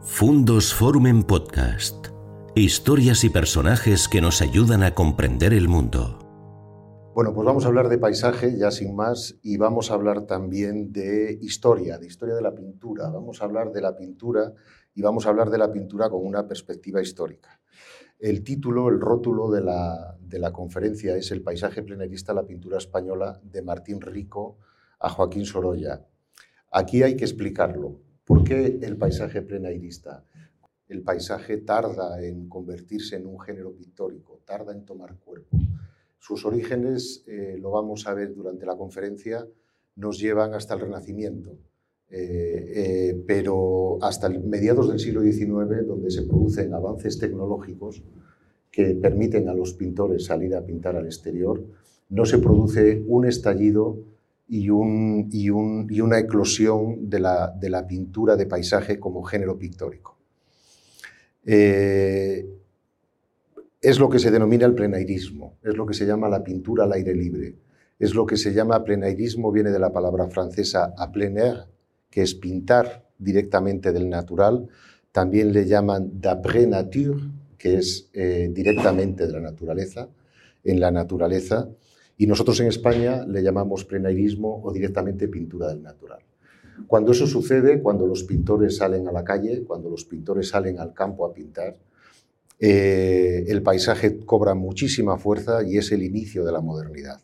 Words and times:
Fundos 0.00 0.74
Forum 0.74 1.08
en 1.08 1.24
Podcast. 1.24 2.06
Historias 2.54 3.24
y 3.24 3.30
personajes 3.30 4.08
que 4.08 4.20
nos 4.20 4.40
ayudan 4.40 4.84
a 4.84 4.94
comprender 4.94 5.52
el 5.52 5.68
mundo. 5.68 7.12
Bueno, 7.14 7.34
pues 7.34 7.44
vamos 7.44 7.64
a 7.64 7.68
hablar 7.68 7.88
de 7.88 7.98
paisaje 7.98 8.56
ya 8.56 8.70
sin 8.70 8.94
más 8.94 9.36
y 9.42 9.56
vamos 9.56 9.90
a 9.90 9.94
hablar 9.94 10.22
también 10.22 10.92
de 10.92 11.36
historia, 11.42 11.98
de 11.98 12.06
historia 12.06 12.36
de 12.36 12.42
la 12.42 12.54
pintura. 12.54 13.10
Vamos 13.10 13.42
a 13.42 13.44
hablar 13.44 13.72
de 13.72 13.80
la 13.80 13.96
pintura 13.96 14.54
y 14.94 15.02
vamos 15.02 15.26
a 15.26 15.30
hablar 15.30 15.50
de 15.50 15.58
la 15.58 15.72
pintura 15.72 16.08
con 16.08 16.24
una 16.24 16.46
perspectiva 16.46 17.02
histórica. 17.02 17.60
El 18.20 18.44
título, 18.44 18.88
el 18.88 19.00
rótulo 19.00 19.50
de 19.50 19.62
la, 19.62 20.16
de 20.20 20.38
la 20.38 20.52
conferencia 20.52 21.16
es 21.16 21.32
El 21.32 21.42
paisaje 21.42 21.82
plenerista, 21.82 22.32
la 22.32 22.46
pintura 22.46 22.78
española 22.78 23.40
de 23.42 23.62
Martín 23.62 24.00
Rico 24.00 24.58
a 25.00 25.10
Joaquín 25.10 25.44
Sorolla. 25.44 26.06
Aquí 26.70 27.02
hay 27.02 27.16
que 27.16 27.24
explicarlo. 27.24 28.07
¿Por 28.28 28.44
qué 28.44 28.78
el 28.82 28.98
paisaje 28.98 29.40
plenairista? 29.40 30.22
El 30.86 31.00
paisaje 31.00 31.56
tarda 31.56 32.22
en 32.22 32.46
convertirse 32.46 33.16
en 33.16 33.26
un 33.26 33.40
género 33.40 33.72
pictórico, 33.72 34.42
tarda 34.44 34.74
en 34.74 34.84
tomar 34.84 35.16
cuerpo. 35.16 35.56
Sus 36.18 36.44
orígenes, 36.44 37.24
eh, 37.26 37.56
lo 37.58 37.70
vamos 37.70 38.06
a 38.06 38.12
ver 38.12 38.34
durante 38.34 38.66
la 38.66 38.76
conferencia, 38.76 39.46
nos 39.96 40.18
llevan 40.18 40.52
hasta 40.52 40.74
el 40.74 40.80
Renacimiento, 40.80 41.56
eh, 42.10 42.72
eh, 42.76 43.24
pero 43.26 43.96
hasta 44.02 44.28
mediados 44.28 44.90
del 44.90 45.00
siglo 45.00 45.22
XIX, 45.22 45.86
donde 45.86 46.10
se 46.10 46.24
producen 46.24 46.74
avances 46.74 47.18
tecnológicos 47.18 48.02
que 48.70 48.94
permiten 48.94 49.48
a 49.48 49.54
los 49.54 49.72
pintores 49.72 50.26
salir 50.26 50.54
a 50.54 50.66
pintar 50.66 50.96
al 50.96 51.06
exterior, 51.06 51.64
no 52.10 52.26
se 52.26 52.36
produce 52.36 53.02
un 53.06 53.24
estallido 53.24 53.96
y, 54.48 54.70
un, 54.70 55.28
y, 55.30 55.50
una 56.00 56.18
eclosión 56.18 57.08
de 57.08 57.20
la, 57.20 57.48
de 57.48 57.68
la, 57.68 57.86
pintura 57.86 58.34
de 58.36 58.46
paisaje 58.46 58.98
como 58.98 59.22
género 59.22 59.58
pictórico. 59.58 60.16
Eh, 61.44 62.46
es 63.80 63.98
lo 63.98 64.08
que 64.08 64.18
se 64.18 64.30
denomina 64.30 64.66
el 64.66 64.74
plenairismo, 64.74 65.58
es 65.62 65.76
lo 65.76 65.86
que 65.86 65.94
se 65.94 66.06
llama 66.06 66.28
la 66.28 66.42
pintura 66.42 66.84
al 66.84 66.92
aire 66.92 67.14
libre, 67.14 67.54
es 67.98 68.14
lo 68.14 68.26
que 68.26 68.36
se 68.36 68.52
llama 68.52 68.82
plenairismo, 68.82 69.52
viene 69.52 69.70
de 69.70 69.78
la 69.78 69.92
palabra 69.92 70.28
francesa 70.28 70.94
a 70.96 71.12
plein 71.12 71.38
air, 71.38 71.66
que 72.10 72.22
es 72.22 72.34
pintar 72.34 73.06
directamente 73.18 73.92
del 73.92 74.08
natural, 74.08 74.68
también 75.12 75.52
le 75.52 75.66
llaman 75.66 76.20
d'après 76.20 76.66
nature, 76.68 77.20
que 77.56 77.78
es 77.78 78.08
eh, 78.12 78.48
directamente 78.52 79.26
de 79.26 79.32
la 79.32 79.40
naturaleza, 79.40 80.08
en 80.64 80.80
la 80.80 80.90
naturaleza, 80.90 81.68
y 82.18 82.26
nosotros 82.26 82.58
en 82.60 82.66
España 82.66 83.24
le 83.26 83.42
llamamos 83.42 83.84
plenairismo 83.84 84.60
o 84.62 84.72
directamente 84.72 85.28
pintura 85.28 85.68
del 85.68 85.82
natural. 85.82 86.20
Cuando 86.86 87.12
eso 87.12 87.26
sucede, 87.26 87.80
cuando 87.80 88.06
los 88.06 88.24
pintores 88.24 88.76
salen 88.76 89.06
a 89.08 89.12
la 89.12 89.24
calle, 89.24 89.64
cuando 89.64 89.88
los 89.88 90.04
pintores 90.04 90.48
salen 90.48 90.80
al 90.80 90.92
campo 90.92 91.24
a 91.24 91.32
pintar, 91.32 91.76
eh, 92.58 93.44
el 93.46 93.62
paisaje 93.62 94.18
cobra 94.18 94.54
muchísima 94.54 95.16
fuerza 95.16 95.62
y 95.62 95.78
es 95.78 95.92
el 95.92 96.02
inicio 96.02 96.44
de 96.44 96.52
la 96.52 96.60
modernidad. 96.60 97.20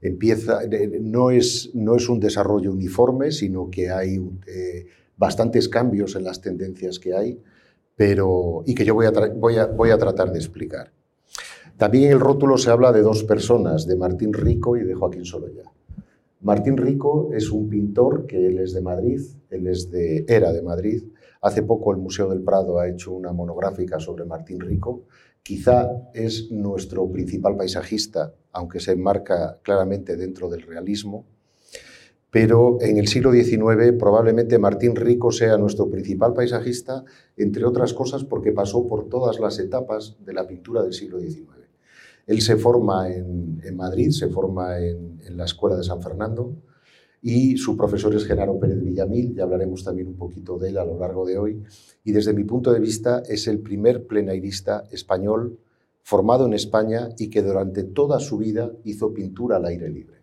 Empieza, 0.00 0.60
no, 1.00 1.30
es, 1.30 1.70
no 1.74 1.96
es 1.96 2.08
un 2.08 2.20
desarrollo 2.20 2.70
uniforme, 2.70 3.32
sino 3.32 3.70
que 3.70 3.90
hay 3.90 4.20
eh, 4.46 4.86
bastantes 5.16 5.70
cambios 5.70 6.14
en 6.16 6.24
las 6.24 6.40
tendencias 6.42 6.98
que 6.98 7.14
hay, 7.14 7.40
pero, 7.96 8.62
y 8.66 8.74
que 8.74 8.84
yo 8.84 8.94
voy 8.94 9.06
voy 9.36 9.56
voy 9.74 9.90
a 9.90 9.98
tratar 9.98 10.30
de 10.30 10.38
explicar. 10.38 10.92
También 11.78 12.06
en 12.06 12.12
el 12.14 12.20
rótulo 12.20 12.58
se 12.58 12.70
habla 12.70 12.90
de 12.90 13.02
dos 13.02 13.22
personas, 13.22 13.86
de 13.86 13.94
Martín 13.94 14.32
Rico 14.32 14.76
y 14.76 14.82
de 14.82 14.94
Joaquín 14.94 15.24
Sorolla. 15.24 15.62
Martín 16.40 16.76
Rico 16.76 17.30
es 17.32 17.52
un 17.52 17.68
pintor 17.68 18.26
que 18.26 18.48
él 18.48 18.58
es 18.58 18.72
de 18.72 18.80
Madrid, 18.80 19.20
él 19.48 19.68
es 19.68 19.88
de, 19.88 20.24
era 20.26 20.52
de 20.52 20.60
Madrid. 20.60 21.04
Hace 21.40 21.62
poco 21.62 21.92
el 21.92 21.98
Museo 21.98 22.28
del 22.28 22.42
Prado 22.42 22.80
ha 22.80 22.88
hecho 22.88 23.12
una 23.12 23.32
monográfica 23.32 24.00
sobre 24.00 24.24
Martín 24.24 24.58
Rico. 24.58 25.04
Quizá 25.40 25.88
es 26.14 26.50
nuestro 26.50 27.08
principal 27.12 27.56
paisajista, 27.56 28.34
aunque 28.50 28.80
se 28.80 28.92
enmarca 28.92 29.60
claramente 29.62 30.16
dentro 30.16 30.50
del 30.50 30.62
realismo. 30.62 31.26
Pero 32.32 32.78
en 32.80 32.98
el 32.98 33.06
siglo 33.06 33.30
XIX 33.30 33.92
probablemente 33.96 34.58
Martín 34.58 34.96
Rico 34.96 35.30
sea 35.30 35.56
nuestro 35.56 35.88
principal 35.88 36.34
paisajista, 36.34 37.04
entre 37.36 37.64
otras 37.64 37.94
cosas 37.94 38.24
porque 38.24 38.50
pasó 38.50 38.88
por 38.88 39.08
todas 39.08 39.38
las 39.38 39.60
etapas 39.60 40.16
de 40.24 40.32
la 40.32 40.44
pintura 40.44 40.82
del 40.82 40.92
siglo 40.92 41.20
XIX. 41.20 41.57
Él 42.28 42.42
se 42.42 42.56
forma 42.56 43.10
en, 43.10 43.74
Madrid, 43.74 44.10
se 44.10 44.28
forma 44.28 44.78
en, 44.78 45.18
la 45.34 45.46
Escuela 45.46 45.76
de 45.76 45.82
San 45.82 46.02
Fernando 46.02 46.54
y 47.22 47.56
su 47.56 47.74
profesor 47.74 48.14
es 48.14 48.26
Genaro 48.26 48.60
Pérez 48.60 48.82
Villamil, 48.82 49.34
ya 49.34 49.44
hablaremos 49.44 49.82
también 49.82 50.08
un 50.08 50.16
poquito 50.16 50.58
de 50.58 50.68
él 50.68 50.78
a 50.78 50.84
lo 50.84 50.98
largo 50.98 51.26
de 51.26 51.38
hoy, 51.38 51.62
y 52.04 52.12
desde 52.12 52.34
mi 52.34 52.44
punto 52.44 52.72
de 52.72 52.80
vista 52.80 53.22
es 53.26 53.48
el 53.48 53.60
primer 53.60 54.06
plenairista 54.06 54.84
español 54.90 55.58
formado 56.02 56.44
en 56.44 56.52
España 56.52 57.08
y 57.18 57.28
que 57.28 57.42
durante 57.42 57.82
toda 57.82 58.20
su 58.20 58.36
vida 58.36 58.70
hizo 58.84 59.12
pintura 59.12 59.56
al 59.56 59.64
aire 59.64 59.88
libre. 59.88 60.18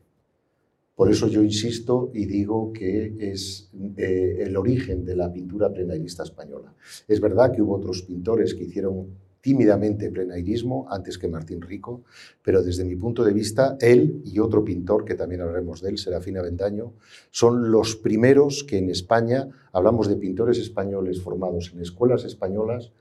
Por 0.96 1.12
eso 1.12 1.28
yo 1.28 1.42
insisto 1.42 2.12
y 2.14 2.26
digo 2.26 2.72
que 2.72 3.16
es 3.20 3.70
eh, 3.98 4.38
el 4.42 4.56
origen 4.56 5.04
de 5.04 5.16
la 5.16 5.34
pintura 5.34 5.74
plenairista 5.74 6.24
española. 6.24 6.74
Es 7.08 7.20
verdad 7.20 7.52
que 7.52 7.62
hubo 7.62 7.76
otros 7.76 8.04
pintores 8.04 8.54
que 8.54 8.64
hicieron 8.64 9.08
tímidamente 9.46 10.10
plenairismo 10.10 10.88
antes 10.90 11.20
que 11.20 11.28
Martín 11.28 11.62
Rico, 11.62 12.02
pero 12.42 12.64
desde 12.64 12.84
mi 12.84 12.96
punto 12.96 13.24
de 13.24 13.32
vista, 13.32 13.78
él 13.80 14.24
y 14.26 14.40
otro 14.40 14.66
pintor, 14.66 15.06
que 15.06 15.14
también 15.14 15.42
hablaremos 15.42 15.84
de 15.84 15.90
él, 15.92 16.00
Serafín 16.00 16.40
Avendaño, 16.40 16.94
son 17.30 17.72
los 17.72 17.96
primeros 17.96 18.64
que 18.64 18.80
en 18.80 18.90
España, 18.90 19.48
hablamos 19.72 20.08
de 20.08 20.16
pintores 20.16 20.58
españoles 20.58 21.22
formados 21.22 21.72
en 21.76 21.82
escuelas 21.84 22.26
españolas 22.26 22.92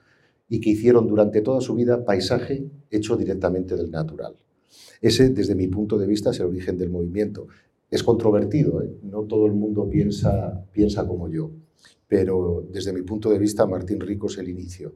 y 0.47 0.61
que 0.61 0.69
hicieron 0.69 1.07
durante 1.09 1.41
toda 1.41 1.63
su 1.63 1.75
vida 1.75 2.05
paisaje 2.05 2.67
hecho 2.91 3.17
directamente 3.17 3.75
del 3.75 3.91
natural. 3.91 4.35
Ese, 5.01 5.31
desde 5.31 5.55
mi 5.55 5.69
punto 5.69 5.97
de 5.97 6.07
vista, 6.07 6.29
es 6.29 6.41
el 6.41 6.47
origen 6.49 6.77
del 6.77 6.91
movimiento. 6.91 7.47
Es 7.91 8.03
controvertido, 8.03 8.83
¿eh? 8.83 8.91
no 9.03 9.23
todo 9.23 9.47
el 9.47 9.55
mundo 9.55 9.89
piensa, 9.89 10.63
piensa 10.75 11.09
como 11.09 11.27
yo, 11.31 11.53
pero 12.07 12.67
desde 12.71 12.93
mi 12.93 13.01
punto 13.01 13.31
de 13.31 13.39
vista, 13.39 13.65
Martín 13.65 13.99
Rico 13.99 14.27
es 14.27 14.37
el 14.37 14.51
inicio 14.51 14.93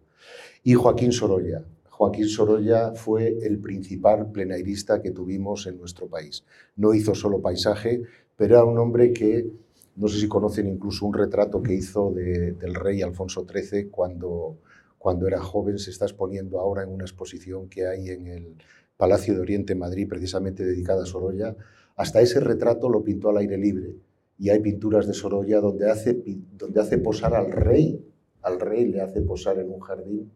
y 0.62 0.74
Joaquín 0.74 1.12
Sorolla. 1.12 1.64
Joaquín 1.90 2.28
Sorolla 2.28 2.92
fue 2.94 3.38
el 3.42 3.58
principal 3.58 4.30
plenairista 4.30 5.02
que 5.02 5.10
tuvimos 5.10 5.66
en 5.66 5.78
nuestro 5.78 6.06
país. 6.06 6.44
No 6.76 6.94
hizo 6.94 7.14
solo 7.14 7.40
paisaje, 7.40 8.02
pero 8.36 8.54
era 8.54 8.64
un 8.64 8.78
hombre 8.78 9.12
que, 9.12 9.50
no 9.96 10.06
sé 10.06 10.20
si 10.20 10.28
conocen 10.28 10.68
incluso 10.68 11.06
un 11.06 11.14
retrato 11.14 11.60
que 11.60 11.74
hizo 11.74 12.12
del 12.12 12.74
rey 12.74 13.02
Alfonso 13.02 13.44
XIII 13.44 13.88
cuando, 13.88 14.58
cuando 14.96 15.26
era 15.26 15.40
joven, 15.40 15.78
se 15.78 15.90
está 15.90 16.04
exponiendo 16.04 16.60
ahora 16.60 16.84
en 16.84 16.90
una 16.90 17.04
exposición 17.04 17.68
que 17.68 17.88
hay 17.88 18.10
en 18.10 18.28
el 18.28 18.54
Palacio 18.96 19.34
de 19.34 19.40
Oriente 19.40 19.74
Madrid, 19.74 20.08
precisamente 20.08 20.64
dedicada 20.64 21.02
a 21.02 21.06
Sorolla. 21.06 21.56
Hasta 21.96 22.20
ese 22.20 22.38
retrato 22.38 22.88
lo 22.88 23.02
pintó 23.02 23.30
al 23.30 23.38
aire 23.38 23.58
libre 23.58 23.96
y 24.38 24.50
hay 24.50 24.60
pinturas 24.60 25.08
de 25.08 25.14
Sorolla 25.14 25.60
donde 25.60 25.90
hace, 25.90 26.22
donde 26.56 26.80
hace 26.80 26.98
posar 26.98 27.34
al 27.34 27.50
rey, 27.50 28.04
al 28.42 28.60
rey 28.60 28.86
le 28.86 29.00
hace 29.00 29.20
posar 29.20 29.58
en 29.58 29.70
un 29.70 29.80
jardín 29.80 30.30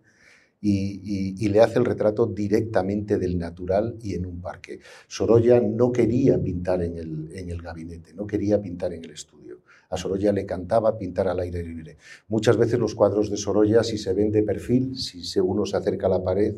y, 0.64 1.48
le 1.48 1.60
hace 1.60 1.80
el 1.80 1.84
retrato 1.84 2.26
directamente 2.26 3.18
del 3.18 3.36
natural 3.36 3.96
y 4.00 4.14
en 4.14 4.26
un 4.26 4.40
parque. 4.40 4.78
Sorolla 5.08 5.60
no 5.60 5.90
quería 5.90 6.40
pintar 6.40 6.82
en 6.82 6.98
el, 6.98 7.28
en 7.32 7.50
el 7.50 7.60
gabinete, 7.60 8.14
no 8.14 8.26
quería 8.26 8.62
pintar 8.62 8.92
en 8.92 9.04
el 9.04 9.10
estudio. 9.10 9.58
A 9.90 9.96
Sorolla 9.96 10.32
le 10.32 10.46
cantaba 10.46 10.96
pintar 10.96 11.28
al 11.28 11.40
aire 11.40 11.62
libre. 11.62 11.98
Muchas 12.28 12.56
veces 12.56 12.78
los 12.78 12.94
cuadros 12.94 13.28
de 13.28 13.36
Sorolla, 13.36 13.82
si 13.82 13.98
se 13.98 14.14
ven 14.14 14.30
de 14.30 14.42
perfil, 14.42 14.96
si 14.96 15.40
uno 15.40 15.66
se 15.66 15.76
acerca 15.76 16.06
a 16.06 16.10
la 16.10 16.24
pared 16.24 16.54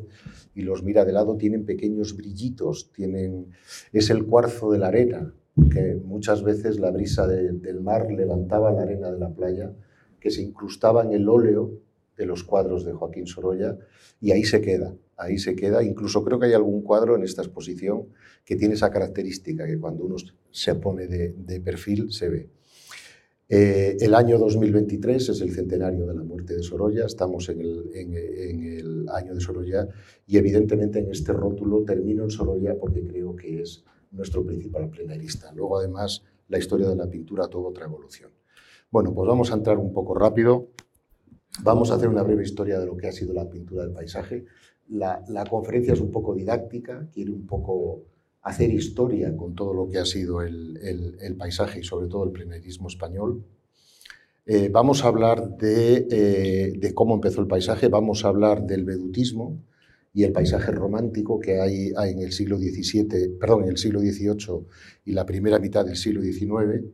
y 0.54 0.62
los 0.62 0.84
mira 0.84 1.04
de 1.04 1.12
lado, 1.12 1.36
tienen 1.36 1.64
pequeños 1.64 2.16
brillitos, 2.16 2.92
tienen, 2.92 3.46
es 3.92 4.10
el 4.10 4.26
cuarzo 4.26 4.70
de 4.70 4.78
la 4.78 4.88
arena, 4.88 5.34
que 5.72 6.00
muchas 6.04 6.44
veces 6.44 6.78
la 6.78 6.90
brisa 6.90 7.26
del 7.26 7.80
mar 7.80 8.12
levantaba 8.12 8.70
la 8.70 8.82
arena 8.82 9.10
de 9.10 9.18
la 9.18 9.30
playa, 9.30 9.72
que 10.20 10.30
se 10.30 10.42
incrustaba 10.42 11.02
en 11.02 11.12
el 11.12 11.28
óleo 11.28 11.80
de 12.16 12.26
los 12.26 12.44
cuadros 12.44 12.84
de 12.84 12.92
Joaquín 12.92 13.26
Sorolla 13.26 13.76
y 14.20 14.32
ahí 14.32 14.44
se 14.44 14.60
queda, 14.60 14.94
ahí 15.16 15.38
se 15.38 15.54
queda. 15.54 15.82
Incluso 15.82 16.24
creo 16.24 16.38
que 16.38 16.46
hay 16.46 16.52
algún 16.52 16.82
cuadro 16.82 17.16
en 17.16 17.22
esta 17.22 17.42
exposición 17.42 18.06
que 18.44 18.56
tiene 18.56 18.74
esa 18.74 18.90
característica, 18.90 19.66
que 19.66 19.78
cuando 19.78 20.04
uno 20.04 20.16
se 20.50 20.74
pone 20.76 21.06
de, 21.06 21.60
perfil 21.60 22.12
se 22.12 22.28
ve. 22.28 22.48
Eh, 23.48 23.96
el 24.00 24.14
año 24.14 24.38
2023 24.38 25.28
es 25.28 25.40
el 25.40 25.52
centenario 25.52 26.06
de 26.06 26.14
la 26.14 26.22
muerte 26.22 26.54
de 26.54 26.62
Sorolla, 26.62 27.04
estamos 27.04 27.48
en 27.50 27.60
el, 27.60 27.90
en 27.94 28.14
el, 28.14 29.08
año 29.10 29.34
de 29.34 29.40
Sorolla 29.40 29.86
y 30.26 30.38
evidentemente 30.38 30.98
en 30.98 31.10
este 31.10 31.32
rótulo 31.32 31.84
termino 31.84 32.24
en 32.24 32.30
Sorolla 32.30 32.74
porque 32.74 33.06
creo 33.06 33.36
que 33.36 33.60
es 33.60 33.84
nuestro 34.12 34.44
principal 34.44 34.88
plenarista. 34.88 35.52
Luego 35.52 35.78
además 35.78 36.22
la 36.48 36.58
historia 36.58 36.88
de 36.88 36.96
la 36.96 37.08
pintura 37.08 37.48
tuvo 37.48 37.68
otra 37.68 37.84
evolución. 37.84 38.30
Bueno, 38.90 39.12
pues 39.12 39.28
vamos 39.28 39.50
a 39.50 39.54
entrar 39.54 39.76
un 39.76 39.92
poco 39.92 40.14
rápido 40.14 40.68
Vamos 41.62 41.90
a 41.90 41.94
hacer 41.94 42.08
una 42.08 42.22
breve 42.22 42.42
historia 42.42 42.78
de 42.78 42.86
lo 42.86 42.96
que 42.96 43.06
ha 43.06 43.12
sido 43.12 43.32
la 43.32 43.48
pintura 43.48 43.84
del 43.84 43.92
paisaje. 43.92 44.44
La, 44.88 45.22
conferencia 45.48 45.94
es 45.94 46.00
un 46.00 46.10
poco 46.10 46.34
didáctica, 46.34 47.08
quiere 47.12 47.30
un 47.30 47.46
poco 47.46 48.02
hacer 48.42 48.70
historia 48.70 49.34
con 49.36 49.54
todo 49.54 49.72
lo 49.72 49.88
que 49.88 49.98
ha 49.98 50.04
sido 50.04 50.42
el, 50.42 51.36
paisaje 51.38 51.80
y 51.80 51.84
sobre 51.84 52.08
todo 52.08 52.24
el 52.24 52.32
plenarismo 52.32 52.88
español. 52.88 53.44
Eh, 54.46 54.68
vamos 54.70 55.04
a 55.04 55.08
hablar 55.08 55.56
de, 55.56 56.74
de, 56.78 56.94
cómo 56.94 57.14
empezó 57.14 57.40
el 57.40 57.46
paisaje, 57.46 57.88
vamos 57.88 58.24
a 58.24 58.28
hablar 58.28 58.66
del 58.66 58.84
vedutismo 58.84 59.64
y 60.12 60.24
el 60.24 60.32
paisaje 60.32 60.70
romántico 60.70 61.40
que 61.40 61.60
hay, 61.60 61.92
hay 61.96 62.12
en 62.12 62.20
el 62.20 62.32
siglo 62.32 62.58
XVII, 62.58 63.38
perdón, 63.40 63.64
en 63.64 63.70
el 63.70 63.78
siglo 63.78 64.00
XVIII 64.00 64.66
y 65.06 65.12
la 65.12 65.24
primera 65.24 65.58
mitad 65.58 65.86
del 65.86 65.96
siglo 65.96 66.20
XIX. 66.20 66.84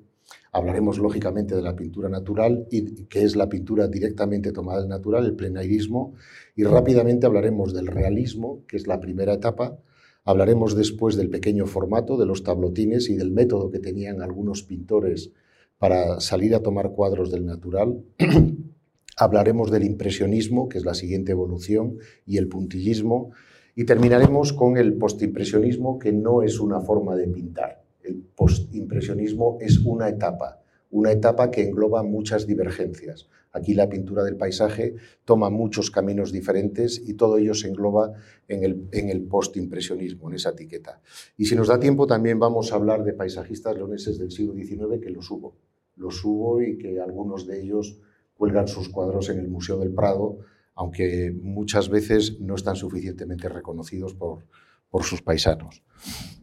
Hablaremos 0.53 0.99
lógicamente 0.99 1.55
de 1.55 1.63
la 1.63 1.77
pintura 1.77 2.09
natural, 2.09 2.67
y, 2.71 3.05
que 3.05 3.23
es 3.23 3.37
la 3.37 3.49
pintura 3.49 3.87
directamente 3.87 4.51
tomada 4.51 4.81
del 4.81 4.89
natural, 4.89 5.25
el 5.25 5.37
plenairismo, 5.37 6.15
y 6.57 6.65
rápidamente 6.65 7.27
hablaremos 7.27 7.73
del 7.73 7.87
realismo, 7.87 8.65
que 8.67 8.77
es 8.77 8.87
la 8.89 8.99
primera 8.99 9.35
etapa. 9.35 9.79
Hablaremos 10.25 10.75
después 10.75 11.17
del 11.17 11.31
pequeño 11.31 11.67
formato, 11.67 12.17
de 12.17 12.27
los 12.27 12.43
tablotines 12.43 13.09
y 13.09 13.17
del 13.17 13.31
método 13.31 13.71
que 13.71 13.79
tenían 13.79 14.23
algunos 14.23 14.65
pintores 14.65 15.31
para 15.79 16.21
salir 16.21 16.55
a 16.55 16.63
tomar 16.63 16.91
cuadros 16.91 17.31
del 17.31 17.47
natural. 17.47 18.03
Hablaremos 19.17 19.71
del 19.71 19.85
impresionismo, 19.85 20.69
que 20.69 20.79
es 20.79 20.85
la 20.85 20.95
siguiente 20.95 21.31
evolución, 21.33 21.99
y 22.27 22.39
el 22.39 22.49
puntillismo. 22.49 23.31
Y 23.77 23.85
terminaremos 23.85 24.53
con 24.53 24.77
el 24.77 24.95
postimpresionismo, 24.95 25.99
que 25.99 26.13
no 26.13 26.43
es 26.43 26.59
una 26.59 26.81
forma 26.81 27.15
de 27.15 27.29
pintar 27.29 27.80
el 28.11 28.17
postimpresionismo 28.35 29.59
es 29.61 29.79
una 29.79 30.09
etapa, 30.09 30.61
una 30.91 31.13
etapa 31.13 31.51
que 31.51 31.63
engloba 31.63 32.03
muchas 32.03 32.47
divergencias. 32.47 33.29
Aquí 33.53 33.75
la 33.75 33.89
pintura 33.89 34.23
del 34.23 34.37
paisaje 34.37 34.97
toma 35.25 35.51
muchos 35.51 35.91
caminos 35.91 36.33
diferentes 36.33 37.01
y 37.05 37.15
todo 37.15 37.39
ello 37.39 37.55
se 37.55 37.69
engloba 37.69 38.13
en 38.49 38.65
el, 38.65 38.89
en 38.93 39.09
el 39.09 39.23
postimpresionismo, 39.23 40.29
en 40.29 40.37
esa 40.37 40.51
etiqueta. 40.51 41.01
Y 41.37 41.47
si 41.47 41.57
nos 41.57 41.69
da 41.69 41.79
tiempo 41.79 42.07
también 42.07 42.39
vamos 42.39 42.73
a 42.73 42.77
hablar 42.77 43.05
de 43.05 43.13
paisajistas 43.13 43.77
leoneses 43.77 44.19
del 44.19 44.31
siglo 44.31 44.55
XIX 44.55 45.01
que 45.01 45.11
los 45.11 45.31
hubo. 45.31 45.57
Los 45.97 46.25
hubo 46.25 46.63
y 46.63 46.79
que 46.79 47.01
algunos 47.01 47.47
de 47.47 47.61
ellos 47.61 48.01
cuelgan 48.35 48.69
sus 48.69 48.89
cuadros 48.89 49.29
en 49.29 49.39
el 49.39 49.49
Museo 49.49 49.79
del 49.79 49.93
Prado, 49.93 50.39
aunque 50.75 51.33
muchas 51.43 51.89
veces 51.89 52.41
no 52.41 52.55
están 52.55 52.77
suficientemente 52.77 53.49
reconocidos 53.49 54.15
por, 54.15 54.45
por 54.91 55.05
sus 55.05 55.23
paisanos. 55.23 55.83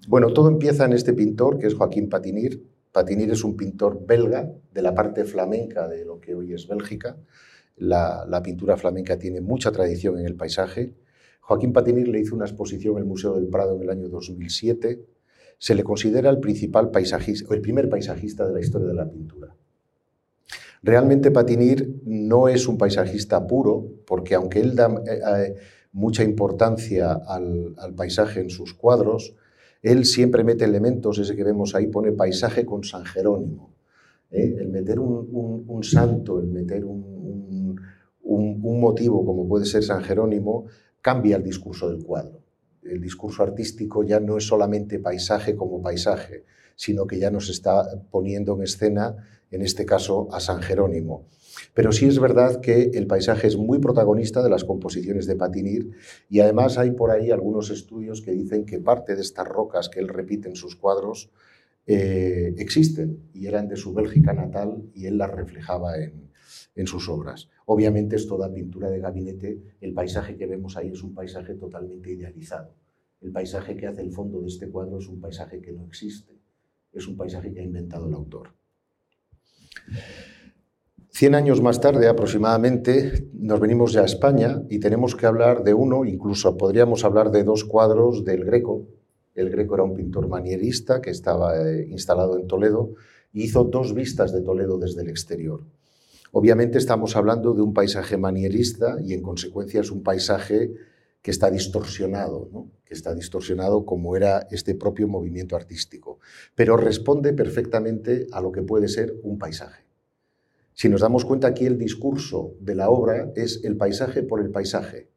Bueno, 0.07 0.31
todo 0.33 0.47
empieza 0.47 0.85
en 0.85 0.94
este 0.94 1.13
pintor, 1.13 1.59
que 1.59 1.67
es 1.67 1.73
Joaquín 1.73 2.09
Patinir. 2.09 2.63
Patinir 2.91 3.29
es 3.31 3.44
un 3.44 3.57
pintor 3.57 4.05
belga 4.05 4.49
de 4.73 4.81
la 4.81 4.95
parte 4.95 5.25
flamenca 5.25 5.88
de 5.88 6.05
lo 6.05 6.19
que 6.19 6.33
hoy 6.33 6.53
es 6.53 6.67
Bélgica. 6.67 7.17
La, 7.75 8.41
pintura 8.44 8.77
flamenca 8.77 9.19
tiene 9.19 9.41
mucha 9.41 9.71
tradición 9.71 10.17
en 10.17 10.25
el 10.25 10.35
paisaje. 10.35 10.95
Joaquín 11.41 11.73
Patinir 11.73 12.07
le 12.07 12.19
hizo 12.19 12.35
una 12.35 12.45
exposición 12.45 12.95
en 12.95 12.99
el 12.99 13.05
Museo 13.05 13.35
del 13.35 13.47
Prado 13.47 13.75
en 13.75 13.83
el 13.83 13.89
año 13.89 14.09
2007. 14.09 15.05
Se 15.59 15.75
le 15.75 15.83
considera 15.83 16.29
el 16.29 16.39
principal 16.39 16.89
paisajista, 16.89 17.53
el 17.53 17.61
primer 17.61 17.89
paisajista 17.89 18.47
de 18.47 18.53
la 18.53 18.59
historia 18.61 18.88
de 18.88 18.94
la 18.94 19.09
pintura. 19.09 19.53
Realmente 20.83 21.31
Patinir 21.31 22.01
no 22.05 22.47
es 22.47 22.67
un 22.67 22.77
paisajista 22.77 23.45
puro, 23.45 23.85
porque 24.05 24.35
aunque 24.35 24.59
él 24.59 24.75
da 24.75 24.88
eh, 25.05 25.19
eh, 25.38 25.55
mucha 25.97 26.23
importancia 26.23 27.11
al, 27.11 27.73
paisaje 27.95 28.39
en 28.39 28.51
sus 28.51 28.75
cuadros, 28.75 29.33
él 29.81 30.05
siempre 30.05 30.44
mete 30.44 30.63
elementos, 30.63 31.17
ese 31.17 31.35
que 31.35 31.44
vemos 31.44 31.73
ahí 31.73 31.88
pone 31.88 32.11
paisaje 32.11 32.67
con 32.67 32.83
San 32.83 33.03
Jerónimo. 33.03 33.73
¿eh? 34.29 34.57
El 34.59 34.69
meter 34.69 34.99
un, 34.99 35.83
santo, 35.83 36.39
el 36.39 36.49
meter 36.49 36.85
un, 36.85 37.81
un, 38.21 38.79
motivo 38.79 39.25
como 39.25 39.47
puede 39.47 39.65
ser 39.65 39.83
San 39.83 40.03
Jerónimo, 40.03 40.65
cambia 41.01 41.35
el 41.35 41.44
discurso 41.44 41.89
del 41.89 42.03
cuadro. 42.03 42.44
El 42.83 43.01
discurso 43.01 43.41
artístico 43.41 44.03
ya 44.03 44.19
no 44.19 44.38
es 44.38 44.45
solamente 44.45 44.99
paisaje 44.99 45.55
como 45.55 45.81
paisaje, 45.81 46.45
sino 46.75 47.07
que 47.07 47.17
ya 47.17 47.31
nos 47.31 47.49
está 47.49 47.83
poniendo 48.11 48.53
en 48.55 48.61
escena, 48.61 49.15
en 49.49 49.63
este 49.63 49.83
caso, 49.83 50.27
a 50.31 50.39
San 50.39 50.61
Jerónimo. 50.61 51.25
Pero 51.74 51.92
sí 51.92 52.06
es 52.06 52.19
verdad 52.19 52.62
que 52.62 52.92
el 52.94 53.07
paisaje 53.07 53.48
es 53.48 53.57
muy 53.57 53.80
protagonista 53.80 54.44
de 54.44 54.50
las 54.50 54.63
composiciones 54.63 55.25
de 55.27 55.36
Patinir 55.36 55.92
y 56.30 56.39
además 56.39 56.77
hay 56.77 56.92
por 56.92 57.12
ahí 57.12 57.31
algunos 57.31 57.69
estudios 57.69 58.21
que 58.21 58.31
dicen 58.31 58.65
que 58.65 58.80
parte 58.80 59.15
de 59.15 59.21
estas 59.21 59.48
rocas 59.48 59.89
que 59.89 60.00
él 60.00 60.07
repite 60.07 60.50
en 60.50 60.56
sus 60.56 60.75
cuadros 60.75 61.30
eh, 61.86 62.54
existen 62.57 63.30
y 63.33 63.48
eran 63.48 63.68
de 63.68 63.77
su 63.77 63.94
Bélgica 63.94 64.33
natal 64.33 64.83
y 64.94 65.06
él 65.06 65.18
las 65.18 65.31
reflejaba 65.31 65.98
en, 65.98 66.27
en 66.75 66.88
sus 66.88 67.09
obras. 67.09 67.50
Obviamente 67.65 68.15
es 68.15 68.27
toda 68.27 68.54
pintura 68.54 68.89
de 68.89 69.00
gabinete, 69.00 69.62
el 69.81 69.94
paisaje 69.94 70.38
que 70.38 70.45
vemos 70.45 70.77
ahí 70.77 70.89
es 70.89 71.01
un 71.04 71.13
paisaje 71.13 71.56
totalmente 71.56 72.12
idealizado. 72.12 72.74
El 73.19 73.31
paisaje 73.31 73.75
que 73.75 73.88
hace 73.88 74.01
el 74.01 74.12
fondo 74.12 74.42
de 74.42 74.48
este 74.48 74.69
cuadro 74.69 75.00
es 75.00 75.07
un 75.07 75.19
paisaje 75.19 75.59
que 75.59 75.74
no 75.74 75.86
existe, 75.86 76.33
es 76.94 77.07
un 77.07 77.18
paisaje 77.18 77.51
que 77.51 77.62
ha 77.62 77.63
inventado 77.63 78.07
el 78.07 78.13
autor. 78.13 78.54
Cien 81.17 81.33
años 81.33 81.63
más 81.63 81.81
tarde 81.81 82.07
aproximadamente 82.07 83.27
nos 83.33 83.59
venimos 83.59 83.91
ya 83.91 84.01
a 84.01 84.05
España 84.05 84.61
y 84.69 84.77
tenemos 84.77 85.15
que 85.15 85.25
hablar 85.25 85.63
de 85.63 85.73
uno, 85.73 86.05
incluso 86.05 86.55
podríamos 86.57 87.03
hablar 87.03 87.31
de 87.31 87.43
dos 87.43 87.63
cuadros 87.63 88.23
del 88.23 88.45
Greco. 88.45 88.85
El 89.33 89.49
Greco 89.49 89.73
era 89.73 89.83
un 89.83 89.95
pintor 89.95 90.27
manierista 90.27 91.01
que 91.01 91.09
estaba 91.09 91.57
eh, 91.57 91.87
instalado 91.89 92.37
en 92.37 92.45
Toledo 92.45 92.91
y 93.33 93.45
hizo 93.45 93.63
dos 93.63 93.95
vistas 93.95 94.31
de 94.31 94.41
Toledo 94.41 94.77
desde 94.77 95.01
el 95.01 95.09
exterior. 95.09 95.63
Obviamente 96.33 96.77
estamos 96.77 97.15
hablando 97.15 97.55
de 97.55 97.63
un 97.63 97.73
paisaje 97.73 98.15
manierista 98.15 98.97
y 99.03 99.13
en 99.13 99.23
consecuencia 99.23 99.81
es 99.81 99.89
un 99.89 100.03
paisaje 100.03 100.71
que 101.23 101.31
está 101.31 101.49
distorsionado, 101.49 102.67
que 102.85 102.93
está 102.93 103.15
distorsionado 103.15 103.85
como 103.85 104.15
era 104.15 104.47
este 104.51 104.75
propio 104.75 105.07
movimiento 105.07 105.55
artístico, 105.55 106.19
pero 106.53 106.77
responde 106.77 107.33
perfectamente 107.33 108.27
a 108.31 108.39
lo 108.39 108.51
que 108.51 108.61
puede 108.61 108.87
ser 108.87 109.15
un 109.23 109.39
paisaje. 109.39 109.86
Si 110.79 110.89
nos 110.89 111.01
damos 111.01 111.25
cuenta 111.25 111.47
aquí 111.47 111.65
el 111.65 111.79
discurso 111.79 112.53
de 112.59 112.75
la 112.75 112.91
obra 112.91 113.31
es 113.35 113.62
el 113.63 113.77
paisaje 113.77 114.21
por 114.21 114.41
el 114.41 114.51
paisaje. 114.51 115.09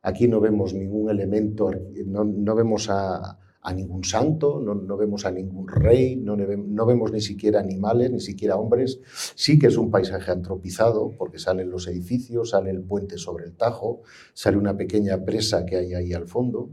Aquí 0.00 0.28
no 0.28 0.40
vemos 0.40 0.74
ningún 0.74 1.10
elemento, 1.10 1.72
no, 2.06 2.54
vemos 2.54 2.88
a, 2.88 3.36
ningún 3.74 4.04
santo, 4.04 4.60
no, 4.60 4.96
vemos 4.96 5.26
a 5.26 5.32
ningún 5.32 5.66
rey, 5.66 6.14
no, 6.14 6.36
no, 6.36 6.86
vemos 6.86 7.10
ni 7.10 7.20
siquiera 7.20 7.58
animales, 7.58 8.12
ni 8.12 8.20
siquiera 8.20 8.54
hombres. 8.54 9.00
Sí 9.34 9.58
que 9.58 9.66
es 9.66 9.76
un 9.76 9.90
paisaje 9.90 10.30
antropizado, 10.30 11.10
porque 11.18 11.40
salen 11.40 11.68
los 11.68 11.88
edificios, 11.88 12.50
sale 12.50 12.70
el 12.70 12.82
puente 12.82 13.18
sobre 13.18 13.46
el 13.46 13.56
Tajo, 13.56 14.02
sale 14.34 14.56
una 14.56 14.76
pequeña 14.76 15.24
presa 15.24 15.66
que 15.66 15.78
hay 15.78 15.94
ahí 15.94 16.12
al 16.12 16.28
fondo, 16.28 16.70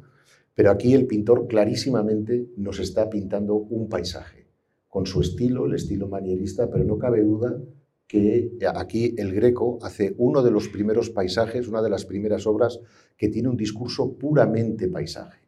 pero 0.54 0.70
aquí 0.70 0.94
el 0.94 1.08
pintor 1.08 1.48
clarísimamente 1.48 2.52
nos 2.58 2.80
está 2.80 3.10
pintando 3.10 3.56
un 3.56 3.90
paisaje, 3.90 4.46
con 4.88 5.08
su 5.08 5.22
estilo, 5.22 5.66
el 5.66 5.74
estilo 5.74 6.08
manierista, 6.08 6.70
pero 6.70 6.84
no 6.84 7.00
cabe 7.00 7.24
duda 7.24 7.60
que 8.08 8.52
aquí 8.76 9.16
el 9.18 9.34
Greco 9.34 9.80
hace 9.82 10.14
uno 10.18 10.44
de 10.44 10.52
los 10.52 10.68
primeros 10.68 11.10
paisajes, 11.10 11.68
una 11.68 11.82
de 11.82 11.90
las 11.90 12.06
primeras 12.06 12.46
obras 12.46 12.80
que 13.18 13.30
tiene 13.30 13.50
un 13.50 13.58
discurso 13.58 14.14
puramente 14.14 14.88
paisaje. 14.88 15.40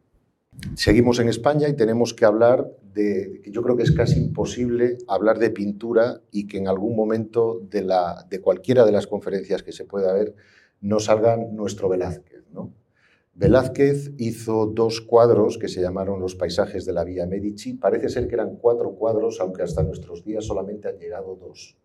Seguimos 0.75 1.19
en 1.19 1.29
España 1.29 1.69
y 1.69 1.75
tenemos 1.75 2.15
que 2.15 2.25
hablar 2.25 2.67
de, 2.93 3.43
yo 3.51 3.61
creo 3.61 3.77
que 3.77 3.83
es 3.83 3.91
casi 3.91 4.19
imposible 4.19 4.97
hablar 5.07 5.37
de 5.37 5.51
pintura 5.51 6.21
y 6.31 6.47
que 6.47 6.57
en 6.57 6.67
algún 6.67 6.95
momento 6.95 7.59
de, 7.69 7.83
la, 7.83 8.25
de 8.27 8.41
cualquiera 8.41 8.83
de 8.85 8.91
las 8.91 9.05
conferencias 9.05 9.61
que 9.61 9.71
se 9.71 9.85
pueda 9.85 10.11
ver 10.13 10.33
no 10.81 10.99
salgan 10.99 11.55
nuestro 11.55 11.89
Velázquez. 11.89 12.37
Velázquez 13.39 14.13
hizo 14.17 14.65
dos 14.65 14.99
cuadros 14.99 15.59
que 15.59 15.67
se 15.67 15.79
llamaron 15.79 16.19
Los 16.19 16.33
paisajes 16.33 16.85
de 16.87 16.93
la 16.93 17.03
Vía 17.03 17.27
Medici. 17.27 17.75
Parece 17.75 18.09
ser 18.09 18.27
que 18.27 18.33
eran 18.33 18.55
cuatro 18.55 18.95
cuadros, 18.95 19.39
aunque 19.39 19.61
hasta 19.61 19.83
nuestros 19.83 20.25
días 20.25 20.43
solamente 20.43 20.87
han 20.87 20.97
llegado 20.97 21.35
dos 21.35 21.77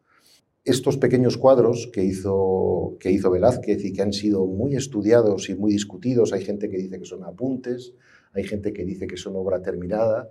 estos 0.65 0.97
pequeños 0.97 1.37
cuadros 1.37 1.91
que 1.93 2.05
hizo, 2.05 2.97
que 3.01 3.11
hizo 3.11 3.31
Velázquez 3.31 3.85
y 3.85 3.93
que 3.93 4.03
han 4.03 4.13
sido 4.13 4.47
muy 4.47 4.77
estudiados 4.77 5.49
y 5.49 5.55
muy 5.55 5.73
discutidos, 5.73 6.33
hay 6.33 6.45
gente 6.45 6.69
que 6.69 6.79
dice 6.79 6.99
que 6.99 7.05
son 7.05 7.25
apuntes, 7.25 7.95
hay 8.33 8.45
gente 8.45 8.73
que 8.73 8.85
dice 8.85 9.07
que 9.07 9.17
son 9.17 9.35
obra 9.37 9.63
terminada, 9.63 10.31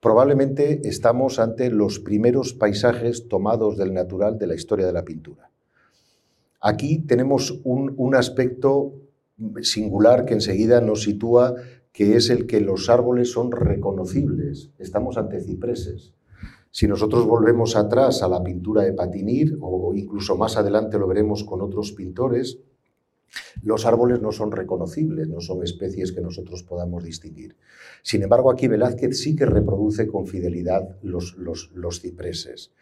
probablemente 0.00 0.88
estamos 0.88 1.38
ante 1.40 1.70
los 1.70 1.98
primeros 1.98 2.54
paisajes 2.54 3.28
tomados 3.28 3.76
del 3.76 3.92
natural 3.92 4.38
de 4.38 4.46
la 4.46 4.54
historia 4.54 4.86
de 4.86 4.92
la 4.92 5.04
pintura. 5.04 5.50
Aquí 6.60 7.00
tenemos 7.00 7.60
un, 7.64 7.94
un 7.96 8.14
aspecto 8.14 8.94
singular 9.62 10.24
que 10.24 10.34
enseguida 10.34 10.80
nos 10.80 11.02
sitúa, 11.02 11.54
que 11.92 12.16
es 12.16 12.30
el 12.30 12.46
que 12.46 12.60
los 12.60 12.88
árboles 12.88 13.32
son 13.32 13.50
reconocibles. 13.52 14.70
Estamos 14.78 15.18
ante 15.18 15.40
cipreses. 15.40 16.15
Si 16.76 16.86
nosotros 16.86 17.24
volvemos 17.24 17.74
atrás 17.74 18.22
a 18.22 18.28
la 18.28 18.42
pintura 18.44 18.82
de 18.82 18.92
Patinir, 18.92 19.56
o 19.62 19.94
incluso 19.94 20.36
más 20.36 20.58
adelante 20.58 20.98
lo 20.98 21.06
veremos 21.08 21.42
con 21.42 21.62
otros 21.62 21.92
pintores, 21.92 22.58
los 23.62 23.86
árboles 23.86 24.20
no 24.20 24.30
son 24.30 24.52
reconocibles, 24.52 25.26
no 25.26 25.40
son 25.40 25.62
especies 25.62 26.12
que 26.12 26.20
nosotros 26.20 26.64
podamos 26.64 27.02
distinguir. 27.02 27.56
Sin 28.02 28.22
embargo, 28.22 28.50
aquí 28.50 28.68
Velázquez 28.68 29.18
sí 29.18 29.34
que 29.34 29.46
reproduce 29.46 30.06
con 30.06 30.26
fidelidad 30.26 30.98
los, 31.00 31.34
cipreses. 32.02 32.72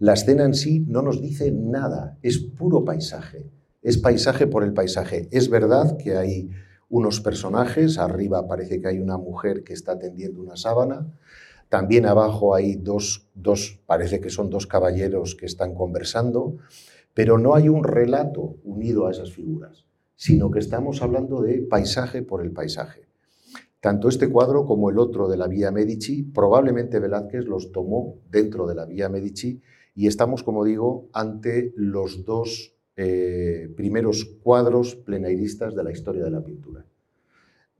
La 0.00 0.14
escena 0.14 0.44
en 0.44 0.54
sí 0.54 0.80
no 0.88 1.02
nos 1.02 1.22
dice 1.22 1.52
nada, 1.52 2.18
es 2.22 2.38
puro 2.38 2.84
paisaje, 2.84 3.52
es 3.82 3.98
paisaje 3.98 4.48
por 4.48 4.64
el 4.64 4.72
paisaje. 4.72 5.28
Es 5.30 5.48
verdad 5.48 5.96
que 5.96 6.16
hay 6.16 6.50
unos 6.88 7.20
personajes, 7.20 7.98
arriba 7.98 8.48
parece 8.48 8.80
que 8.80 8.88
hay 8.88 8.98
una 8.98 9.16
mujer 9.16 9.62
que 9.62 9.74
está 9.74 9.96
tendiendo 9.96 10.40
una 10.40 10.56
sábana, 10.56 11.06
también 11.68 12.06
abajo 12.06 12.54
hay 12.54 12.76
dos, 12.76 13.28
dos, 13.34 13.80
parece 13.86 14.20
que 14.20 14.30
son 14.30 14.48
dos 14.50 14.66
caballeros 14.66 15.34
que 15.34 15.46
están 15.46 15.74
conversando, 15.74 16.56
Pero 17.14 17.36
no 17.36 17.56
hay 17.56 17.68
un 17.68 17.82
relato 17.82 18.58
unido 18.62 19.06
a 19.06 19.10
esas 19.10 19.32
figuras, 19.32 19.86
sino 20.14 20.52
que 20.52 20.60
estamos 20.60 21.02
hablando 21.02 21.42
de 21.42 21.62
paisaje 21.62 22.22
por 22.22 22.44
el 22.44 22.52
paisaje. 22.52 23.08
Tanto 23.80 24.08
este 24.08 24.28
cuadro 24.28 24.64
como 24.64 24.88
el 24.88 24.98
otro 24.98 25.28
de 25.28 25.36
la 25.36 25.48
Vía 25.48 25.72
Medici, 25.72 26.22
probablemente 26.22 27.00
Velázquez 27.00 27.44
los 27.46 27.72
tomó 27.72 28.18
dentro 28.30 28.68
de 28.68 28.76
la 28.76 28.86
Vía 28.86 29.08
Medici 29.08 29.60
y 29.96 30.06
estamos, 30.06 30.44
como 30.44 30.64
digo, 30.64 31.08
ante 31.12 31.72
los 31.74 32.24
dos 32.24 32.76
eh, 32.96 33.68
primeros 33.76 34.24
cuadros 34.42 34.94
plenairistas 34.94 35.74
de 35.74 35.82
la 35.84 35.90
historia 35.90 36.22
de 36.22 36.30
la 36.30 36.44
pintura. 36.44 36.84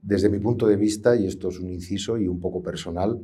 Desde 0.01 0.29
mi 0.29 0.39
punto 0.39 0.67
de 0.67 0.75
vista, 0.75 1.15
y 1.15 1.27
esto 1.27 1.47
es 1.47 1.59
un 1.59 1.69
inciso 1.69 2.17
y 2.17 2.27
un 2.27 2.39
poco 2.39 2.61
personal, 2.61 3.21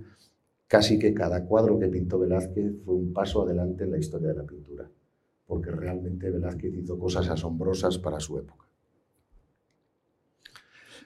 casi 0.68 1.00
que 1.00 1.14
cada 1.14 1.46
cuadro 1.46 1.80
que 1.80 1.88
pintó 1.88 2.20
Velázquez 2.20 2.84
fue 2.84 2.96
un 2.96 3.14
paso 3.14 3.44
adelante 3.44 3.84
en 3.84 3.92
la 3.92 3.98
historia 3.98 4.30
de 4.30 4.36
la 4.36 4.44
pintura, 4.44 4.90
porque 5.46 5.72
realmente 5.72 6.30
Velázquez 6.30 6.74
hizo 6.74 6.98
cosas 6.98 7.30
asombrosas 7.30 7.98
para 7.98 8.20
su 8.20 8.38
época. 8.38 8.66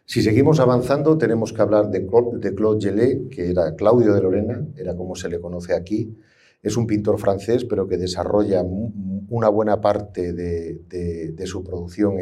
Si 0.10 0.24
seguimos 0.24 0.60
avanzando, 0.60 1.20
tenemos 1.20 1.54
que 1.54 1.62
hablar 1.62 1.92
de 1.92 2.08
Claude 2.08 2.82
Gelée, 2.82 3.28
que 3.30 3.52
era 3.52 3.76
Claudio 3.76 4.12
de 4.12 4.22
Lorena, 4.22 4.68
era 4.76 4.96
como 4.96 5.14
se 5.14 5.30
le 5.30 5.40
conoce 5.40 5.76
aquí. 5.76 6.18
Es 6.64 6.78
un 6.78 6.88
pintor 6.88 7.20
francés, 7.20 7.64
pero 7.64 7.88
que 7.88 7.96
desarrolla 7.96 8.64
una 8.64 9.50
buena 9.50 9.80
parte 9.80 10.34
de, 10.34 11.46
su 11.46 11.64
producción 11.64 12.18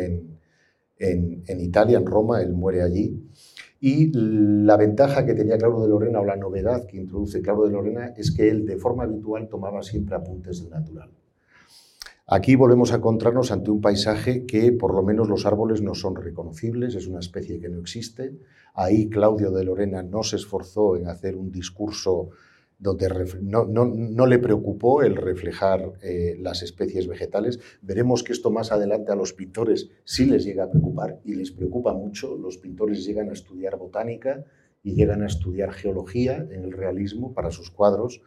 en, 0.99 1.61
Italia, 1.61 1.97
en 1.97 2.05
Roma, 2.05 2.41
él 2.41 2.51
muere 2.51 2.81
allí. 2.81 3.23
Y 3.79 4.11
la 4.13 4.75
ventaja 4.77 5.25
que 5.25 5.33
tenía 5.33 5.57
Claudio 5.57 5.81
de 5.81 5.89
Lorena, 5.89 6.19
o 6.19 6.25
la 6.25 6.35
novedad 6.35 6.85
que 6.85 6.97
introduce 6.97 7.41
Claudio 7.41 7.65
de 7.65 7.71
Lorena, 7.73 8.13
es 8.17 8.31
que 8.31 8.49
él 8.49 8.65
de 8.65 8.77
forma 8.77 9.03
habitual 9.03 9.47
tomaba 9.49 9.83
siempre 9.83 10.15
apuntes 10.15 10.61
del 10.61 10.71
natural. 10.71 11.09
Aquí 12.29 12.55
volvemos 12.55 12.91
a 12.91 12.97
encontrarnos 12.97 13.51
ante 13.51 13.71
un 13.71 13.79
paisaje 13.79 14.45
que 14.45 14.73
por 14.73 14.93
lo 14.93 15.01
menos 15.01 15.29
los 15.29 15.45
árboles 15.45 15.81
no 15.81 15.95
son 15.95 16.15
reconocibles, 16.15 16.95
es 16.95 17.07
una 17.07 17.19
especie 17.19 17.59
que 17.59 17.69
no 17.69 17.79
existe. 17.79 18.37
Ahí 18.73 19.07
Claudio 19.07 19.51
de 19.51 19.63
Lorena 19.63 20.03
no 20.03 20.23
se 20.23 20.35
esforzó 20.35 20.97
en 20.97 21.07
hacer 21.07 21.37
un 21.37 21.51
discurso 21.53 22.31
donde 22.79 23.09
no, 23.41 24.25
le 24.27 24.39
preocupó 24.39 25.01
el 25.01 25.15
reflejar 25.15 25.93
eh, 26.01 26.37
las 26.39 26.61
especies 26.61 27.07
vegetales. 27.07 27.59
Veremos 27.81 28.23
que 28.23 28.33
esto 28.33 28.51
más 28.51 28.71
adelante 28.71 29.11
a 29.11 29.15
los 29.15 29.33
pintores 29.33 29.89
sí 30.03 30.25
les 30.25 30.45
llega 30.45 30.65
a 30.65 30.69
preocupar 30.69 31.19
y 31.25 31.35
les 31.35 31.51
preocupa 31.51 31.93
mucho. 31.93 32.37
Los 32.37 32.57
pintores 32.57 33.03
llegan 33.03 33.29
a 33.29 33.33
estudiar 33.33 33.77
botánica 33.77 34.45
y 34.83 34.93
llegan 34.93 35.23
a 35.23 35.27
estudiar 35.27 35.73
geología 35.73 36.47
en 36.51 36.63
el 36.63 36.71
realismo 36.71 37.33
para 37.33 37.51
sus 37.51 37.71
cuadros 37.71 38.21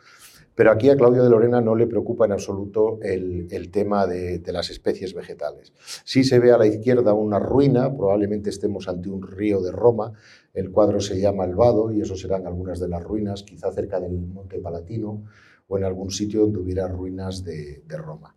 pero 0.60 0.72
aquí 0.72 0.90
a 0.90 0.96
Claudio 0.96 1.24
de 1.24 1.30
Lorena 1.30 1.62
no 1.62 1.74
le 1.74 1.86
preocupa 1.86 2.26
en 2.26 2.32
absoluto 2.32 2.98
el, 3.00 3.70
tema 3.70 4.06
de, 4.06 4.42
las 4.52 4.68
especies 4.68 5.14
vegetales. 5.14 5.72
Si 6.04 6.22
se 6.22 6.38
ve 6.38 6.52
a 6.52 6.58
la 6.58 6.66
izquierda 6.66 7.14
una 7.14 7.38
ruina, 7.38 7.96
probablemente 7.96 8.50
estemos 8.50 8.86
ante 8.86 9.08
un 9.08 9.22
río 9.22 9.62
de 9.62 9.72
Roma. 9.72 10.12
El 10.52 10.70
cuadro 10.70 11.00
se 11.00 11.18
llama 11.18 11.46
El 11.46 11.54
Vado 11.54 11.90
y 11.90 12.02
eso 12.02 12.14
serán 12.14 12.46
algunas 12.46 12.78
de 12.78 12.88
las 12.88 13.02
ruinas, 13.02 13.42
quizá 13.42 13.72
cerca 13.72 14.00
del 14.00 14.12
Monte 14.12 14.58
Palatino 14.58 15.22
o 15.66 15.78
en 15.78 15.84
algún 15.84 16.10
sitio 16.10 16.42
donde 16.42 16.58
hubiera 16.58 16.86
ruinas 16.88 17.42
de, 17.42 17.82
Roma. 17.88 18.36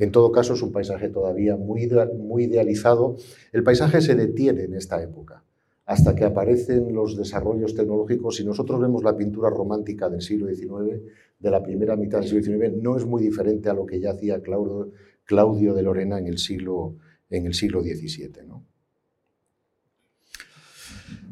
En 0.00 0.10
todo 0.10 0.32
caso, 0.32 0.54
es 0.54 0.62
un 0.62 0.72
paisaje 0.72 1.08
todavía 1.08 1.54
muy, 1.54 1.88
muy 2.18 2.44
idealizado. 2.46 3.14
El 3.52 3.62
paisaje 3.62 4.00
se 4.00 4.16
detiene 4.16 4.64
en 4.64 4.74
esta 4.74 5.00
época 5.00 5.44
hasta 5.86 6.14
que 6.14 6.24
aparecen 6.24 6.94
los 6.94 7.16
desarrollos 7.16 7.74
tecnológicos. 7.74 8.36
Si 8.36 8.44
nosotros 8.44 8.80
vemos 8.80 9.02
la 9.02 9.16
pintura 9.16 9.50
romántica 9.50 10.08
del 10.08 10.22
siglo 10.22 10.46
XIX, 10.46 11.00
de 11.40 11.50
la 11.50 11.62
primera 11.62 11.96
mitad 11.96 12.20
del 12.20 12.28
siglo 12.28 12.58
XIX, 12.58 12.76
no 12.80 12.96
es 12.96 13.06
muy 13.06 13.22
diferente 13.22 13.70
a 13.70 13.74
lo 13.74 13.86
que 13.86 13.98
ya 13.98 14.12
hacía 14.12 14.42
Claudio, 14.42 15.74
de 15.74 15.82
Lorena 15.82 16.18
en 16.18 16.26
el 16.26 16.38
siglo, 16.38 16.96
en 17.30 17.46
el 17.46 17.54
siglo 17.54 17.82
XVII. 17.82 18.30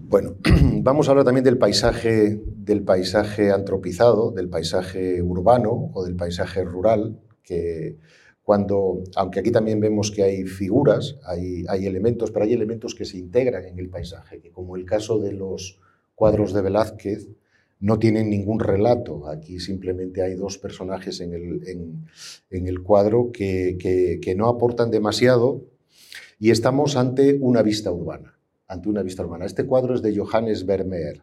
Bueno, 0.00 0.36
vamos 0.82 1.06
a 1.06 1.10
hablar 1.10 1.26
también 1.26 1.44
del 1.44 1.58
paisaje, 1.58 2.40
del 2.56 2.82
paisaje 2.82 3.52
antropizado, 3.52 4.30
del 4.30 4.48
paisaje 4.48 5.20
urbano 5.20 5.90
o 5.92 6.04
del 6.04 6.16
paisaje 6.16 6.64
rural, 6.64 7.20
que 7.42 7.98
cuando, 8.42 9.02
aunque 9.14 9.40
aquí 9.40 9.50
también 9.50 9.78
vemos 9.78 10.10
que 10.10 10.22
hay 10.22 10.44
figuras, 10.44 11.18
hay, 11.26 11.66
hay, 11.68 11.84
elementos, 11.84 12.30
pero 12.30 12.46
hay 12.46 12.54
elementos 12.54 12.94
que 12.94 13.04
se 13.04 13.18
integran 13.18 13.66
en 13.66 13.78
el 13.78 13.90
paisaje, 13.90 14.40
que 14.40 14.50
como 14.50 14.76
el 14.76 14.86
caso 14.86 15.18
de 15.18 15.32
los 15.32 15.78
cuadros 16.14 16.54
de 16.54 16.62
Velázquez, 16.62 17.28
no 17.80 17.98
tienen 17.98 18.30
ningún 18.30 18.60
relato. 18.60 19.28
Aquí 19.28 19.60
simplemente 19.60 20.22
hay 20.22 20.34
dos 20.34 20.58
personajes 20.58 21.20
en 21.20 21.34
el, 21.34 21.68
en, 22.50 22.66
el 22.66 22.82
cuadro 22.82 23.30
que, 23.32 23.76
que, 23.78 24.34
no 24.34 24.48
aportan 24.48 24.90
demasiado 24.90 25.64
y 26.38 26.50
estamos 26.50 26.96
ante 26.96 27.38
una 27.40 27.62
vista 27.62 27.90
urbana. 27.90 28.38
Ante 28.66 28.88
una 28.88 29.02
vista 29.02 29.24
urbana. 29.24 29.46
Este 29.46 29.64
cuadro 29.64 29.94
es 29.94 30.02
de 30.02 30.16
Johannes 30.16 30.66
Vermeer. 30.66 31.22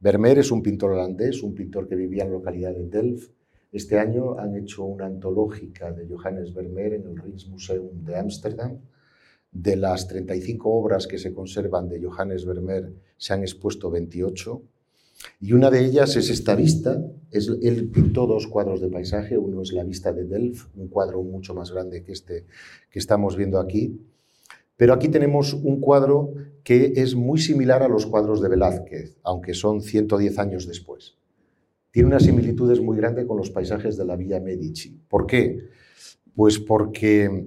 Vermeer 0.00 0.38
es 0.38 0.50
un 0.50 0.62
pintor 0.62 0.92
holandés, 0.92 1.42
un 1.42 1.54
pintor 1.54 1.86
que 1.88 1.94
vivía 1.94 2.24
en 2.24 2.30
la 2.30 2.38
localidad 2.38 2.74
de 2.74 2.86
Delft 2.86 3.30
este 3.72 4.00
año 4.00 4.36
han 4.38 4.56
hecho 4.56 4.84
una 4.84 5.06
antológica 5.06 5.92
de 5.92 6.08
Johannes 6.08 6.52
Vermeer 6.52 6.94
en 6.94 7.06
el 7.06 7.16
Rijksmuseum 7.16 8.04
de 8.04 8.16
Ámsterdam. 8.16 8.80
De 9.52 9.76
las 9.76 10.08
35 10.08 10.68
obras 10.68 11.06
que 11.06 11.18
se 11.18 11.32
conservan 11.32 11.88
de 11.88 12.02
Johannes 12.02 12.44
Vermeer 12.44 12.92
se 13.16 13.32
han 13.32 13.42
expuesto 13.42 13.90
28 13.90 14.62
y 15.40 15.52
una 15.52 15.70
de 15.70 15.84
ellas 15.84 16.16
es 16.16 16.30
esta 16.30 16.54
vista. 16.54 17.02
Es, 17.30 17.48
él 17.62 17.90
pintó 17.92 18.26
dos 18.26 18.46
cuadros 18.46 18.80
de 18.80 18.88
paisaje. 18.88 19.38
Uno 19.38 19.62
es 19.62 19.72
la 19.72 19.84
vista 19.84 20.12
de 20.12 20.24
Delft, 20.24 20.68
un 20.76 20.88
cuadro 20.88 21.22
mucho 21.22 21.54
más 21.54 21.70
grande 21.70 22.02
que 22.02 22.12
este 22.12 22.46
que 22.90 22.98
estamos 22.98 23.36
viendo 23.36 23.58
aquí. 23.58 24.00
Pero 24.76 24.94
aquí 24.94 25.08
tenemos 25.08 25.52
un 25.54 25.80
cuadro 25.80 26.32
que 26.64 26.94
es 26.96 27.14
muy 27.14 27.38
similar 27.38 27.82
a 27.82 27.88
los 27.88 28.06
cuadros 28.06 28.40
de 28.40 28.48
Velázquez, 28.48 29.16
aunque 29.22 29.54
son 29.54 29.82
110 29.82 30.38
años 30.38 30.66
después 30.66 31.16
tiene 31.90 32.08
unas 32.08 32.22
similitudes 32.22 32.80
muy 32.80 32.96
grandes 32.96 33.26
con 33.26 33.36
los 33.36 33.50
paisajes 33.50 33.96
de 33.96 34.04
la 34.04 34.16
Villa 34.16 34.40
Medici. 34.40 35.00
¿Por 35.08 35.26
qué? 35.26 35.68
Pues 36.34 36.58
porque 36.58 37.46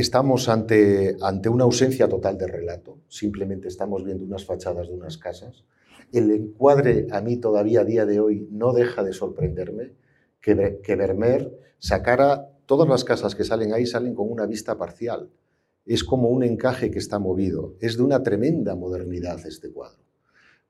estamos 0.00 0.48
ante, 0.48 1.16
ante 1.20 1.48
una 1.48 1.64
ausencia 1.64 2.08
total 2.08 2.36
de 2.38 2.46
relato, 2.46 2.98
simplemente 3.08 3.68
estamos 3.68 4.04
viendo 4.04 4.24
unas 4.24 4.44
fachadas 4.44 4.88
de 4.88 4.94
unas 4.94 5.18
casas. 5.18 5.64
El 6.12 6.30
encuadre 6.30 7.06
a 7.10 7.20
mí 7.20 7.36
todavía 7.36 7.80
a 7.80 7.84
día 7.84 8.06
de 8.06 8.20
hoy 8.20 8.48
no 8.50 8.72
deja 8.72 9.02
de 9.02 9.12
sorprenderme 9.12 9.94
que, 10.40 10.80
que 10.82 10.96
Vermeer 10.96 11.50
sacara 11.78 12.50
todas 12.66 12.88
las 12.88 13.04
casas 13.04 13.34
que 13.34 13.44
salen 13.44 13.72
ahí 13.72 13.86
salen 13.86 14.14
con 14.14 14.30
una 14.30 14.46
vista 14.46 14.76
parcial. 14.76 15.30
Es 15.84 16.04
como 16.04 16.28
un 16.28 16.42
encaje 16.42 16.90
que 16.90 16.98
está 16.98 17.18
movido. 17.18 17.76
Es 17.80 17.96
de 17.96 18.02
una 18.02 18.22
tremenda 18.22 18.74
modernidad 18.74 19.44
este 19.46 19.70
cuadro. 19.70 20.05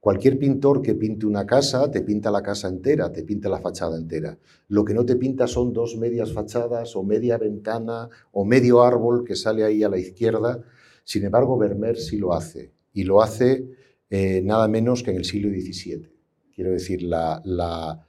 Cualquier 0.06 0.38
pintor 0.38 0.82
que 0.82 0.94
pinte 0.94 1.26
una 1.26 1.44
casa, 1.44 1.90
te 1.90 2.00
pinta 2.00 2.30
la 2.30 2.40
casa 2.40 2.68
entera, 2.68 3.10
te 3.10 3.24
pinta 3.24 3.48
la 3.48 3.58
fachada 3.58 3.98
entera. 3.98 4.38
Lo 4.68 4.84
que 4.84 4.94
no 4.94 5.04
te 5.04 5.16
pinta 5.16 5.48
son 5.48 5.72
dos 5.72 5.96
medias 5.96 6.32
fachadas 6.32 6.94
o 6.94 7.02
media 7.02 7.38
ventana 7.38 8.08
o 8.30 8.44
medio 8.44 8.84
árbol 8.84 9.24
que 9.24 9.34
sale 9.34 9.64
ahí 9.64 9.82
a 9.82 9.88
la 9.88 9.98
izquierda. 9.98 10.62
Sin 11.02 11.24
embargo, 11.24 11.58
Vermeer 11.58 11.96
sí 11.96 12.18
lo 12.18 12.34
hace. 12.34 12.70
Y 12.92 13.02
lo 13.02 13.20
hace 13.20 13.68
eh, 14.08 14.42
nada 14.44 14.68
menos 14.68 15.02
que 15.02 15.10
en 15.10 15.16
el 15.16 15.24
siglo 15.24 15.50
XVII. 15.50 16.08
Quiero 16.54 16.70
decir, 16.70 17.02
la, 17.02 17.42
la, 17.44 18.06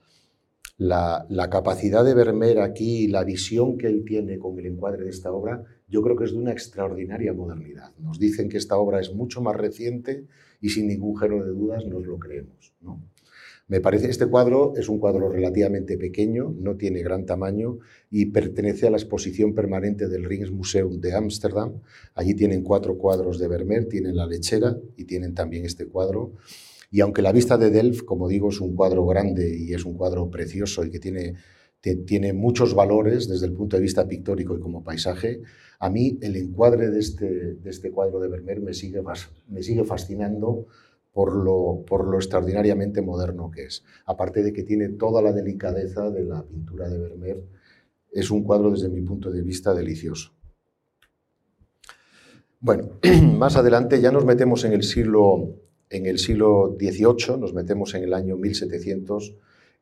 la, 0.77 1.49
capacidad 1.49 2.05
de 2.05 2.13
Vermeer 2.13 2.59
aquí, 2.59 3.07
la 3.07 3.23
visión 3.23 3.75
que 3.75 3.87
él 3.87 4.03
tiene 4.05 4.37
con 4.37 4.59
el 4.59 4.67
encuadre 4.67 5.03
de 5.03 5.09
esta 5.09 5.31
obra, 5.31 5.63
yo 5.87 6.03
creo 6.03 6.15
que 6.15 6.25
es 6.25 6.31
de 6.31 6.37
una 6.37 6.51
extraordinaria 6.51 7.33
modernidad. 7.33 7.91
Nos 7.97 8.19
dicen 8.19 8.49
que 8.49 8.57
esta 8.57 8.77
obra 8.77 8.99
es 8.99 9.15
mucho 9.15 9.41
más 9.41 9.55
reciente 9.55 10.27
y 10.61 10.69
sin 10.69 10.87
ningún 10.87 11.17
género 11.17 11.45
de 11.45 11.51
dudas 11.51 11.85
nos 11.85 12.05
lo 12.05 12.17
creemos. 12.17 12.73
¿no? 12.81 13.01
Me 13.69 13.81
parece 13.81 14.09
este 14.09 14.27
cuadro 14.27 14.73
es 14.77 14.87
un 14.87 14.97
cuadro 14.97 15.27
relativamente 15.27 15.97
pequeño, 15.97 16.55
no 16.57 16.77
tiene 16.77 17.03
gran 17.03 17.25
tamaño 17.25 17.79
y 18.09 18.27
pertenece 18.27 18.87
a 18.87 18.91
la 18.91 18.95
exposición 18.95 19.53
permanente 19.53 20.07
del 20.07 20.23
Rijksmuseum 20.23 21.01
de 21.01 21.13
Ámsterdam. 21.13 21.81
Allí 22.15 22.33
tienen 22.33 22.63
cuatro 22.63 22.97
cuadros 22.97 23.39
de 23.39 23.49
Vermeer, 23.49 23.89
tienen 23.89 24.15
la 24.15 24.25
lechera 24.25 24.77
y 24.95 25.03
tienen 25.03 25.35
también 25.35 25.65
este 25.65 25.85
cuadro. 25.85 26.31
Y 26.91 27.01
aunque 27.01 27.21
la 27.21 27.33
vista 27.33 27.57
de 27.57 27.69
Delft, 27.69 28.05
como 28.05 28.29
digo, 28.29 28.49
es 28.49 28.61
un 28.61 28.73
cuadro 28.73 29.05
grande 29.05 29.53
y 29.57 29.73
es 29.73 29.83
un 29.83 29.95
cuadro 29.95 30.31
precioso 30.31 30.85
y 30.85 30.89
que 30.89 30.99
tiene, 30.99 31.35
tiene 31.81 32.33
muchos 32.33 32.73
valores 32.73 33.27
desde 33.29 33.45
el 33.45 33.53
punto 33.53 33.77
de 33.77 33.83
vista 33.83 34.07
pictórico 34.07 34.55
y 34.55 34.59
como 34.59 34.83
paisaje, 34.83 35.41
a 35.79 35.89
mí 35.89 36.17
el 36.21 36.35
encuadre 36.35 36.89
de 36.89 36.99
este, 36.99 37.55
de 37.55 37.69
este 37.69 37.91
cuadro 37.91 38.19
de 38.19 38.27
Vermeer 38.27 38.61
me 38.61 38.73
sigue, 38.73 39.01
me 39.47 39.63
sigue 39.63 39.83
fascinando 39.83 40.67
por 41.13 41.35
lo, 41.35 41.83
por 41.87 42.07
lo 42.07 42.17
extraordinariamente 42.17 43.01
moderno 43.01 43.49
que 43.51 43.65
es. 43.65 43.83
Aparte 44.05 44.43
de 44.43 44.53
que 44.53 44.63
tiene 44.63 44.89
toda 44.89 45.21
la 45.21 45.33
delicadeza 45.33 46.09
de 46.09 46.23
la 46.23 46.43
pintura 46.43 46.89
de 46.89 46.97
Vermeer, 46.97 47.43
es 48.11 48.31
un 48.31 48.43
cuadro 48.43 48.71
desde 48.71 48.89
mi 48.89 49.01
punto 49.01 49.31
de 49.31 49.41
vista 49.41 49.73
delicioso. 49.73 50.31
Bueno, 52.59 52.99
más 53.37 53.55
adelante 53.55 54.01
ya 54.01 54.11
nos 54.11 54.25
metemos 54.25 54.63
en 54.65 54.73
el 54.73 54.83
siglo, 54.83 55.55
en 55.89 56.05
el 56.07 56.17
siglo 56.17 56.75
XVIII, 56.79 57.37
nos 57.39 57.53
metemos 57.53 57.93
en 57.93 58.03
el 58.03 58.13
año 58.13 58.35
1700 58.37 59.35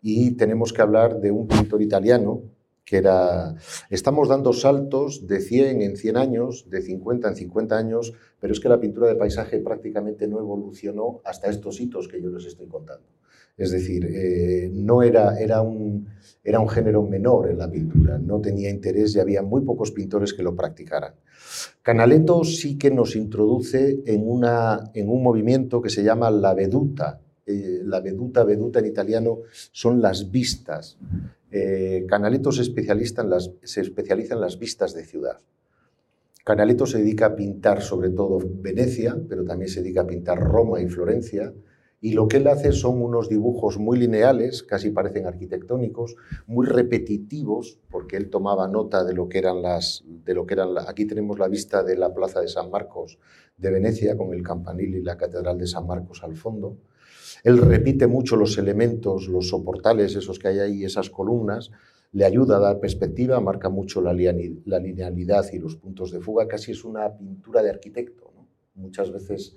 y 0.08 0.36
tenemos 0.38 0.72
que 0.72 0.84
hablar 0.84 1.20
de 1.20 1.32
un 1.32 1.48
pintor 1.48 1.82
italiano 1.82 2.44
que 2.86 2.98
era, 2.98 3.56
estamos 3.90 4.30
dando 4.30 4.54
saltos 4.54 5.26
de 5.26 5.42
100 5.42 5.82
en 5.82 5.98
100 5.98 6.18
años, 6.18 6.70
de 6.70 6.84
50 6.84 7.30
en 7.30 7.36
50 7.36 7.76
años, 7.76 8.14
pero 8.40 8.54
es 8.54 8.60
que 8.60 8.70
la 8.70 8.80
pintura 8.80 9.08
de 9.08 9.16
paisaje 9.16 9.58
prácticamente 9.62 10.28
no 10.28 10.38
evolucionó 10.38 11.22
hasta 11.26 11.50
estos 11.50 11.82
hitos 11.82 12.08
que 12.08 12.22
yo 12.22 12.30
les 12.30 12.46
estoy 12.46 12.68
contando. 12.68 13.08
Es 13.58 13.72
decir, 13.72 14.06
eh, 14.06 14.70
no 14.72 15.02
era, 15.02 15.40
era, 15.40 15.64
un, 15.64 16.08
era 16.44 16.60
un 16.60 16.70
género 16.70 17.02
menor 17.02 17.50
en 17.50 17.58
la 17.58 17.72
pintura, 17.72 18.20
no 18.20 18.40
tenía 18.40 18.70
interés 18.70 19.16
y 19.16 19.20
había 19.20 19.42
muy 19.42 19.62
pocos 19.62 19.90
pintores 19.90 20.36
que 20.36 20.44
lo 20.44 20.56
practicaran. 20.56 21.16
Canaletto 21.82 22.44
sí 22.44 22.78
que 22.78 22.92
nos 22.92 23.16
introduce 23.16 24.04
en, 24.06 24.30
una, 24.30 24.92
en 24.94 25.10
un 25.10 25.24
movimiento 25.24 25.82
que 25.82 25.90
se 25.90 26.04
llama 26.04 26.30
la 26.30 26.54
veduta. 26.54 27.22
Eh, 27.46 27.82
la 27.84 28.00
veduta, 28.00 28.44
veduta 28.44 28.80
en 28.80 28.88
italiano 28.88 29.42
son 29.72 30.02
las 30.02 30.32
vistas. 30.32 30.98
Eh, 31.52 32.06
Canaletto 32.08 32.52
se 32.52 32.64
especializa, 32.64 33.22
en 33.22 33.30
las, 33.30 34.60
vistas 34.60 34.94
de 34.94 35.06
ciudad. 35.06 35.40
Canaletto 36.44 36.86
se 36.86 36.98
dedica 36.98 37.28
a 37.28 37.36
pintar 37.36 37.82
sobre 37.82 38.10
todo 38.10 38.40
Venecia, 38.44 39.16
pero 39.30 39.46
también 39.46 39.70
se 39.70 39.82
dedica 39.82 40.02
a 40.02 40.08
pintar 40.08 40.40
Roma 40.40 40.82
y 40.82 40.88
Florencia, 40.88 41.54
y 42.02 42.14
lo 42.14 42.28
que 42.28 42.38
él 42.38 42.48
hace 42.48 42.72
son 42.72 43.02
unos 43.02 43.30
dibujos 43.30 43.78
muy 43.78 43.98
lineales, 43.98 44.64
casi 44.64 44.92
parecen 44.92 45.26
arquitectónicos, 45.26 46.16
muy 46.46 46.68
repetitivos, 46.68 47.80
porque 47.90 48.18
él 48.18 48.30
tomaba 48.30 48.68
nota 48.68 49.04
de 49.04 49.14
lo 49.14 49.30
que 49.30 49.40
eran 49.40 49.62
las, 49.62 50.04
de 50.06 50.34
lo 50.34 50.46
que 50.46 50.56
eran 50.56 50.70
aquí 50.88 51.06
tenemos 51.06 51.40
la 51.40 51.48
vista 51.48 51.84
de 51.84 51.96
la 51.96 52.14
plaza 52.14 52.42
de 52.42 52.48
San 52.48 52.70
Marcos 52.70 53.18
de 53.58 53.72
Venecia 53.72 54.18
con 54.18 54.34
el 54.34 54.44
campanil 54.44 54.96
y 54.96 55.02
la 55.02 55.18
catedral 55.18 55.58
de 55.58 55.68
San 55.68 55.88
Marcos 55.88 56.24
al 56.24 56.36
fondo. 56.36 56.78
Él 57.46 57.60
repite 57.60 58.08
mucho 58.08 58.38
los 58.38 58.58
elementos, 58.58 59.28
los 59.28 59.50
soportales, 59.50 60.16
esos 60.16 60.40
que 60.40 60.48
hay 60.48 60.58
ahí, 60.58 60.84
esas 60.84 61.12
columnas, 61.12 61.70
le 62.12 62.26
ayuda 62.26 62.58
a 62.58 62.60
dar 62.60 62.80
perspectiva, 62.80 63.40
marca 63.40 63.70
mucho 63.70 64.02
la, 64.02 64.14
linealidad 64.14 65.46
y 65.54 65.60
los 65.60 65.76
puntos 65.76 66.10
de 66.10 66.22
fuga, 66.22 66.48
casi 66.48 66.72
es 66.72 66.84
una 66.84 67.16
pintura 67.16 67.62
de 67.62 67.70
arquitecto. 67.70 68.34
Muchas 68.74 69.12
veces 69.12 69.56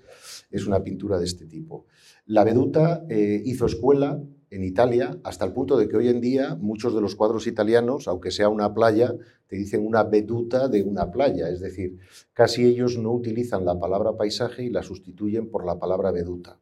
es 0.50 0.66
una 0.66 0.85
pintura 0.85 1.18
de 1.18 1.25
este 1.25 1.47
tipo. 1.47 1.87
La 2.26 2.45
Veduta 2.45 3.07
eh, 3.09 3.40
hizo 3.47 3.64
escuela 3.64 4.23
en 4.50 4.64
Italia 4.64 5.18
hasta 5.25 5.47
el 5.47 5.54
punto 5.54 5.78
de 5.78 5.88
que 5.88 5.97
hoy 5.97 6.09
en 6.09 6.21
día 6.21 6.57
muchos 6.57 6.95
de 6.95 7.00
los 7.00 7.16
cuadros 7.16 7.47
italianos, 7.47 8.07
aunque 8.07 8.30
sea 8.30 8.50
una 8.50 8.75
playa, 8.75 9.14
te 9.47 9.57
dicen 9.57 9.87
una 9.87 10.04
veduta 10.04 10.68
de 10.68 10.83
una 10.83 11.11
playa, 11.11 11.49
es 11.49 11.61
decir, 11.61 11.99
casi 12.35 12.66
ellos 12.66 12.99
no 12.99 13.12
utilizan 13.12 13.64
la 13.64 13.80
palabra 13.80 14.14
paisaje 14.14 14.64
y 14.64 14.68
la 14.68 14.83
sustituyen 14.83 15.50
por 15.50 15.64
la 15.64 15.78
palabra 15.78 16.11
veduta. 16.11 16.59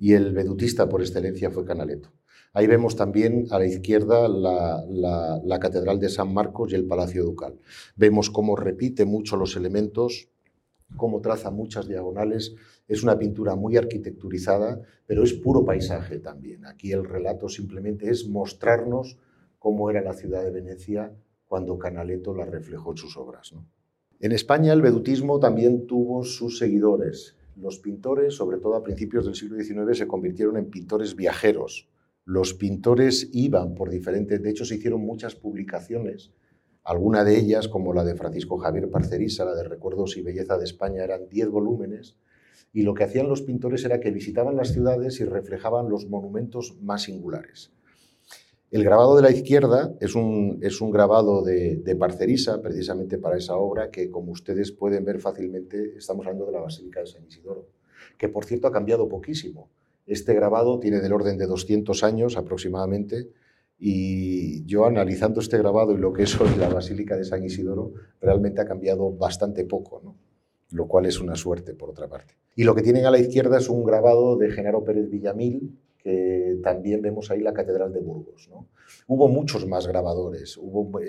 Y 0.00 0.14
el 0.14 0.32
vedutista 0.32 0.88
por 0.88 1.00
excelencia 1.00 1.52
fue 1.52 1.64
Canaletto. 1.64 2.10
Ahí 2.52 2.66
vemos 2.66 2.96
también 2.96 3.46
a 3.50 3.60
la 3.60 3.66
izquierda 3.66 4.26
la, 4.26 5.58
Catedral 5.60 6.00
de 6.00 6.08
San 6.08 6.34
Marcos 6.34 6.72
y 6.72 6.74
el 6.74 6.86
Palacio 6.86 7.22
Ducal. 7.22 7.60
Vemos 7.94 8.28
cómo 8.30 8.56
repite 8.56 9.04
mucho 9.04 9.36
los 9.36 9.54
elementos, 9.54 10.28
cómo 10.96 11.20
traza 11.20 11.52
muchas 11.52 11.86
diagonales 11.86 12.56
es 12.90 13.04
una 13.04 13.16
pintura 13.16 13.54
muy 13.54 13.76
arquitecturizada, 13.76 14.80
pero 15.06 15.22
es 15.22 15.32
puro 15.32 15.64
paisaje 15.64 16.18
también. 16.18 16.66
Aquí 16.66 16.90
el 16.90 17.04
relato 17.04 17.48
simplemente 17.48 18.10
es 18.10 18.28
mostrarnos 18.28 19.16
cómo 19.60 19.90
era 19.90 20.02
la 20.02 20.12
ciudad 20.12 20.42
de 20.42 20.50
Venecia 20.50 21.14
cuando 21.46 21.78
Canaletto 21.78 22.34
la 22.34 22.46
reflejó 22.46 22.90
en 22.90 22.96
sus 22.96 23.16
obras. 23.16 23.54
En 24.18 24.32
España 24.32 24.72
el 24.72 24.82
vedutismo 24.82 25.38
también 25.38 25.86
tuvo 25.86 26.24
sus 26.24 26.58
seguidores. 26.58 27.36
Los 27.60 27.78
pintores, 27.78 28.34
sobre 28.34 28.58
todo 28.58 28.74
a 28.74 28.82
principios 28.82 29.26
del 29.26 29.34
siglo 29.34 29.62
XIX, 29.62 29.98
se 29.98 30.08
convirtieron 30.08 30.56
en 30.56 30.70
pintores 30.70 31.14
viajeros. 31.14 31.88
Los 32.24 32.54
pintores 32.54 33.28
iban 33.32 33.74
por 33.74 33.90
diferentes, 33.90 34.42
de 34.42 34.50
hecho 34.50 34.64
se 34.64 34.76
hicieron 34.76 35.00
muchas 35.02 35.34
publicaciones, 35.34 36.32
alguna 36.84 37.24
de 37.24 37.38
ellas, 37.38 37.68
como 37.68 37.92
la 37.92 38.04
de 38.04 38.16
Francisco 38.16 38.56
Javier 38.56 38.90
Parcerisa, 38.90 39.44
la 39.44 39.54
de 39.54 39.64
Recuerdos 39.64 40.16
y 40.16 40.22
Belleza 40.22 40.56
de 40.56 40.64
España, 40.64 41.04
eran 41.04 41.28
10 41.28 41.48
volúmenes, 41.50 42.16
y 42.72 42.82
lo 42.82 42.94
que 42.94 43.04
hacían 43.04 43.28
los 43.28 43.42
pintores 43.42 43.84
era 43.84 44.00
que 44.00 44.10
visitaban 44.10 44.56
las 44.56 44.72
ciudades 44.72 45.20
y 45.20 45.24
reflejaban 45.24 45.90
los 45.90 46.08
monumentos 46.08 46.78
más 46.80 47.02
singulares. 47.02 47.72
El 48.70 48.84
grabado 48.84 49.16
de 49.16 49.22
la 49.22 49.32
izquierda 49.32 49.96
es 50.00 50.14
un, 50.14 50.60
es 50.62 50.80
un 50.80 50.92
grabado 50.92 51.42
de, 51.42 51.96
Parcerisa, 51.98 52.62
precisamente 52.62 53.18
para 53.18 53.36
esa 53.36 53.56
obra, 53.56 53.90
que 53.90 54.10
como 54.10 54.30
ustedes 54.30 54.70
pueden 54.70 55.04
ver 55.04 55.18
fácilmente, 55.18 55.96
estamos 55.96 56.24
hablando 56.26 56.46
de 56.46 56.52
la 56.52 56.60
Basílica 56.60 57.00
de 57.00 57.06
San 57.06 57.26
Isidoro, 57.26 57.66
que 58.16 58.28
por 58.28 58.44
cierto 58.44 58.68
ha 58.68 58.72
cambiado 58.72 59.08
poquísimo. 59.08 59.68
Este 60.06 60.34
grabado 60.34 60.78
tiene 60.78 61.00
del 61.00 61.12
orden 61.12 61.36
de 61.36 61.46
200 61.46 62.04
años 62.04 62.36
aproximadamente, 62.36 63.30
y 63.76 64.64
yo 64.66 64.86
analizando 64.86 65.40
este 65.40 65.58
grabado 65.58 65.92
y 65.92 65.98
lo 65.98 66.12
que 66.12 66.22
es 66.22 66.40
hoy 66.40 66.50
la 66.56 66.68
Basílica 66.68 67.16
de 67.16 67.24
San 67.24 67.42
Isidoro, 67.42 67.92
realmente 68.20 68.60
ha 68.60 68.66
cambiado 68.66 69.10
bastante 69.10 69.64
poco. 69.64 70.00
¿no? 70.04 70.16
lo 70.72 70.86
cual 70.86 71.06
es 71.06 71.20
una 71.20 71.34
suerte 71.36 71.74
por 71.74 71.90
otra 71.90 72.08
parte. 72.08 72.34
Y 72.54 72.64
lo 72.64 72.74
que 72.74 72.82
tienen 72.82 73.06
a 73.06 73.10
la 73.10 73.18
izquierda 73.18 73.58
es 73.58 73.68
un 73.68 73.84
grabado 73.84 74.36
de 74.36 74.50
Genaro 74.50 74.84
Pérez 74.84 75.10
Villamil, 75.10 75.76
que 76.02 76.58
también 76.62 77.02
vemos 77.02 77.30
ahí 77.30 77.40
la 77.40 77.52
Catedral 77.52 77.92
de 77.92 78.00
Burgos. 78.00 78.50
Hubo 79.06 79.28
muchos 79.28 79.66
más 79.66 79.86
grabadores, 79.86 80.58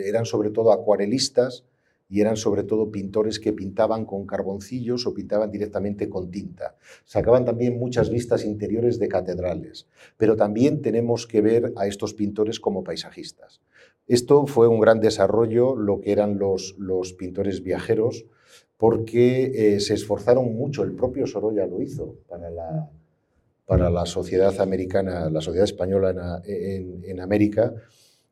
eran 0.06 0.26
sobre 0.26 0.50
todo 0.50 0.72
acuarelistas 0.72 1.66
y 2.10 2.20
eran 2.20 2.36
sobre 2.36 2.64
todo 2.64 2.92
pintores 2.92 3.40
que 3.40 3.54
pintaban 3.54 4.06
con 4.06 4.26
carboncillos 4.26 5.08
o 5.08 5.14
pintaban 5.14 5.50
directamente 5.50 6.10
con 6.10 6.30
tinta. 6.30 6.76
Sacaban 7.06 7.46
también 7.46 7.80
muchas 7.80 8.10
vistas 8.10 8.44
interiores 8.44 9.00
de 9.00 9.08
catedrales, 9.08 9.88
pero 10.18 10.36
también 10.36 10.82
tenemos 10.82 11.26
que 11.26 11.40
ver 11.40 11.72
a 11.78 11.88
estos 11.88 12.14
pintores 12.14 12.60
como 12.60 12.84
paisajistas. 12.84 13.62
Esto 14.08 14.46
fue 14.46 14.68
un 14.68 14.82
gran 14.82 15.00
desarrollo, 15.00 15.78
lo 15.78 16.02
que 16.02 16.12
eran 16.12 16.38
los, 16.38 16.76
los 16.78 17.14
pintores 17.14 17.64
viajeros, 17.64 18.26
porque 18.76 19.76
eh, 19.76 19.80
se 19.80 19.94
esforzaron 19.94 20.54
mucho, 20.54 20.84
el 20.84 20.94
propio 20.94 21.28
Sorolla 21.28 21.66
lo 21.66 21.82
hizo 21.82 22.18
para 22.28 22.50
la, 22.50 22.90
para 23.66 23.90
la 23.90 24.06
sociedad 24.06 24.60
americana, 24.60 25.30
la 25.30 25.42
sociedad 25.42 25.66
española 25.66 26.42
en, 26.46 27.04
en, 27.04 27.20
América. 27.20 27.74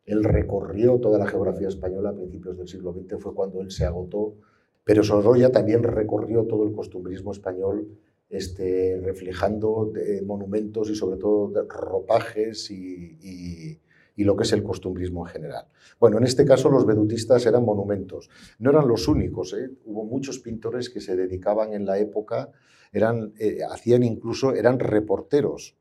Él 0.06 0.24
recorrió 0.24 1.00
toda 1.00 1.18
la 1.18 1.28
geografía 1.28 1.68
española 1.68 2.10
a 2.10 2.16
principios 2.16 2.58
del 2.58 2.68
siglo 2.68 2.94
XX, 2.94 3.22
fue 3.22 3.34
cuando 3.34 3.62
él 3.62 3.72
se 3.72 3.86
agotó, 3.86 4.36
pero 4.84 5.04
Sorolla 5.04 5.52
también 5.52 5.84
recorrió 5.84 6.46
todo 6.46 6.66
el 6.66 6.74
costumbrismo 6.74 7.32
español, 7.32 7.88
este, 8.30 9.00
reflejando 9.04 9.92
monumentos 10.26 10.90
y 10.90 10.96
sobre 10.96 11.18
todo 11.18 11.52
ropajes 11.68 12.70
y 12.72 13.80
y 14.20 14.26
lo 14.26 14.36
que 14.36 14.44
es 14.44 14.52
el 14.52 14.64
costumbrismo 14.64 15.26
en 15.26 15.32
general. 15.32 15.66
Bueno, 15.98 16.18
en 16.18 16.26
este 16.26 16.44
caso 16.44 16.70
los 16.70 16.86
vedutistas 16.86 17.46
eran 17.46 17.64
monumentos. 17.64 18.30
No 18.60 18.72
eran 18.72 18.86
los 18.86 19.08
únicos, 19.08 19.54
¿eh? 19.54 19.72
hubo 19.86 20.04
muchos 20.04 20.40
pintores 20.40 20.90
que 20.90 21.00
se 21.00 21.16
dedicaban 21.16 21.74
en 21.74 21.86
la 21.86 22.00
época, 22.00 22.52
eran, 22.92 23.34
eh, 23.40 23.60
hacían 23.70 24.04
incluso, 24.04 24.54
eran 24.54 24.80
reporteros. 24.80 25.76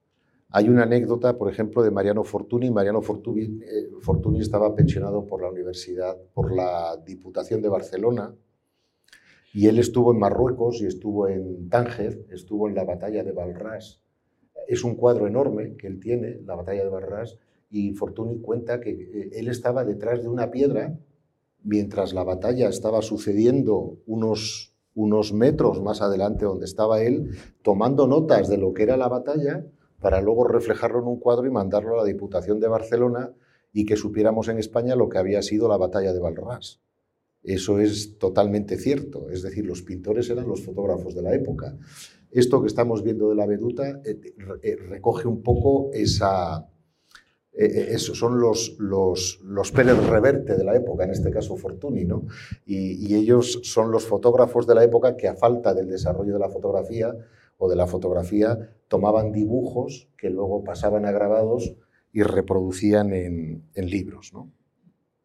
Hay 0.51 0.69
una 0.69 0.85
anécdota, 0.85 1.37
por 1.37 1.51
ejemplo, 1.51 1.83
de 1.83 1.91
Mariano 1.91 2.25
Fortuny. 2.25 2.71
Mariano 2.71 3.01
eh, 3.01 3.91
Fortuny 4.01 4.41
estaba 4.41 4.75
pensionado 4.75 5.27
por 5.27 5.43
la 5.43 5.51
Universidad, 5.51 6.17
por 6.33 6.55
la 6.55 6.97
Diputación 7.05 7.61
de 7.61 7.69
Barcelona, 7.69 8.35
y 9.53 9.67
él 9.67 9.79
estuvo 9.79 10.13
en 10.13 10.19
Marruecos 10.19 10.81
y 10.81 10.87
estuvo 10.87 11.29
en 11.29 11.69
Tánger, 11.69 12.27
estuvo 12.31 12.69
en 12.69 12.75
la 12.75 12.85
batalla 12.85 13.25
de 13.25 13.33
Balrás. 13.33 14.01
Es 14.67 14.85
un 14.85 14.95
cuadro 14.95 15.27
enorme 15.27 15.77
que 15.77 15.87
él 15.87 16.01
tiene, 16.01 16.41
la 16.45 16.55
batalla 16.55 16.85
de 16.85 16.91
Balrás, 16.91 17.39
y 17.71 17.93
Fortuny 17.93 18.41
cuenta 18.41 18.81
que 18.81 18.91
eh, 18.91 19.31
él 19.33 19.49
estaba 19.49 19.85
detrás 19.85 20.23
de 20.23 20.29
una 20.29 20.51
piedra 20.51 20.99
mientras 21.63 22.13
la 22.13 22.25
batalla 22.25 22.69
estaba 22.69 23.03
sucediendo 23.03 23.99
unos, 24.07 24.68
unos 24.99 25.33
metros 25.33 25.81
más 25.81 26.03
adelante 26.03 26.45
donde 26.45 26.65
estaba 26.65 27.01
él, 27.03 27.31
tomando 27.63 28.09
notas 28.09 28.49
de 28.49 28.59
lo 28.59 28.75
que 28.75 28.83
era 28.83 28.97
la 28.97 29.07
batalla 29.07 29.65
para 30.01 30.21
luego 30.21 30.43
reflejarlo 30.49 30.99
en 30.99 31.07
un 31.07 31.21
cuadro 31.21 31.47
y 31.47 31.51
mandarlo 31.51 31.95
a 31.95 31.99
la 31.99 32.05
Diputación 32.05 32.59
de 32.59 32.67
Barcelona 32.67 33.33
y 33.73 33.87
que 33.87 33.95
supiéramos 33.95 34.49
en 34.49 34.59
España 34.59 34.97
lo 34.97 35.09
que 35.09 35.19
había 35.19 35.41
sido 35.43 35.69
la 35.69 35.77
batalla 35.77 36.13
de 36.13 36.19
Valrás. 36.19 36.81
Eso 37.45 37.79
es 37.79 38.19
totalmente 38.19 38.77
cierto, 38.77 39.31
es 39.31 39.43
decir, 39.43 39.65
los 39.65 39.83
pintores 39.83 40.31
eran 40.31 40.49
los 40.49 40.65
fotógrafos 40.65 41.15
de 41.15 41.23
la 41.23 41.33
época. 41.33 41.79
Esto 42.33 42.61
que 42.61 42.67
estamos 42.67 43.05
viendo 43.05 43.29
de 43.29 43.37
la 43.37 43.47
veduta 43.47 44.01
eh, 44.05 44.19
eh, 44.63 44.77
recoge 44.77 45.29
un 45.29 45.43
poco 45.45 45.91
esa, 45.93 46.67
eh, 47.61 47.95
eh, 47.95 47.99
son 47.99 48.39
los, 48.39 48.77
los, 48.79 49.41
los, 49.43 49.73
Pérez 49.73 49.99
Reverte 50.07 50.57
de 50.57 50.63
la 50.63 50.77
época, 50.77 51.03
en 51.03 51.11
este 51.11 51.29
caso 51.33 51.57
Fortuny, 51.57 52.05
¿no? 52.05 52.25
Y, 52.65 53.13
ellos 53.17 53.59
son 53.65 53.91
los 53.91 54.07
fotógrafos 54.07 54.65
de 54.69 54.77
la 54.77 54.85
época 54.85 55.17
que 55.17 55.27
a 55.27 55.35
falta 55.35 55.75
del 55.75 55.89
desarrollo 55.89 56.35
de 56.35 56.39
la 56.39 56.51
fotografía 56.51 57.13
o 57.57 57.69
de 57.69 57.75
la 57.75 57.89
fotografía 57.89 58.77
tomaban 58.87 59.33
dibujos 59.33 60.09
que 60.17 60.31
luego 60.31 60.63
pasaban 60.63 61.05
a 61.05 61.11
grabados 61.11 61.75
y 62.13 62.23
reproducían 62.23 63.13
en, 63.13 63.65
libros. 63.75 64.33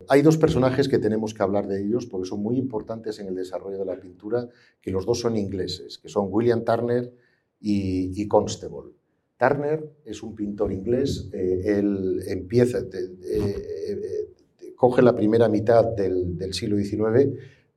Hay 0.09 0.23
dos 0.23 0.37
personajes 0.37 0.89
que 0.89 0.97
tenemos 0.97 1.35
que 1.35 1.43
hablar 1.43 1.67
de 1.67 1.83
ellos 1.83 2.07
porque 2.07 2.27
son 2.27 2.41
muy 2.41 2.57
importantes 2.57 3.19
en 3.19 3.27
el 3.27 3.35
desarrollo 3.35 3.77
de 3.77 3.85
la 3.85 3.99
pintura, 3.99 4.49
que 4.81 4.89
los 4.89 5.05
dos 5.05 5.19
son 5.19 5.37
ingleses, 5.37 5.99
que 5.99 6.09
son 6.09 6.29
William 6.31 6.63
Turner 6.65 7.13
y 7.59 8.27
Constable. 8.27 9.02
Turner 9.43 9.89
es 10.06 10.23
un 10.23 10.36
pintor 10.36 10.71
inglés, 10.71 11.29
eh, 11.34 11.63
él 11.65 12.23
empieza, 12.27 12.79
eh, 12.79 14.29
coge 14.77 15.01
la 15.01 15.15
primera 15.15 15.49
mitad 15.49 15.84
del, 15.84 16.53
siglo 16.53 16.77
XIX, 16.77 17.29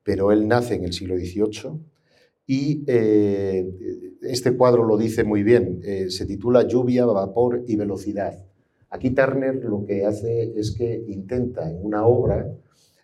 pero 0.04 0.30
él 0.30 0.46
nace 0.46 0.74
en 0.74 0.84
el 0.84 0.92
siglo 0.92 1.16
XVIII 1.16 1.80
y 2.46 2.84
eh, 2.86 4.16
este 4.22 4.56
cuadro 4.56 4.84
lo 4.84 4.96
dice 4.96 5.24
muy 5.24 5.42
bien, 5.42 5.80
eh, 5.82 6.08
se 6.10 6.24
titula 6.24 6.68
Lluvia, 6.68 7.04
vapor 7.04 7.64
y 7.66 7.74
velocidad. 7.74 8.44
Aquí 8.90 9.10
Turner 9.10 9.56
lo 9.64 9.84
que 9.84 10.06
hace 10.06 10.52
es 10.56 10.70
que 10.70 11.04
intenta 11.08 11.68
en 11.68 11.84
una 11.84 12.06
obra 12.06 12.48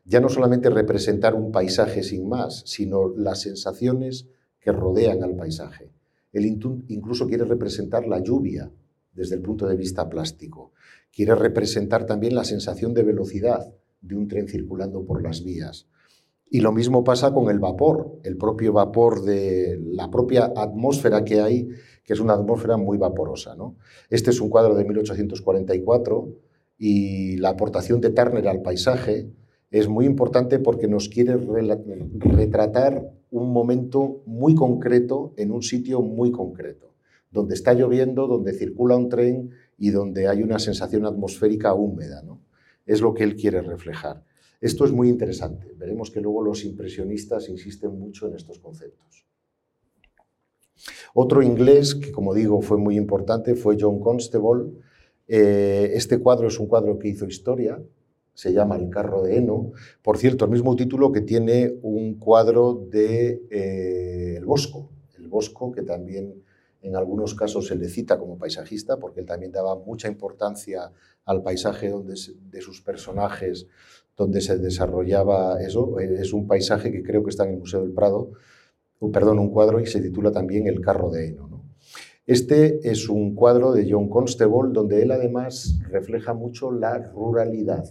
ya 0.04 0.20
no 0.20 0.28
solamente 0.28 0.70
representar 0.70 1.34
un 1.34 1.50
paisaje 1.50 2.04
sin 2.04 2.28
más, 2.28 2.62
sino 2.66 3.08
las 3.16 3.40
sensaciones 3.40 4.28
que 4.60 4.70
rodean 4.70 5.24
al 5.24 5.34
paisaje. 5.34 5.90
Él 6.32 6.46
incluso 6.88 7.26
quiere 7.26 7.44
representar 7.44 8.06
la 8.06 8.20
lluvia 8.20 8.70
desde 9.12 9.34
el 9.34 9.42
punto 9.42 9.66
de 9.66 9.76
vista 9.76 10.08
plástico. 10.08 10.72
Quiere 11.12 11.34
representar 11.34 12.06
también 12.06 12.34
la 12.34 12.44
sensación 12.44 12.94
de 12.94 13.02
velocidad 13.02 13.72
de 14.00 14.16
un 14.16 14.28
tren 14.28 14.48
circulando 14.48 15.04
por 15.04 15.22
las 15.22 15.44
vías. 15.44 15.88
Y 16.50 16.60
lo 16.60 16.72
mismo 16.72 17.02
pasa 17.04 17.32
con 17.32 17.50
el 17.50 17.58
vapor, 17.58 18.18
el 18.24 18.36
propio 18.36 18.72
vapor 18.72 19.22
de 19.22 19.80
la 19.92 20.10
propia 20.10 20.52
atmósfera 20.54 21.24
que 21.24 21.40
hay, 21.40 21.68
que 22.04 22.12
es 22.12 22.20
una 22.20 22.34
atmósfera 22.34 22.76
muy 22.76 22.98
vaporosa. 22.98 23.54
¿no? 23.54 23.76
Este 24.10 24.30
es 24.30 24.40
un 24.40 24.50
cuadro 24.50 24.74
de 24.74 24.84
1844 24.84 26.28
y 26.78 27.36
la 27.38 27.50
aportación 27.50 28.00
de 28.00 28.10
Turner 28.10 28.48
al 28.48 28.60
paisaje 28.60 29.30
es 29.72 29.88
muy 29.88 30.04
importante 30.04 30.58
porque 30.58 30.86
nos 30.86 31.08
quiere 31.08 31.34
retratar 31.36 33.10
un 33.30 33.52
momento 33.52 34.22
muy 34.26 34.54
concreto 34.54 35.32
en 35.38 35.50
un 35.50 35.62
sitio 35.62 36.02
muy 36.02 36.30
concreto, 36.30 36.94
donde 37.30 37.54
está 37.54 37.72
lloviendo, 37.72 38.26
donde 38.26 38.52
circula 38.52 38.96
un 38.96 39.08
tren 39.08 39.50
y 39.78 39.88
donde 39.88 40.28
hay 40.28 40.42
una 40.42 40.58
sensación 40.58 41.06
atmosférica 41.06 41.72
húmeda. 41.72 42.22
¿no? 42.22 42.42
Es 42.84 43.00
lo 43.00 43.14
que 43.14 43.24
él 43.24 43.34
quiere 43.34 43.62
reflejar. 43.62 44.22
Esto 44.60 44.84
es 44.84 44.92
muy 44.92 45.08
interesante. 45.08 45.72
Veremos 45.74 46.10
que 46.10 46.20
luego 46.20 46.42
los 46.42 46.64
impresionistas 46.64 47.48
insisten 47.48 47.98
mucho 47.98 48.28
en 48.28 48.36
estos 48.36 48.58
conceptos. 48.58 49.26
Otro 51.14 51.42
inglés 51.42 51.94
que, 51.94 52.12
como 52.12 52.34
digo, 52.34 52.60
fue 52.60 52.76
muy 52.76 52.96
importante 52.96 53.54
fue 53.54 53.78
John 53.80 54.00
Constable. 54.00 54.70
Eh, 55.26 55.92
este 55.94 56.18
cuadro 56.18 56.48
es 56.48 56.60
un 56.60 56.66
cuadro 56.66 56.98
que 56.98 57.08
hizo 57.08 57.26
historia, 57.26 57.82
se 58.34 58.52
llama 58.52 58.76
El 58.76 58.88
carro 58.88 59.22
de 59.22 59.36
heno. 59.36 59.72
Por 60.02 60.18
cierto, 60.18 60.44
el 60.44 60.50
mismo 60.50 60.74
título 60.76 61.12
que 61.12 61.20
tiene 61.20 61.74
un 61.82 62.18
cuadro 62.18 62.86
de 62.90 63.42
eh, 63.50 64.36
El 64.38 64.44
Bosco, 64.44 64.90
El 65.18 65.28
Bosco 65.28 65.72
que 65.72 65.82
también 65.82 66.42
en 66.82 66.96
algunos 66.96 67.34
casos 67.34 67.68
se 67.68 67.76
le 67.76 67.88
cita 67.88 68.18
como 68.18 68.38
paisajista, 68.38 68.98
porque 68.98 69.20
él 69.20 69.26
también 69.26 69.52
daba 69.52 69.76
mucha 69.76 70.08
importancia 70.08 70.90
al 71.24 71.42
paisaje 71.42 71.90
donde, 71.90 72.14
de 72.50 72.60
sus 72.60 72.80
personajes, 72.80 73.68
donde 74.16 74.40
se 74.40 74.58
desarrollaba 74.58 75.62
eso. 75.62 76.00
Es 76.00 76.32
un 76.32 76.46
paisaje 76.48 76.90
que 76.90 77.04
creo 77.04 77.22
que 77.22 77.30
está 77.30 77.44
en 77.44 77.52
el 77.52 77.58
Museo 77.58 77.82
del 77.82 77.92
Prado, 77.92 78.32
perdón, 79.12 79.38
un 79.38 79.50
cuadro 79.50 79.80
y 79.80 79.86
se 79.86 80.00
titula 80.00 80.32
también 80.32 80.66
El 80.66 80.80
carro 80.80 81.10
de 81.10 81.28
heno. 81.28 81.62
Este 82.26 82.88
es 82.88 83.08
un 83.08 83.34
cuadro 83.34 83.72
de 83.72 83.88
John 83.88 84.08
Constable, 84.08 84.72
donde 84.72 85.02
él 85.02 85.10
además 85.12 85.78
refleja 85.88 86.34
mucho 86.34 86.70
la 86.72 86.98
ruralidad 86.98 87.84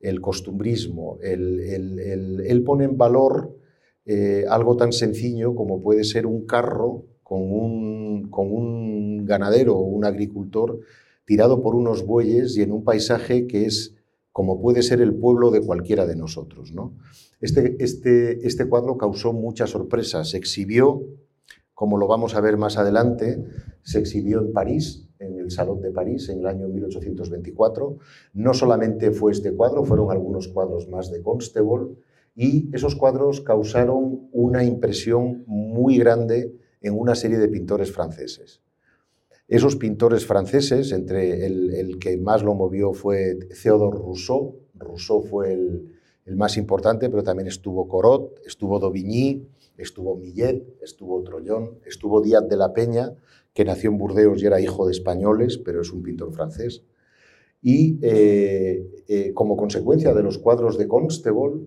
el 0.00 0.20
costumbrismo, 0.20 1.18
el, 1.22 2.62
pone 2.64 2.84
en 2.84 2.96
valor 2.96 3.56
eh, 4.04 4.44
algo 4.48 4.76
tan 4.76 4.92
sencillo 4.92 5.54
como 5.54 5.82
puede 5.82 6.04
ser 6.04 6.26
un 6.26 6.46
carro 6.46 7.04
con 7.22 7.42
un, 7.42 8.30
con 8.30 8.50
un 8.50 9.26
ganadero 9.26 9.76
o 9.76 9.82
un 9.82 10.04
agricultor 10.04 10.80
tirado 11.24 11.60
por 11.62 11.74
unos 11.74 12.06
bueyes 12.06 12.56
y 12.56 12.62
en 12.62 12.72
un 12.72 12.84
paisaje 12.84 13.46
que 13.46 13.66
es 13.66 13.94
como 14.32 14.60
puede 14.60 14.82
ser 14.82 15.00
el 15.00 15.14
pueblo 15.14 15.50
de 15.50 15.60
cualquiera 15.60 16.06
de 16.06 16.14
nosotros. 16.14 16.72
¿no? 16.72 16.96
Este, 17.40 17.76
este, 17.80 18.46
este 18.46 18.66
cuadro 18.66 18.96
causó 18.96 19.32
muchas 19.32 19.70
sorpresas. 19.70 20.30
Se 20.30 20.36
exhibió, 20.36 21.02
como 21.74 21.98
lo 21.98 22.06
vamos 22.06 22.36
a 22.36 22.40
ver 22.40 22.56
más 22.56 22.78
adelante, 22.78 23.44
se 23.82 23.98
exhibió 23.98 24.40
en 24.40 24.52
París, 24.52 25.07
Salón 25.50 25.80
de 25.80 25.90
París 25.90 26.28
en 26.28 26.40
el 26.40 26.46
año 26.46 26.68
1824. 26.68 27.98
No 28.34 28.54
solamente 28.54 29.10
fue 29.10 29.32
este 29.32 29.52
cuadro, 29.52 29.84
fueron 29.84 30.10
algunos 30.10 30.48
cuadros 30.48 30.88
más 30.88 31.10
de 31.10 31.22
Constable 31.22 31.96
y 32.34 32.68
esos 32.74 32.94
cuadros 32.94 33.40
causaron 33.40 34.28
una 34.32 34.62
impresión 34.64 35.44
muy 35.46 35.98
grande 35.98 36.54
en 36.80 36.98
una 36.98 37.14
serie 37.14 37.38
de 37.38 37.48
pintores 37.48 37.92
franceses. 37.92 38.62
Esos 39.48 39.76
pintores 39.76 40.26
franceses, 40.26 40.92
entre 40.92 41.46
el, 41.46 41.98
que 41.98 42.16
más 42.18 42.42
lo 42.42 42.54
movió 42.54 42.92
fue 42.92 43.38
Théodore 43.62 43.96
Rousseau, 43.96 44.56
Rousseau 44.74 45.22
fue 45.22 45.54
el, 45.54 45.98
el 46.26 46.36
más 46.36 46.58
importante, 46.58 47.08
pero 47.08 47.22
también 47.22 47.48
estuvo 47.48 47.88
Corot, 47.88 48.38
estuvo 48.46 48.78
Daubigny, 48.78 49.48
estuvo 49.78 50.14
Millet, 50.16 50.76
estuvo 50.82 51.22
Trollón, 51.22 51.78
estuvo 51.86 52.20
Díaz 52.20 52.46
de 52.46 52.56
la 52.56 52.74
Peña, 52.74 53.14
que 53.52 53.64
nació 53.64 53.90
en 53.90 53.98
Burdeos 53.98 54.42
y 54.42 54.46
era 54.46 54.60
hijo 54.60 54.86
de 54.86 54.92
españoles, 54.92 55.58
pero 55.58 55.82
es 55.82 55.92
un 55.92 56.02
pintor 56.02 56.32
francés. 56.32 56.84
Y 57.62 57.98
eh, 58.02 59.04
eh, 59.08 59.32
como 59.34 59.56
consecuencia 59.56 60.14
de 60.14 60.22
los 60.22 60.38
cuadros 60.38 60.78
de 60.78 60.86
Constable, 60.86 61.62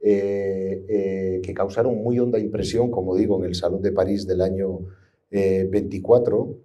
eh, 0.00 1.40
que 1.42 1.54
causaron 1.54 1.96
muy 2.02 2.18
honda 2.18 2.38
impresión, 2.38 2.90
como 2.90 3.16
digo, 3.16 3.38
en 3.38 3.44
el 3.44 3.54
Salón 3.54 3.82
de 3.82 3.92
París 3.92 4.26
del 4.26 4.40
año 4.40 4.80
24, 5.30 6.56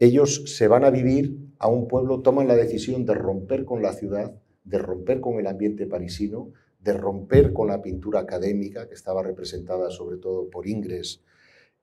ellos 0.00 0.42
se 0.46 0.66
van 0.66 0.84
a 0.84 0.90
vivir 0.90 1.36
a 1.58 1.68
un 1.68 1.86
pueblo, 1.86 2.20
toman 2.20 2.48
la 2.48 2.56
decisión 2.56 3.04
de 3.04 3.14
romper 3.14 3.64
con 3.64 3.82
la 3.82 3.92
ciudad, 3.92 4.34
de 4.64 4.78
romper 4.78 5.20
con 5.20 5.38
el 5.38 5.46
ambiente 5.46 5.86
parisino, 5.86 6.52
de 6.80 6.94
romper 6.94 7.52
con 7.52 7.68
la 7.68 7.82
pintura 7.82 8.20
académica, 8.20 8.88
que 8.88 8.94
estaba 8.94 9.22
representada 9.22 9.90
sobre 9.90 10.16
todo 10.16 10.48
por 10.48 10.66
Ingres 10.66 11.22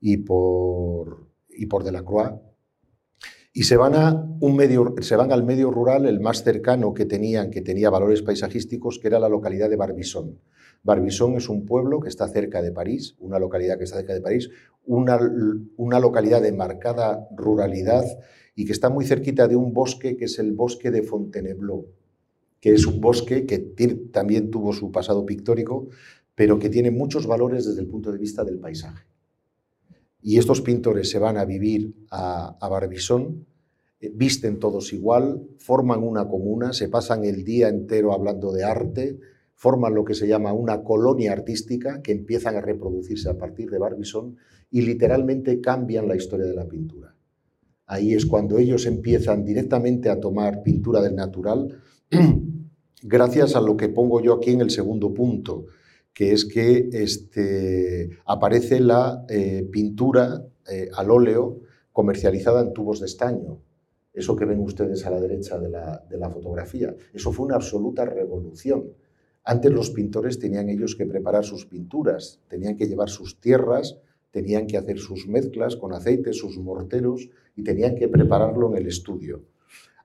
y 0.01 0.17
por, 0.17 1.27
y 1.57 1.65
por 1.65 1.83
Delacroix, 1.83 2.31
y 3.57 3.63
se 3.63 3.75
van, 3.75 3.95
a 3.95 4.13
un 4.39 4.55
medio, 4.55 4.93
se 5.01 5.15
van 5.15 5.31
al 5.31 5.43
medio 5.43 5.71
rural, 5.71 6.05
el 6.05 6.19
más 6.19 6.43
cercano 6.43 6.93
que 6.93 7.05
tenían, 7.05 7.49
que 7.49 7.61
tenía 7.61 7.89
valores 7.89 8.21
paisajísticos, 8.21 8.99
que 8.99 9.07
era 9.07 9.19
la 9.19 9.29
localidad 9.29 9.67
de 9.67 9.75
Barbizon. 9.75 10.39
Barbizon 10.83 11.37
es 11.37 11.49
un 11.49 11.65
pueblo 11.65 11.99
que 11.99 12.09
está 12.09 12.27
cerca 12.27 12.61
de 12.61 12.71
París, 12.71 13.15
una 13.17 13.39
localidad 13.39 13.79
que 13.79 13.85
está 13.85 13.97
cerca 13.97 14.13
de 14.13 14.21
París, 14.21 14.51
una, 14.85 15.17
una 15.75 15.99
localidad 15.99 16.41
de 16.41 16.51
marcada 16.51 17.27
ruralidad 17.35 18.05
y 18.53 18.65
que 18.65 18.73
está 18.73 18.89
muy 18.89 19.05
cerquita 19.05 19.47
de 19.47 19.55
un 19.55 19.73
bosque 19.73 20.17
que 20.17 20.25
es 20.25 20.37
el 20.37 20.51
bosque 20.51 20.91
de 20.91 21.01
Fontainebleau, 21.01 21.87
que 22.59 22.73
es 22.73 22.85
un 22.85 23.01
bosque 23.01 23.47
que 23.47 23.57
también 24.11 24.51
tuvo 24.51 24.71
su 24.71 24.91
pasado 24.91 25.25
pictórico, 25.25 25.87
pero 26.35 26.59
que 26.59 26.69
tiene 26.69 26.91
muchos 26.91 27.25
valores 27.25 27.65
desde 27.65 27.81
el 27.81 27.87
punto 27.87 28.11
de 28.11 28.19
vista 28.19 28.43
del 28.43 28.59
paisaje. 28.59 29.03
Y 30.21 30.37
estos 30.37 30.61
pintores 30.61 31.09
se 31.09 31.19
van 31.19 31.37
a 31.37 31.45
vivir 31.45 31.93
a, 32.11 32.67
Barbizón, 32.69 33.45
eh, 33.99 34.11
visten 34.13 34.59
todos 34.59 34.93
igual, 34.93 35.47
forman 35.57 36.03
una 36.03 36.27
comuna, 36.27 36.73
se 36.73 36.89
pasan 36.89 37.23
el 37.23 37.43
día 37.43 37.69
entero 37.69 38.13
hablando 38.13 38.51
de 38.51 38.63
arte, 38.63 39.19
forman 39.53 39.95
lo 39.95 40.05
que 40.05 40.13
se 40.13 40.27
llama 40.27 40.53
una 40.53 40.83
colonia 40.83 41.31
artística 41.31 42.01
que 42.01 42.11
empiezan 42.11 42.55
a 42.55 42.61
reproducirse 42.61 43.29
a 43.29 43.37
partir 43.37 43.69
de 43.69 43.79
Barbizón 43.79 44.37
y 44.69 44.81
literalmente 44.81 45.61
cambian 45.61 46.07
la 46.07 46.15
historia 46.15 46.45
de 46.45 46.53
la 46.53 46.67
pintura. 46.67 47.15
Ahí 47.87 48.13
es 48.13 48.25
cuando 48.25 48.57
ellos 48.57 48.85
empiezan 48.85 49.45
directamente 49.45 50.09
a 50.09 50.19
tomar 50.19 50.61
pintura 50.61 51.01
del 51.01 51.15
natural, 51.15 51.81
gracias 53.01 53.55
a 53.55 53.61
lo 53.61 53.77
que 53.77 53.89
pongo 53.89 54.21
yo 54.21 54.33
aquí 54.33 54.51
en 54.51 54.61
el 54.61 54.69
segundo 54.69 55.13
punto, 55.13 55.67
que 56.17 56.31
es 56.31 56.45
que 56.45 56.89
este, 56.93 58.09
aparece 58.25 58.79
la 58.79 59.23
eh, 59.29 59.69
pintura 59.71 60.43
eh, 60.67 60.89
al 60.95 61.11
óleo 61.11 61.59
comercializada 61.91 62.61
en 62.61 62.73
tubos 62.73 62.99
de 62.99 63.05
estaño. 63.05 63.61
Eso 64.13 64.35
que 64.35 64.45
ven 64.45 64.59
ustedes 64.61 65.05
a 65.05 65.11
la 65.11 65.21
derecha 65.21 65.59
de 65.59 65.69
la, 65.69 66.03
de 66.09 66.17
la 66.17 66.31
fotografía. 66.31 66.95
Eso 67.13 67.31
fue 67.31 67.45
una 67.45 67.57
absoluta 67.57 68.03
revolución. 68.03 68.85
Antes 69.43 69.71
los 69.71 69.91
pintores 69.91 70.39
tenían 70.39 70.69
ellos 70.69 70.95
que 70.95 71.05
preparar 71.05 71.45
sus 71.45 71.67
pinturas, 71.67 72.39
tenían 72.47 72.75
que 72.77 72.87
llevar 72.87 73.09
sus 73.09 73.39
tierras, 73.39 73.99
tenían 74.31 74.65
que 74.65 74.77
hacer 74.77 74.97
sus 74.97 75.27
mezclas 75.27 75.75
con 75.75 75.93
aceite, 75.93 76.33
sus 76.33 76.57
morteros 76.57 77.29
y 77.55 77.63
tenían 77.63 77.93
que 77.93 78.07
prepararlo 78.07 78.71
en 78.71 78.77
el 78.77 78.87
estudio. 78.87 79.43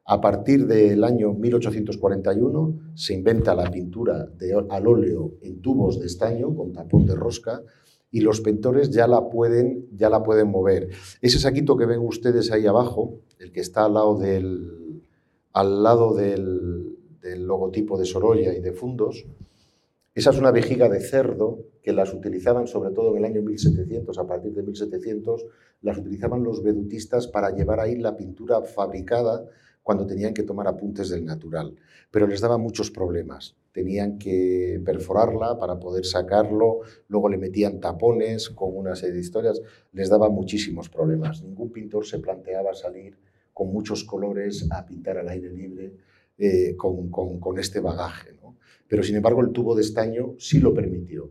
A 0.05 0.21
partir 0.21 0.67
del 0.67 1.05
año 1.05 1.33
1841 1.33 2.93
se 2.95 3.15
inventa 3.15 3.55
la 3.55 3.71
pintura 3.71 4.29
al 4.71 4.87
óleo 4.87 5.35
en 5.43 5.63
tubos 5.63 6.01
de 6.01 6.07
estaño 6.07 6.55
con 6.55 6.73
tapón 6.73 7.07
de 7.07 7.15
rosca 7.15 7.63
y 8.11 8.21
los 8.21 8.41
pintores 8.41 8.91
ya 8.91 9.07
la 9.07 9.31
pueden, 9.31 9.89
ya 9.97 10.11
la 10.11 10.23
pueden 10.23 10.51
mover. 10.51 10.91
Ese 11.21 11.39
saquito 11.39 11.77
que 11.77 11.87
ven 11.87 12.01
ustedes 12.01 12.51
ahí 12.51 12.67
abajo, 12.67 13.21
el 13.39 13.53
que 13.53 13.61
está 13.61 13.85
al 13.85 13.95
lado 13.95 14.19
del, 14.19 15.03
al 15.53 15.83
lado 15.83 16.15
del, 16.15 16.99
del 17.23 17.47
logotipo 17.47 17.97
de 17.97 18.05
Sorolla 18.05 18.53
y 18.55 18.61
de 18.61 18.73
Fundos, 18.73 19.25
esa 20.15 20.31
es 20.31 20.39
una 20.39 20.51
vejiga 20.51 20.91
de 20.91 21.01
cerdo 21.01 21.61
que 21.83 21.93
las 21.95 22.13
utilizaban 22.13 22.67
sobre 22.67 22.91
todo 22.91 23.13
en 23.13 23.25
el 23.25 23.25
año 23.25 23.41
1700, 23.41 24.19
a 24.19 24.27
partir 24.27 24.53
de 24.53 24.63
1700, 24.63 25.47
las 25.81 25.97
utilizaban 25.97 26.43
los 26.43 26.63
vedutistas 26.63 27.29
para 27.29 27.51
llevar 27.55 27.81
ahí 27.81 27.97
la 27.97 28.17
pintura 28.17 28.61
fabricada 28.61 29.47
cuando 29.83 30.07
tenían 30.07 30.33
que 30.33 30.43
tomar 30.43 30.69
apuntes 30.69 31.09
del 31.09 31.25
natural, 31.25 31.75
pero 32.11 32.27
les 32.27 32.41
daba 32.41 32.59
muchos 32.59 32.91
problemas. 32.91 33.57
tenían 33.73 34.19
que 34.19 34.83
perforarla 34.85 35.59
para 35.59 35.81
poder 35.81 36.05
sacarlo, 36.05 36.81
luego 37.09 37.31
le 37.31 37.39
metían 37.39 37.81
tapones 37.81 38.51
con 38.51 38.77
una 38.77 38.95
serie 38.95 39.15
de 39.15 39.21
historias, 39.21 39.63
les 39.93 40.11
daba 40.11 40.29
muchísimos 40.29 40.91
problemas. 40.91 41.43
Ningún 41.43 41.73
pintor 41.73 42.05
se 42.05 42.19
planteaba 42.19 42.75
salir 42.75 43.17
con 43.55 43.73
muchos 43.73 44.05
colores 44.05 44.67
a 44.71 44.85
pintar 44.85 45.17
al 45.17 45.29
aire 45.31 45.51
libre 45.51 45.95
eh, 46.37 46.77
con, 46.77 47.11
con, 47.11 47.59
este 47.59 47.81
bagaje. 47.81 48.33
Pero 48.89 49.03
sin 49.03 49.17
embargo 49.17 49.41
el 49.41 49.53
tubo 49.53 49.75
de 49.75 49.81
estaño 49.81 50.35
sí 50.39 50.61
lo 50.61 50.75
permitió. 50.75 51.31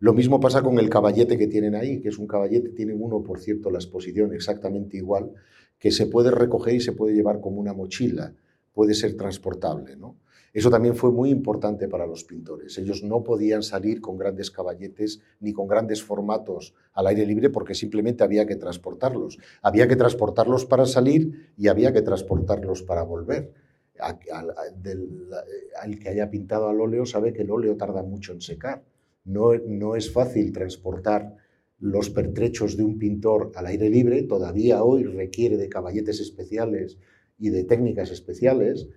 Lo 0.00 0.12
mismo 0.12 0.40
pasa 0.40 0.62
con 0.62 0.78
el 0.78 0.88
caballete 0.88 1.38
que 1.38 1.46
tienen 1.46 1.74
ahí, 1.74 2.00
que 2.00 2.08
es 2.08 2.18
un 2.18 2.26
caballete, 2.26 2.70
tienen 2.70 3.00
uno, 3.00 3.22
por 3.22 3.40
cierto, 3.40 3.70
la 3.70 3.78
exposición 3.78 4.32
exactamente 4.32 4.96
igual, 4.96 5.32
que 5.78 5.90
se 5.90 6.06
puede 6.06 6.30
recoger 6.30 6.74
y 6.74 6.80
se 6.80 6.92
puede 6.92 7.14
llevar 7.14 7.40
como 7.40 7.60
una 7.60 7.72
mochila, 7.72 8.34
puede 8.72 8.94
ser 8.94 9.16
transportable. 9.16 9.96
¿no? 9.96 10.16
Eso 10.52 10.70
también 10.70 10.94
fue 10.94 11.12
muy 11.12 11.30
importante 11.30 11.88
para 11.88 12.06
los 12.06 12.24
pintores. 12.24 12.76
Ellos 12.78 13.02
no 13.02 13.22
podían 13.22 13.62
salir 13.62 14.00
con 14.00 14.18
grandes 14.18 14.50
caballetes 14.50 15.20
ni 15.40 15.52
con 15.52 15.68
grandes 15.68 16.02
formatos 16.02 16.74
al 16.92 17.06
aire 17.06 17.26
libre 17.26 17.50
porque 17.50 17.74
simplemente 17.74 18.24
había 18.24 18.46
que 18.46 18.56
transportarlos. 18.56 19.38
Había 19.62 19.86
que 19.86 19.96
transportarlos 19.96 20.66
para 20.66 20.86
salir 20.86 21.52
y 21.56 21.68
había 21.68 21.92
que 21.92 22.02
transportarlos 22.02 22.82
para 22.82 23.02
volver. 23.02 23.52
Al 24.00 25.98
que 25.98 26.08
haya 26.08 26.30
pintado 26.30 26.68
al 26.68 26.80
óleo 26.80 27.04
sabe 27.04 27.32
que 27.32 27.42
el 27.42 27.50
óleo 27.50 27.76
tarda 27.76 28.02
mucho 28.02 28.32
en 28.32 28.40
secar 28.40 28.82
no, 29.28 29.94
es 29.94 30.12
fácil 30.12 30.52
transportar 30.52 31.36
los 31.80 32.10
pertrechos 32.10 32.76
de 32.76 32.84
un 32.84 32.98
pintor 32.98 33.52
al 33.54 33.66
aire 33.66 33.88
libre, 33.88 34.22
todavía 34.22 34.82
hoy 34.82 35.04
requiere 35.04 35.56
de 35.56 35.68
caballetes 35.68 36.20
especiales 36.20 36.98
y 37.38 37.50
de 37.50 37.64
técnicas 37.64 38.10
especiales, 38.10 38.88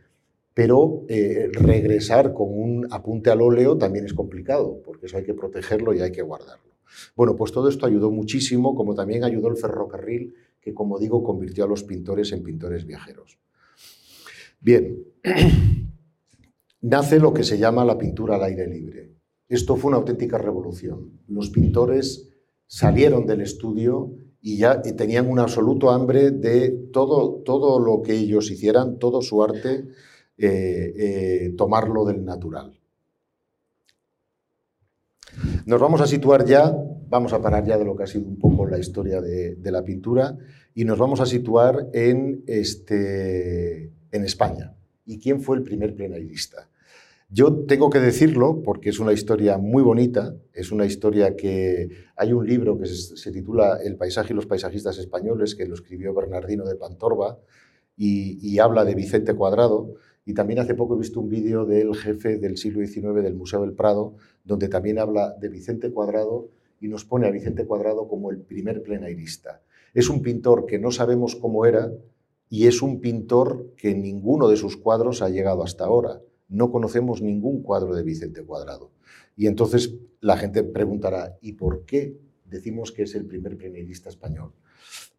pero 0.54 1.06
eh, 1.08 1.50
regresar 1.54 2.34
con 2.34 2.48
un 2.50 2.88
apunte 2.92 3.30
al 3.30 3.42
óleo 3.42 3.78
también 3.78 4.06
es 4.06 4.14
complicado, 4.14 4.82
porque 4.84 5.06
eso 5.06 5.18
hay 5.18 5.24
que 5.24 5.34
protegerlo 5.34 5.94
y 5.94 6.02
hay 6.02 6.12
que 6.12 6.24
guardarlo. 6.24 6.72
Bueno, 7.16 7.36
pues 7.36 7.52
todo 7.52 7.70
esto 7.70 7.86
ayudó 7.86 8.12
muchísimo, 8.12 8.76
como 8.76 8.96
también 8.96 9.24
ayudó 9.24 9.48
el 9.48 9.58
ferrocarril, 9.58 10.34
que 10.60 10.74
como 10.74 11.00
digo, 11.00 11.24
convirtió 11.24 11.64
a 11.64 11.68
los 11.68 11.84
pintores 11.84 12.32
en 12.32 12.44
pintores 12.44 12.86
viajeros. 12.86 13.40
Bien, 14.60 15.06
nace 16.82 17.20
lo 17.20 17.34
que 17.34 17.44
se 17.44 17.58
llama 17.58 17.86
la 17.86 17.98
pintura 17.98 18.36
al 18.36 18.44
aire 18.44 18.68
libre. 18.68 19.16
Esto 19.48 19.76
fue 19.76 19.90
una 19.90 19.98
auténtica 19.98 20.38
revolución. 20.38 21.20
Los 21.28 21.50
pintores 21.50 22.31
salieron 22.72 23.26
del 23.26 23.42
estudio 23.42 24.12
y 24.42 24.58
ya 24.58 24.82
tenían 24.82 25.28
un 25.28 25.40
absoluto 25.40 25.92
hambre 25.92 26.32
de 26.32 26.70
todo, 26.94 27.42
todo 27.44 27.82
lo 27.82 28.02
que 28.02 28.14
ellos 28.14 28.50
hicieran, 28.50 28.98
todo 28.98 29.22
su 29.22 29.44
arte, 29.44 29.90
eh, 30.38 30.94
eh, 30.96 31.54
tomarlo 31.58 32.06
del 32.06 32.24
natural. 32.24 32.80
Nos 35.66 35.82
vamos 35.82 36.00
a 36.00 36.08
situar 36.08 36.46
ya, 36.46 36.74
vamos 37.10 37.34
a 37.34 37.42
parar 37.42 37.66
ya 37.66 37.78
de 37.78 37.84
lo 37.84 37.94
que 37.94 38.04
ha 38.04 38.08
sido 38.08 38.26
un 38.26 38.40
poco 38.40 38.66
la 38.66 38.80
historia 38.80 39.20
de, 39.20 39.58
la 39.64 39.84
pintura 39.84 40.38
y 40.74 40.86
nos 40.86 40.98
vamos 40.98 41.20
a 41.20 41.26
situar 41.26 41.90
en, 41.92 42.42
este, 42.48 43.92
en 44.14 44.24
España. 44.24 44.78
¿Y 45.06 45.20
quién 45.20 45.42
fue 45.42 45.58
el 45.58 45.64
primer 45.64 45.94
plenairista? 45.94 46.70
Yo 47.34 47.64
tengo 47.66 47.90
que 47.90 48.02
decirlo 48.02 48.62
porque 48.62 48.90
es 48.90 49.00
una 49.00 49.14
historia 49.14 49.58
muy 49.58 49.82
bonita, 49.84 50.36
es 50.52 50.74
una 50.74 50.86
historia 50.86 51.38
que 51.38 51.88
hay 52.18 52.34
un 52.34 52.46
libro 52.46 52.78
que 52.78 52.86
se, 52.88 53.32
titula 53.32 53.80
El 53.82 53.96
paisaje 53.96 54.34
y 54.34 54.36
los 54.36 54.48
paisajistas 54.48 54.98
españoles, 54.98 55.56
que 55.56 55.66
lo 55.66 55.76
escribió 55.76 56.14
Bernardino 56.14 56.66
de 56.66 56.76
Pantorba 56.76 57.40
y, 57.96 58.60
habla 58.60 58.84
de 58.84 58.96
Vicente 58.96 59.34
Cuadrado. 59.34 59.94
Y 60.26 60.34
también 60.34 60.60
hace 60.60 60.76
poco 60.76 60.96
he 60.96 61.00
visto 61.00 61.22
un 61.22 61.30
vídeo 61.30 61.66
del 61.66 61.96
jefe 61.96 62.38
del 62.38 62.58
siglo 62.58 62.86
XIX 62.86 63.24
del 63.24 63.36
Museo 63.36 63.62
del 63.62 63.72
Prado, 63.72 64.16
donde 64.44 64.68
también 64.68 65.00
habla 65.00 65.34
de 65.40 65.48
Vicente 65.48 65.90
Cuadrado 65.90 66.50
y 66.82 66.90
nos 66.90 67.06
pone 67.06 67.28
a 67.28 67.32
Vicente 67.32 67.66
Cuadrado 67.66 68.10
como 68.10 68.30
el 68.30 68.42
primer 68.42 68.84
plenairista. 68.84 69.62
Es 69.94 70.10
un 70.10 70.22
pintor 70.22 70.66
que 70.66 70.80
no 70.80 70.92
sabemos 70.92 71.38
cómo 71.38 71.66
era 71.66 71.94
y 72.50 72.68
es 72.68 72.82
un 72.82 73.00
pintor 73.00 73.72
que 73.78 73.96
ninguno 73.96 74.50
de 74.50 74.58
sus 74.58 74.76
cuadros 74.76 75.22
ha 75.22 75.30
llegado 75.30 75.64
hasta 75.64 75.86
ahora 75.86 76.20
no 76.52 76.70
conocemos 76.70 77.22
ningún 77.22 77.64
cuadro 77.64 77.96
de 77.96 78.04
Vicente 78.04 78.44
Cuadrado. 78.44 78.92
Y 79.36 79.48
entonces 79.48 79.96
la 80.20 80.38
gente 80.38 80.64
preguntará, 80.64 81.38
¿y 81.42 81.54
por 81.54 81.86
qué 81.86 82.18
decimos 82.46 82.92
que 82.92 83.04
es 83.04 83.16
el 83.16 83.26
primer 83.26 83.58
plenairista 83.58 84.10
español? 84.10 84.52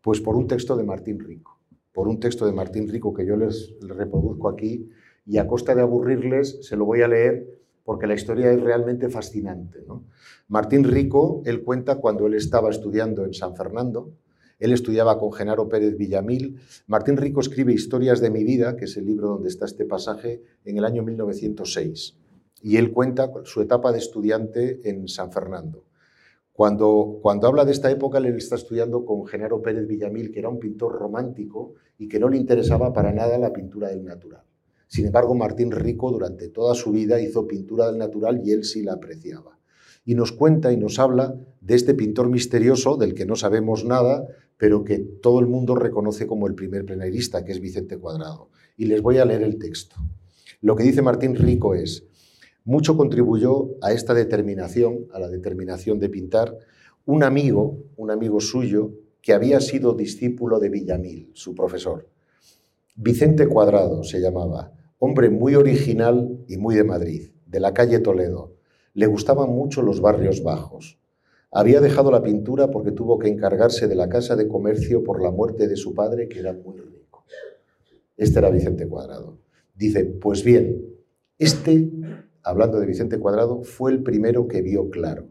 Pues 0.03 0.21
por 0.21 0.37
un 0.37 0.47
texto 0.47 0.77
de 0.77 0.85
Martín 0.85 1.19
Rico, 1.19 1.59
por 1.93 2.07
un 2.07 2.21
texto 2.21 2.45
de 2.45 2.53
Martín 2.53 2.87
Rico 2.87 3.15
que 3.15 3.27
yo 3.27 3.37
les, 3.37 3.75
reproduzco 3.81 4.49
aquí 4.49 4.91
y 5.25 5.39
a 5.39 5.47
costa 5.47 5.75
de 5.75 5.81
aburrirles 5.81 6.67
se 6.67 6.77
lo 6.77 6.85
voy 6.85 7.01
a 7.01 7.09
leer 7.09 7.49
porque 7.85 8.07
la 8.07 8.15
historia 8.15 8.53
es 8.53 8.61
realmente 8.61 9.09
fascinante. 9.09 9.85
Martín 10.49 10.85
Rico, 10.85 11.43
él 11.47 11.63
cuenta 11.63 11.97
cuando 11.97 12.27
él 12.27 12.35
estaba 12.35 12.71
estudiando 12.71 13.25
en 13.25 13.35
San 13.35 13.57
Fernando, 13.57 14.13
él 14.63 14.73
estudiaba 14.73 15.19
con 15.19 15.33
Genaro 15.33 15.69
Pérez 15.69 15.97
Villamil. 15.97 16.61
Martín 16.87 17.17
Rico 17.17 17.41
escribe 17.41 17.73
Historias 17.73 18.21
de 18.21 18.31
mi 18.31 18.45
vida, 18.45 18.77
que 18.77 18.85
es 18.85 18.97
el 18.97 19.07
libro 19.07 19.29
donde 19.29 19.49
está 19.49 19.65
este 19.65 19.85
pasaje, 19.85 20.43
en 20.65 20.79
el 20.79 20.85
año 20.85 21.03
1906. 21.03 22.17
Y 22.63 22.77
él 22.77 22.93
cuenta 22.93 23.31
su 23.45 23.61
etapa 23.61 23.91
de 23.91 23.99
estudiante 23.99 24.89
en 24.89 25.09
San 25.09 25.33
Fernando. 25.33 25.85
Cuando, 26.53 27.19
cuando 27.23 27.49
habla 27.49 27.65
de 27.65 27.73
esta 27.73 27.91
época, 27.91 28.19
él 28.19 28.27
está 28.27 28.57
estudiando 28.57 29.05
con 29.05 29.27
Genaro 29.27 29.63
Pérez 29.63 29.89
Villamil, 29.89 30.31
que 30.31 30.39
era 30.39 30.49
un 30.49 30.61
pintor 30.61 30.93
romántico 30.93 31.75
y 31.99 32.09
que 32.09 32.21
no 32.21 32.29
le 32.29 32.37
interesaba 32.37 32.93
para 32.93 33.13
nada 33.13 33.39
la 33.39 33.53
pintura 33.53 33.89
del 33.89 34.05
natural. 34.05 34.45
Sin 34.87 35.07
embargo, 35.07 35.35
Martín 35.35 35.71
Rico 35.71 36.13
durante 36.13 36.51
toda 36.51 36.75
su 36.75 36.93
vida 36.93 37.19
hizo 37.19 37.49
pintura 37.49 37.87
del 37.87 37.97
natural 37.97 38.43
y 38.45 38.53
él 38.53 38.63
sí 38.63 38.83
la 38.83 38.93
apreciaba. 38.93 39.59
Y 40.05 40.15
nos 40.15 40.33
cuenta 40.33 40.71
y 40.71 40.77
nos 40.77 40.99
habla 40.99 41.35
de 41.63 41.75
este 41.75 41.95
pintor 41.95 42.29
misterioso 42.29 42.97
del 42.99 43.15
que 43.15 43.25
no 43.25 43.35
sabemos 43.35 43.87
nada, 43.87 44.27
pero 44.63 44.85
que 44.85 45.01
todo 45.01 45.41
el 45.41 45.49
mundo 45.49 45.75
reconoce 45.75 46.29
como 46.29 46.47
el 46.47 46.55
primer 46.55 46.85
plenairista, 46.85 47.45
que 47.45 47.51
es 47.51 47.59
Vicente 47.59 47.99
Cuadrado. 47.99 48.51
Y 48.77 48.85
les 48.85 49.03
voy 49.03 49.19
a 49.19 49.25
leer 49.25 49.43
el 49.43 49.59
texto. 49.59 49.97
Lo 50.61 50.77
que 50.77 50.85
dice 50.85 51.03
Martín 51.03 51.35
Rico 51.35 51.75
es, 51.75 52.07
mucho 52.63 52.97
contribuyó 52.97 53.71
a 53.81 53.93
esta 53.93 54.15
determinación, 54.15 55.09
a 55.13 55.19
la 55.19 55.29
determinación 55.29 55.99
de 55.99 56.09
pintar, 56.11 56.57
un 57.07 57.25
amigo, 57.25 57.77
un 57.97 58.13
amigo 58.13 58.39
suyo, 58.39 58.93
que 59.21 59.33
había 59.33 59.61
sido 59.61 59.95
discípulo 59.95 60.61
de 60.61 60.69
Villamil, 60.69 61.33
su 61.35 61.57
profesor. 61.57 62.09
Vicente 62.95 63.49
Cuadrado 63.49 64.05
se 64.05 64.21
llamaba, 64.21 64.73
hombre 65.01 65.29
muy 65.29 65.57
original 65.57 66.39
y 66.47 66.57
muy 66.57 66.77
de 66.77 66.85
Madrid, 66.85 67.31
de 67.47 67.59
la 67.59 67.75
calle 67.75 67.99
Toledo. 67.99 68.55
Le 68.95 69.07
gustaban 69.07 69.51
mucho 69.51 69.83
los 69.83 70.01
barrios 70.01 70.45
bajos. 70.45 71.02
Había 71.55 71.83
dejado 71.83 72.11
la 72.11 72.23
pintura 72.23 72.71
porque 72.71 72.93
tuvo 72.93 73.19
que 73.19 73.29
encargarse 73.29 73.87
de 73.87 73.95
la 73.95 74.09
casa 74.09 74.37
de 74.37 74.49
comercio 74.49 75.05
por 75.05 75.23
la 75.23 75.31
muerte 75.31 75.69
de 75.69 75.77
su 75.77 75.95
padre, 75.95 76.27
que 76.27 76.39
era 76.39 76.55
muy 76.55 76.79
rico. 76.79 77.27
Este 78.17 78.39
era 78.39 78.49
Vicente 78.49 78.89
Cuadrado. 78.89 79.39
Dice, 79.75 80.07
pues 80.07 80.45
bien, 80.45 80.83
este, 81.39 81.91
hablando 82.43 82.81
de 82.81 82.87
Vicente 82.87 83.19
Cuadrado, 83.19 83.65
fue 83.65 83.93
el 83.93 84.03
primero 84.03 84.49
que 84.49 84.63
vio 84.63 84.89
claro. 84.89 85.29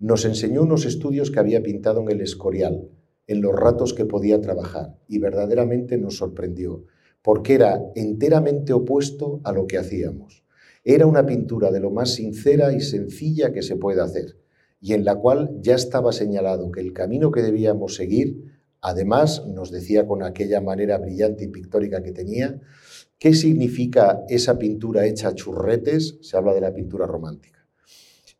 Nos 0.00 0.24
enseñó 0.24 0.62
unos 0.62 0.84
estudios 0.84 1.30
que 1.30 1.38
había 1.38 1.62
pintado 1.62 2.00
en 2.00 2.10
el 2.10 2.22
Escorial, 2.22 2.88
en 3.28 3.40
los 3.40 3.54
ratos 3.54 3.94
que 3.94 4.04
podía 4.04 4.40
trabajar, 4.40 4.98
y 5.06 5.20
verdaderamente 5.20 5.96
nos 5.96 6.16
sorprendió, 6.16 6.86
porque 7.22 7.54
era 7.54 7.80
enteramente 7.94 8.72
opuesto 8.72 9.40
a 9.44 9.52
lo 9.52 9.68
que 9.68 9.78
hacíamos. 9.78 10.44
Era 10.82 11.06
una 11.06 11.24
pintura 11.24 11.70
de 11.70 11.78
lo 11.78 11.92
más 11.92 12.14
sincera 12.14 12.72
y 12.72 12.80
sencilla 12.80 13.52
que 13.52 13.62
se 13.62 13.76
puede 13.76 14.00
hacer 14.00 14.41
y 14.82 14.94
en 14.94 15.04
la 15.04 15.14
cual 15.14 15.56
ya 15.60 15.76
estaba 15.76 16.10
señalado 16.12 16.72
que 16.72 16.80
el 16.80 16.92
camino 16.92 17.30
que 17.30 17.40
debíamos 17.40 17.94
seguir, 17.94 18.58
además 18.80 19.46
nos 19.46 19.70
decía 19.70 20.08
con 20.08 20.24
aquella 20.24 20.60
manera 20.60 20.98
brillante 20.98 21.44
y 21.44 21.48
pictórica 21.48 22.02
que 22.02 22.10
tenía, 22.10 22.60
¿qué 23.16 23.32
significa 23.32 24.24
esa 24.28 24.58
pintura 24.58 25.06
hecha 25.06 25.28
a 25.28 25.34
churretes? 25.36 26.18
Se 26.20 26.36
habla 26.36 26.52
de 26.52 26.62
la 26.62 26.74
pintura 26.74 27.06
romántica. 27.06 27.64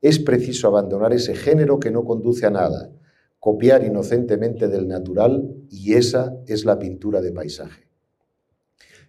Es 0.01 0.19
preciso 0.19 0.67
abandonar 0.67 1.13
ese 1.13 1.37
género 1.37 1.79
que 1.79 1.93
no 1.93 2.05
conduce 2.05 2.45
a 2.45 2.51
nada, 2.51 2.91
copiar 3.39 3.85
inocentemente 3.85 4.67
del 4.67 4.89
natural 4.89 5.49
y 5.71 5.95
esa 5.95 6.37
es 6.49 6.65
la 6.65 6.77
pintura 6.77 7.21
de 7.21 7.31
paisaje. 7.31 7.87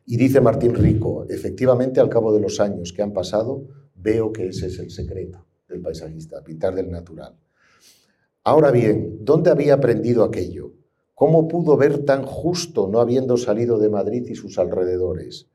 Y 0.05 0.17
dice 0.17 0.39
Martín 0.39 0.75
Rico, 0.75 1.25
efectivamente 1.27 1.99
al 1.99 2.09
cabo 2.09 2.31
de 2.31 2.41
los 2.41 2.59
años 2.59 2.93
que 2.93 3.01
han 3.01 3.11
pasado, 3.11 3.63
veo 3.95 4.31
que 4.31 4.49
ese 4.49 4.67
es 4.67 4.77
el 4.77 4.91
secreto 4.91 5.47
del 5.67 5.81
paisajista, 5.81 6.43
pintar 6.43 6.75
del 6.75 6.91
natural. 6.91 7.35
Ahora 8.43 8.71
bien, 8.71 9.19
¿dónde 9.21 9.49
había 9.49 9.75
aprendido 9.75 10.23
aquello? 10.23 10.73
¿Cómo 11.15 11.47
pudo 11.47 11.77
ver 11.77 11.99
tan 11.99 12.23
justo 12.23 12.89
no 12.89 12.99
habiendo 12.99 13.37
salido 13.37 13.77
de 13.79 13.89
Madrid 13.89 14.25
y 14.27 14.35
sus 14.35 14.59
alrededores? 14.59 15.47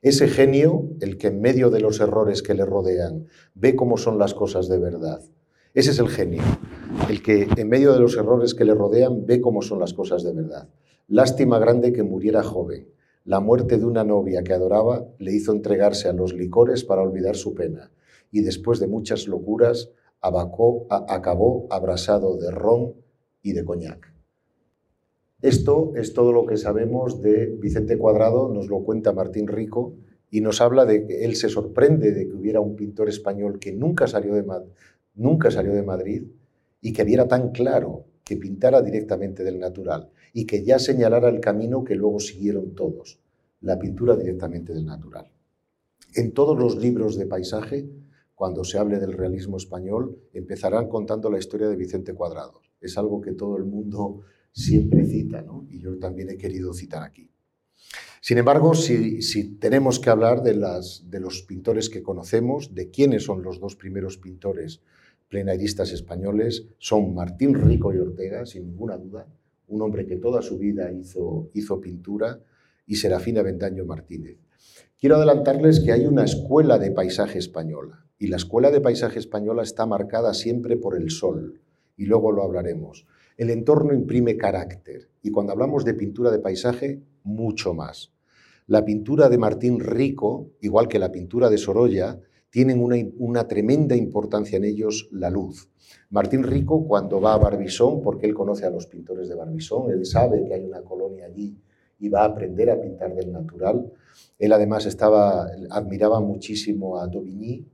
Ese 0.00 0.28
genio, 0.28 0.88
el 1.00 1.18
que 1.18 1.26
en 1.26 1.42
medio 1.42 1.68
de 1.68 1.80
los 1.80 2.00
errores 2.00 2.42
que 2.42 2.54
le 2.54 2.64
rodean 2.64 3.26
ve 3.54 3.76
cómo 3.76 3.98
son 3.98 4.18
las 4.18 4.32
cosas 4.32 4.68
de 4.68 4.78
verdad. 4.78 5.20
Ese 5.74 5.90
es 5.90 5.98
el 5.98 6.08
genio, 6.08 6.42
el 7.10 7.22
que 7.22 7.46
en 7.54 7.68
medio 7.68 7.92
de 7.92 8.00
los 8.00 8.16
errores 8.16 8.54
que 8.54 8.64
le 8.64 8.74
rodean 8.74 9.26
ve 9.26 9.42
cómo 9.42 9.60
son 9.60 9.78
las 9.78 9.92
cosas 9.92 10.22
de 10.22 10.32
verdad. 10.32 10.68
Lástima 11.06 11.58
grande 11.58 11.92
que 11.92 12.02
muriera 12.02 12.42
joven. 12.42 12.88
La 13.24 13.40
muerte 13.40 13.76
de 13.76 13.84
una 13.84 14.04
novia 14.04 14.42
que 14.42 14.54
adoraba 14.54 15.06
le 15.18 15.34
hizo 15.34 15.52
entregarse 15.52 16.08
a 16.08 16.14
los 16.14 16.32
licores 16.32 16.82
para 16.82 17.02
olvidar 17.02 17.36
su 17.36 17.52
pena 17.52 17.90
y 18.30 18.42
después 18.42 18.80
de 18.80 18.86
muchas 18.86 19.26
locuras 19.26 19.90
acabó 20.20 21.66
abrasado 21.70 22.36
de 22.36 22.50
ron 22.50 22.94
y 23.42 23.52
de 23.52 23.64
coñac. 23.64 24.12
Esto 25.40 25.92
es 25.96 26.12
todo 26.12 26.32
lo 26.32 26.44
que 26.44 26.58
sabemos 26.58 27.22
de 27.22 27.46
Vicente 27.46 27.96
Cuadrado, 27.96 28.52
nos 28.52 28.68
lo 28.68 28.84
cuenta 28.84 29.12
Martín 29.12 29.48
Rico 29.48 29.94
y 30.30 30.42
nos 30.42 30.60
habla 30.60 30.84
de 30.84 31.06
que 31.06 31.24
él 31.24 31.34
se 31.34 31.48
sorprende 31.48 32.12
de 32.12 32.28
que 32.28 32.34
hubiera 32.34 32.60
un 32.60 32.76
pintor 32.76 33.08
español 33.08 33.58
que 33.58 33.72
nunca 33.72 34.06
salió 34.06 34.34
de, 34.34 34.44
nunca 35.14 35.50
salió 35.50 35.72
de 35.72 35.82
Madrid 35.82 36.24
y 36.82 36.92
que 36.92 37.04
viera 37.04 37.26
tan 37.26 37.52
claro 37.52 38.04
que 38.22 38.36
pintara 38.36 38.82
directamente 38.82 39.42
del 39.42 39.58
natural 39.58 40.10
y 40.32 40.44
que 40.44 40.62
ya 40.62 40.78
señalara 40.78 41.28
el 41.30 41.40
camino 41.40 41.84
que 41.84 41.94
luego 41.94 42.20
siguieron 42.20 42.74
todos, 42.74 43.18
la 43.62 43.78
pintura 43.78 44.16
directamente 44.16 44.72
del 44.72 44.86
natural. 44.86 45.32
En 46.14 46.32
todos 46.32 46.58
los 46.58 46.76
libros 46.76 47.16
de 47.16 47.26
paisaje, 47.26 47.88
cuando 48.40 48.64
se 48.64 48.78
hable 48.78 48.98
del 48.98 49.12
realismo 49.12 49.58
español, 49.58 50.16
empezarán 50.32 50.88
contando 50.88 51.30
la 51.30 51.38
historia 51.38 51.68
de 51.68 51.76
Vicente 51.76 52.14
Cuadrado. 52.14 52.62
Es 52.80 52.96
algo 52.96 53.20
que 53.20 53.32
todo 53.32 53.58
el 53.58 53.66
mundo 53.66 54.22
siempre 54.50 55.04
cita, 55.04 55.42
¿no? 55.42 55.66
y 55.68 55.78
yo 55.78 55.98
también 55.98 56.30
he 56.30 56.38
querido 56.38 56.72
citar 56.72 57.02
aquí. 57.02 57.28
Sin 58.22 58.38
embargo, 58.38 58.72
si, 58.72 59.58
tenemos 59.58 60.00
que 60.00 60.08
hablar 60.08 60.42
de, 60.42 60.54
las, 60.54 61.10
de, 61.10 61.20
los 61.20 61.42
pintores 61.42 61.90
que 61.90 62.02
conocemos, 62.02 62.74
de 62.74 62.90
quiénes 62.90 63.24
son 63.24 63.42
los 63.42 63.60
dos 63.60 63.76
primeros 63.76 64.16
pintores 64.16 64.80
plenairistas 65.28 65.92
españoles, 65.92 66.66
son 66.78 67.12
Martín 67.14 67.52
Rico 67.52 67.92
y 67.92 67.98
Ortega, 67.98 68.46
sin 68.46 68.64
ninguna 68.64 68.96
duda, 68.96 69.28
un 69.68 69.82
hombre 69.82 70.06
que 70.06 70.16
toda 70.16 70.40
su 70.40 70.56
vida 70.56 70.90
hizo, 70.90 71.50
hizo 71.52 71.78
pintura, 71.78 72.40
y 72.86 72.96
Serafina 72.96 73.42
Vendaño 73.42 73.84
Martínez. 73.84 74.38
Quiero 74.98 75.16
adelantarles 75.16 75.80
que 75.80 75.92
hay 75.92 76.06
una 76.06 76.24
escuela 76.24 76.78
de 76.78 76.90
paisaje 76.90 77.38
española, 77.38 78.06
y 78.20 78.26
la 78.26 78.36
escuela 78.36 78.70
de 78.70 78.82
paisaje 78.82 79.18
española 79.18 79.62
está 79.62 79.86
marcada 79.86 80.34
siempre 80.34 80.76
por 80.76 80.94
el 80.94 81.10
sol, 81.10 81.58
y 81.96 82.04
luego 82.04 82.30
lo 82.30 82.42
hablaremos. 82.42 83.06
El 83.38 83.48
entorno 83.48 83.94
imprime 83.94 84.36
carácter 84.36 85.08
y 85.22 85.30
cuando 85.30 85.52
hablamos 85.52 85.86
de 85.86 85.94
pintura 85.94 86.30
de 86.30 86.38
paisaje, 86.38 87.00
mucho 87.24 87.72
más. 87.72 88.12
La 88.66 88.84
pintura 88.84 89.30
de 89.30 89.38
Martín 89.38 89.80
Rico, 89.80 90.50
igual 90.60 90.86
que 90.86 90.98
la 90.98 91.10
pintura 91.10 91.48
de 91.48 91.56
Sorolla, 91.56 92.20
tienen 92.50 92.82
una, 92.82 93.48
tremenda 93.48 93.96
importancia 93.96 94.58
en 94.58 94.64
ellos 94.64 95.08
la 95.12 95.30
luz. 95.30 95.70
Martín 96.10 96.42
Rico, 96.42 96.86
cuando 96.86 97.22
va 97.22 97.32
a 97.32 97.38
Barbizón, 97.38 98.02
porque 98.02 98.26
él 98.26 98.34
conoce 98.34 98.66
a 98.66 98.70
los 98.70 98.86
pintores 98.86 99.30
de 99.30 99.34
Barbizón, 99.34 99.90
él 99.90 100.04
sabe 100.04 100.44
que 100.44 100.52
hay 100.52 100.64
una 100.64 100.82
colonia 100.82 101.24
allí 101.24 101.56
y 101.98 102.08
va 102.10 102.20
a 102.20 102.26
aprender 102.26 102.68
a 102.68 102.78
pintar 102.78 103.14
del 103.14 103.32
natural. 103.32 103.90
Él 104.38 104.52
además 104.52 104.84
estaba, 104.84 105.48
admiraba 105.70 106.20
muchísimo 106.20 106.98
a 106.98 107.06
Daubigny 107.06 107.64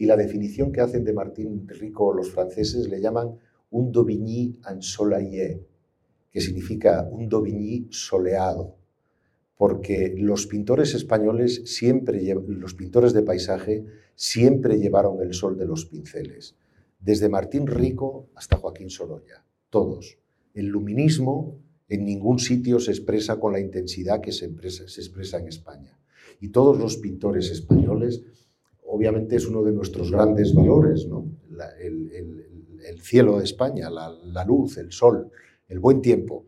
y 0.00 0.06
la 0.06 0.16
definición 0.16 0.72
que 0.72 0.80
hacen 0.80 1.04
de 1.04 1.12
Martín 1.12 1.68
Rico 1.68 2.14
los 2.14 2.30
franceses 2.30 2.88
le 2.88 3.02
llaman 3.02 3.38
un 3.70 3.92
Daubigny 3.92 4.58
ensoleillé, 4.66 5.62
que 6.30 6.40
significa 6.40 7.06
un 7.12 7.28
Daubigny 7.28 7.86
soleado, 7.90 8.76
porque 9.58 10.14
los 10.16 10.46
pintores 10.46 10.94
españoles 10.94 11.64
siempre, 11.66 12.22
los 12.48 12.72
pintores 12.72 13.12
de 13.12 13.20
paisaje, 13.20 13.84
siempre 14.14 14.78
llevaron 14.78 15.20
el 15.20 15.34
sol 15.34 15.58
de 15.58 15.66
los 15.66 15.84
pinceles, 15.84 16.56
desde 16.98 17.28
Martín 17.28 17.66
Rico 17.66 18.30
hasta 18.34 18.56
Joaquín 18.56 18.88
Sorolla, 18.88 19.44
todos. 19.68 20.16
El 20.54 20.68
luminismo 20.68 21.58
en 21.90 22.06
ningún 22.06 22.38
sitio 22.38 22.80
se 22.80 22.92
expresa 22.92 23.38
con 23.38 23.52
la 23.52 23.60
intensidad 23.60 24.22
que 24.22 24.32
se 24.32 24.46
expresa, 24.46 25.36
en 25.36 25.48
España. 25.48 25.98
Y 26.40 26.48
todos 26.48 26.78
los 26.78 26.96
pintores 26.96 27.50
españoles, 27.50 28.22
obviamente 28.90 29.36
es 29.36 29.46
uno 29.46 29.62
de 29.62 29.72
nuestros 29.72 30.10
grandes 30.10 30.54
valores, 30.54 31.06
¿no? 31.06 31.26
el, 31.80 32.10
el 32.90 33.00
cielo 33.00 33.38
de 33.38 33.44
España, 33.44 33.88
la, 33.90 34.44
luz, 34.44 34.78
el 34.78 34.92
sol, 34.92 35.30
el 35.68 35.78
buen 35.78 36.00
tiempo, 36.00 36.46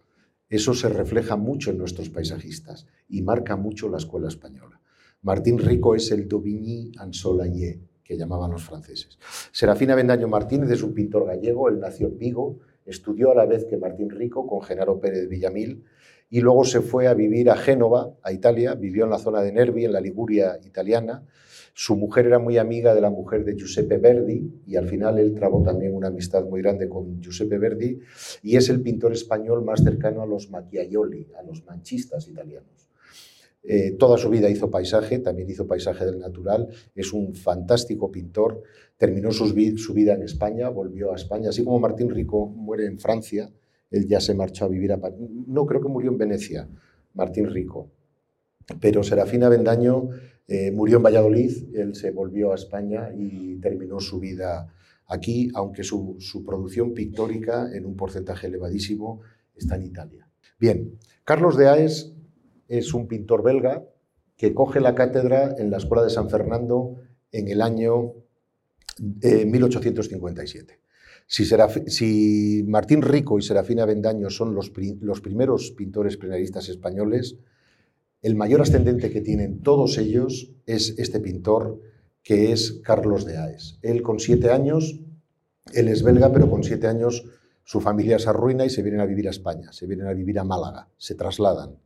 eso 0.48 0.74
se 0.74 0.88
refleja 0.88 1.36
mucho 1.36 1.70
en 1.70 1.78
nuestros 1.78 2.10
paisajistas 2.10 2.86
y 3.08 3.22
marca 3.22 3.56
mucho 3.56 3.88
la 3.88 3.98
escuela 3.98 4.28
española. 4.28 4.80
Martín 5.22 5.58
Rico 5.58 5.94
es 5.94 6.10
el 6.10 6.28
Daubigny 6.28 6.92
ensoleillé, 7.02 7.80
que 8.04 8.16
llamaban 8.16 8.50
los 8.50 8.64
franceses. 8.64 9.18
Serafina 9.52 9.94
Bendaño 9.94 10.28
Martínez 10.28 10.70
es 10.70 10.82
un 10.82 10.92
pintor 10.92 11.26
gallego, 11.26 11.68
él 11.68 11.78
nació 11.78 12.08
en 12.08 12.18
Vigo, 12.18 12.58
estudió 12.84 13.30
a 13.30 13.34
la 13.34 13.46
vez 13.46 13.64
que 13.64 13.76
Martín 13.76 14.10
Rico 14.10 14.46
con 14.46 14.62
Genaro 14.62 14.98
Pérez 14.98 15.28
Villamil 15.28 15.84
y 16.28 16.40
luego 16.40 16.64
se 16.64 16.80
fue 16.80 17.06
a 17.06 17.14
vivir 17.14 17.50
a 17.50 17.56
Génova, 17.56 18.14
a 18.22 18.32
Italia, 18.32 18.74
vivió 18.74 19.04
en 19.04 19.10
la 19.10 19.18
zona 19.18 19.42
de 19.42 19.52
Nervi, 19.52 19.84
en 19.84 19.92
la 19.92 20.00
Liguria 20.00 20.58
italiana, 20.64 21.24
su 21.74 21.96
mujer 21.96 22.26
era 22.26 22.38
muy 22.38 22.58
amiga 22.58 22.94
de 22.94 23.00
la 23.00 23.10
mujer 23.10 23.44
de 23.44 23.56
Giuseppe 23.56 23.96
Verdi 23.96 24.62
y 24.66 24.76
al 24.76 24.88
final 24.88 25.18
él 25.18 25.34
trabó 25.34 25.62
también 25.62 25.94
una 25.94 26.08
amistad 26.08 26.44
muy 26.44 26.60
grande 26.60 26.88
con 26.88 27.20
Giuseppe 27.20 27.58
Verdi 27.58 27.98
y 28.42 28.56
es 28.56 28.68
el 28.68 28.82
pintor 28.82 29.12
español 29.12 29.64
más 29.64 29.82
cercano 29.82 30.22
a 30.22 30.26
los 30.26 30.50
Macchiaioli, 30.50 31.28
a 31.38 31.42
los 31.42 31.64
manchistas 31.64 32.28
italianos. 32.28 32.88
Eh, 33.64 33.92
toda 33.92 34.18
su 34.18 34.28
vida 34.28 34.50
hizo 34.50 34.70
paisaje, 34.70 35.20
también 35.20 35.48
hizo 35.48 35.66
paisaje 35.66 36.04
del 36.04 36.18
natural, 36.18 36.68
es 36.94 37.12
un 37.12 37.34
fantástico 37.34 38.10
pintor, 38.10 38.62
terminó 38.96 39.30
su, 39.30 39.52
vida 39.54 40.14
en 40.14 40.22
España, 40.22 40.68
volvió 40.68 41.12
a 41.12 41.16
España, 41.16 41.50
así 41.50 41.62
como 41.62 41.78
Martín 41.78 42.10
Rico 42.10 42.46
muere 42.46 42.86
en 42.86 42.98
Francia, 42.98 43.50
él 43.90 44.08
ya 44.08 44.20
se 44.20 44.34
marchó 44.34 44.64
a 44.64 44.68
vivir 44.68 44.92
a 44.92 45.00
París, 45.00 45.28
no 45.46 45.64
creo 45.64 45.80
que 45.80 45.88
murió 45.88 46.10
en 46.10 46.18
Venecia, 46.18 46.68
Martín 47.14 47.48
Rico, 47.50 47.88
pero 48.80 49.04
Serafina 49.04 49.48
Bendaño 49.48 50.08
eh, 50.48 50.70
murió 50.70 50.96
en 50.96 51.04
Valladolid, 51.04 51.74
él 51.74 51.94
se 51.94 52.10
volvió 52.10 52.52
a 52.52 52.56
España 52.56 53.10
y 53.16 53.56
terminó 53.56 54.00
su 54.00 54.18
vida 54.18 54.72
aquí, 55.06 55.50
aunque 55.54 55.84
su, 55.84 56.16
producción 56.44 56.94
pictórica, 56.94 57.70
en 57.72 57.86
un 57.86 57.96
porcentaje 57.96 58.48
elevadísimo, 58.48 59.20
está 59.54 59.76
en 59.76 59.84
Italia. 59.84 60.28
Bien, 60.58 60.98
Carlos 61.24 61.56
de 61.56 61.68
Aes 61.68 62.12
es 62.68 62.94
un 62.94 63.06
pintor 63.06 63.42
belga 63.42 63.84
que 64.36 64.54
coge 64.54 64.80
la 64.80 64.94
cátedra 64.94 65.54
en 65.58 65.70
la 65.70 65.76
Escuela 65.76 66.02
de 66.02 66.10
San 66.10 66.28
Fernando 66.28 66.96
en 67.30 67.48
el 67.48 67.60
año 67.60 68.14
1857. 68.98 70.72
Eh, 70.72 70.78
si, 71.26 71.46
si, 71.86 72.64
Martín 72.66 73.02
Rico 73.02 73.38
y 73.38 73.42
Serafina 73.42 73.84
Bendaño 73.84 74.28
son 74.30 74.54
los, 74.54 74.72
los 75.00 75.20
primeros 75.20 75.70
pintores 75.70 76.16
plenaristas 76.16 76.68
españoles, 76.68 77.36
el 78.22 78.36
mayor 78.36 78.60
ascendente 78.60 79.10
que 79.10 79.20
tienen 79.20 79.60
todos 79.60 79.98
ellos 79.98 80.54
es 80.64 80.94
este 80.98 81.18
pintor 81.18 81.80
que 82.22 82.52
es 82.52 82.80
Carlos 82.84 83.24
de 83.24 83.36
Aes. 83.36 83.80
Él 83.82 84.02
con 84.02 84.20
siete 84.20 84.50
años, 84.50 85.00
él 85.72 85.88
es 85.88 86.04
belga, 86.04 86.32
pero 86.32 86.48
con 86.48 86.62
siete 86.62 86.86
años 86.86 87.24
su 87.64 87.80
familia 87.80 88.20
se 88.20 88.30
arruina 88.30 88.64
y 88.64 88.70
se 88.70 88.82
vienen 88.82 89.00
a 89.00 89.06
vivir 89.06 89.26
a 89.26 89.30
España, 89.30 89.72
se 89.72 89.86
vienen 89.86 90.06
a 90.06 90.12
vivir 90.12 90.38
a 90.38 90.44
Málaga, 90.44 90.88
se 90.96 91.16
trasladan. 91.16 91.76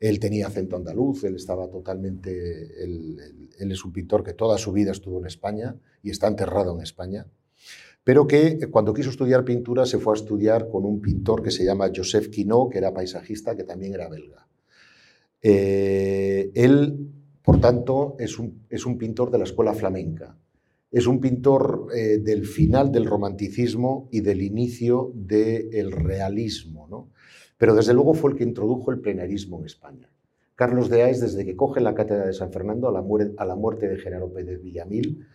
Él 0.00 0.18
tenía 0.18 0.46
acento 0.46 0.76
andaluz, 0.76 1.24
él 1.24 1.36
estaba 1.36 1.68
totalmente, 1.68 2.82
él, 2.82 3.18
es 3.58 3.84
un 3.84 3.92
pintor 3.92 4.24
que 4.24 4.34
toda 4.34 4.58
su 4.58 4.72
vida 4.72 4.92
estuvo 4.92 5.18
en 5.18 5.26
España 5.26 5.76
y 6.02 6.10
está 6.10 6.26
enterrado 6.26 6.74
en 6.74 6.82
España, 6.82 7.26
pero 8.04 8.26
que 8.26 8.70
cuando 8.70 8.92
quiso 8.94 9.10
estudiar 9.10 9.44
pintura 9.44 9.84
se 9.84 9.98
fue 9.98 10.14
a 10.14 10.16
estudiar 10.16 10.68
con 10.68 10.84
un 10.84 11.00
pintor 11.00 11.42
que 11.42 11.50
se 11.50 11.64
llama 11.64 11.90
Joseph 11.94 12.28
Quinault, 12.28 12.72
que 12.72 12.78
era 12.78 12.94
paisajista, 12.94 13.56
que 13.56 13.64
también 13.64 13.94
era 13.94 14.08
belga. 14.08 14.46
Eh, 15.48 16.50
él, 16.56 17.12
por 17.40 17.60
tanto, 17.60 18.16
es 18.18 18.36
un, 18.36 18.98
pintor 18.98 19.30
de 19.30 19.38
la 19.38 19.44
escuela 19.44 19.74
flamenca. 19.74 20.36
Es 20.90 21.06
un 21.06 21.20
pintor 21.20 21.86
eh, 21.94 22.18
del 22.18 22.46
final 22.46 22.90
del 22.90 23.06
romanticismo 23.06 24.08
y 24.10 24.22
del 24.22 24.42
inicio 24.42 25.12
del 25.14 25.92
realismo, 25.92 26.88
¿no? 26.90 27.10
pero 27.58 27.76
desde 27.76 27.94
luego 27.94 28.14
fue 28.14 28.32
el 28.32 28.36
que 28.36 28.42
introdujo 28.42 28.90
el 28.90 28.98
plenarismo 28.98 29.60
en 29.60 29.66
España. 29.66 30.10
Carlos 30.56 30.90
de 30.90 31.04
Aes, 31.04 31.20
desde 31.20 31.44
que 31.44 31.54
coge 31.54 31.80
la 31.80 31.94
cátedra 31.94 32.26
de 32.26 32.32
San 32.32 32.50
Fernando 32.50 32.88
a 32.88 32.92
la, 32.92 33.02
muerte, 33.02 33.36
a 33.38 33.44
la 33.44 33.54
muerte 33.54 33.86
de 33.86 33.98
Genaro 33.98 34.32
Pérez 34.32 34.60
Villamil, 34.60 35.28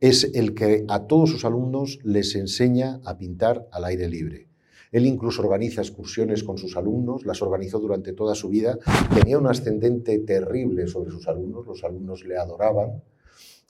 es 0.00 0.24
el 0.34 0.54
que 0.54 0.84
a 0.88 1.06
todos 1.06 1.30
sus 1.30 1.44
alumnos 1.44 2.00
les 2.02 2.34
enseña 2.34 3.00
a 3.04 3.16
pintar 3.16 3.68
al 3.70 3.84
aire 3.84 4.08
libre. 4.08 4.48
Él 4.92 5.06
incluso 5.06 5.40
organiza 5.40 5.80
excursiones 5.80 6.44
con 6.44 6.58
sus 6.58 6.76
alumnos, 6.76 7.24
las 7.24 7.40
organizó 7.40 7.80
durante 7.80 8.12
toda 8.12 8.34
su 8.34 8.50
vida, 8.50 8.78
tenía 9.14 9.38
un 9.38 9.46
ascendente 9.46 10.18
terrible 10.18 10.86
sobre 10.86 11.10
sus 11.10 11.26
alumnos, 11.26 11.66
los 11.66 11.82
alumnos 11.82 12.24
le 12.26 12.36
adoraban. 12.36 13.02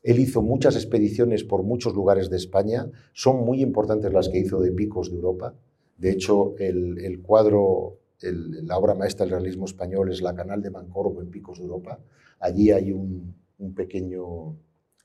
Él 0.02 0.18
hizo 0.18 0.42
muchas 0.42 0.74
expediciones 0.74 1.44
por 1.44 1.62
muchos 1.62 1.94
lugares 1.94 2.28
de 2.28 2.36
España, 2.36 2.90
son 3.12 3.44
muy 3.44 3.62
importantes 3.62 4.12
las 4.12 4.28
que 4.28 4.38
hizo 4.38 4.60
de 4.60 4.72
picos 4.72 5.10
de 5.10 5.16
Europa. 5.16 5.54
De 5.96 6.10
hecho, 6.10 6.56
el, 6.58 7.22
cuadro, 7.22 7.98
la 8.20 8.76
obra 8.76 8.94
maestra 8.94 9.24
del 9.24 9.34
realismo 9.34 9.66
español 9.66 10.10
es 10.10 10.22
la 10.22 10.34
Canal 10.34 10.60
de 10.60 10.70
Mancorvo 10.70 11.22
en 11.22 11.30
Picos 11.30 11.58
de 11.58 11.64
Europa. 11.64 12.00
Allí 12.40 12.72
hay 12.72 12.90
un 12.90 13.74
pequeño 13.76 14.56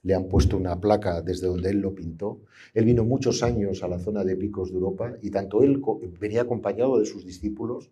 le 0.04 0.14
han 0.14 0.28
puesto 0.28 0.58
una 0.58 0.80
placa 0.80 1.22
desde 1.22 1.48
donde 1.48 1.70
él 1.70 1.80
lo 1.80 1.93
pintó. 1.93 2.41
Él 2.74 2.86
vino 2.86 3.04
muchos 3.04 3.43
años 3.43 3.84
a 3.84 3.88
la 3.88 4.00
zona 4.00 4.24
de 4.24 4.36
picos 4.36 4.70
de 4.70 4.76
Europa 4.76 5.14
y 5.22 5.32
tanto 5.32 5.64
él 5.64 5.82
venía 6.20 6.41
acompañado 6.41 7.00
de 7.00 7.06
sus 7.06 7.26
discípulos 7.26 7.91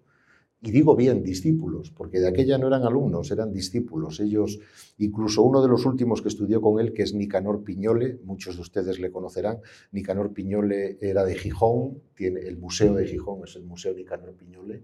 Y 0.61 0.71
digo 0.71 0.95
bien 0.95 1.21
discípulos, 1.21 1.91
porque 1.91 2.19
de 2.19 2.27
aquella 2.27 2.57
no 2.57 2.67
eran 2.67 2.83
alumnos, 2.83 3.29
eran 3.29 3.51
discípulos. 3.53 4.19
Ellos, 4.19 4.59
incluso 4.97 5.43
uno 5.43 5.61
de 5.61 5.67
los 5.67 5.85
últimos 5.85 6.23
que 6.23 6.29
estudió 6.29 6.59
con 6.59 6.79
él, 6.79 6.91
que 6.91 7.03
es 7.03 7.13
Nicanor 7.13 7.63
Piñole, 7.63 8.19
muchos 8.23 8.55
de 8.55 8.61
ustedes 8.61 8.97
le 8.99 9.11
conocerán. 9.11 9.59
Nicanor 9.91 10.33
Piñole 10.33 10.97
era 11.01 11.23
de 11.23 11.35
Gijón, 11.35 12.01
tiene 12.15 12.39
el 12.39 12.57
Museo 12.57 12.95
de 12.95 13.05
Gijón, 13.05 13.41
es 13.45 13.55
el 13.57 13.63
Museo 13.63 13.93
Nicanor 13.93 14.33
Piñole. 14.33 14.83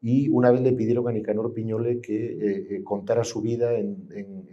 Y 0.00 0.28
una 0.28 0.50
vez 0.50 0.60
le 0.60 0.72
pidieron 0.72 1.08
a 1.08 1.12
Nicanor 1.12 1.52
Piñole 1.52 2.00
que 2.00 2.26
eh, 2.26 2.66
eh, 2.70 2.84
contara 2.84 3.24
su 3.24 3.40
vida 3.40 3.74
en, 3.74 4.08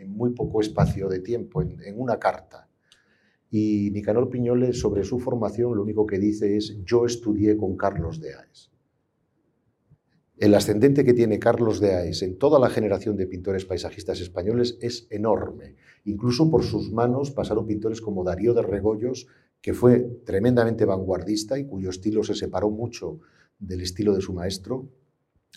muy 0.08 0.32
poco 0.32 0.62
espacio 0.62 1.10
de 1.10 1.20
tiempo, 1.20 1.62
en, 1.62 1.78
una 1.96 2.18
carta. 2.18 2.70
Y 3.52 3.92
Nicanor 3.92 4.30
Piñole, 4.30 4.74
sobre 4.74 5.04
su 5.04 5.20
formación, 5.20 5.76
lo 5.76 5.84
único 5.84 6.06
que 6.06 6.18
dice 6.18 6.56
es: 6.58 6.82
Yo 6.84 7.06
estudié 7.06 7.58
con 7.58 7.76
Carlos 7.78 8.20
de 8.20 8.34
Aes. 8.34 8.72
El 10.38 10.56
ascendente 10.56 11.06
que 11.06 11.14
tiene 11.14 11.40
Carlos 11.40 11.80
de 11.80 11.94
Aes 11.94 12.24
en 12.24 12.38
toda 12.38 12.60
la 12.60 12.70
generación 12.70 13.16
de 13.16 13.28
pintores 13.28 13.66
paisajistas 13.66 14.20
españoles 14.20 14.78
es 14.82 15.08
enorme. 15.12 15.76
Incluso 16.06 16.50
por 16.50 16.64
sus 16.64 16.92
manos 16.92 17.32
pasaron 17.32 17.68
pintores 17.68 18.02
como 18.02 18.24
Darío 18.24 18.54
de 18.54 18.64
Regoyos, 18.64 19.28
que 19.62 19.74
fue 19.74 20.00
tremendamente 20.26 20.86
vanguardista 20.86 21.58
y 21.58 21.66
cuyo 21.66 21.90
estilo 21.90 22.24
se 22.24 22.36
separó 22.36 22.70
mucho 22.70 23.20
del 23.60 23.82
estilo 23.82 24.14
de 24.14 24.22
su 24.22 24.34
maestro, 24.34 24.90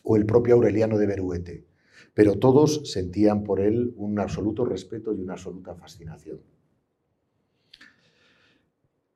o 0.04 0.16
el 0.16 0.26
propio 0.26 0.54
Aureliano 0.54 0.98
de 0.98 1.06
Beruete. 1.06 1.64
Pero 2.14 2.38
todos 2.38 2.90
sentían 2.90 3.44
por 3.44 3.60
él 3.60 3.92
un 3.96 4.18
absoluto 4.20 4.64
respeto 4.64 5.12
y 5.12 5.20
una 5.20 5.34
absoluta 5.34 5.74
fascinación. 5.74 6.40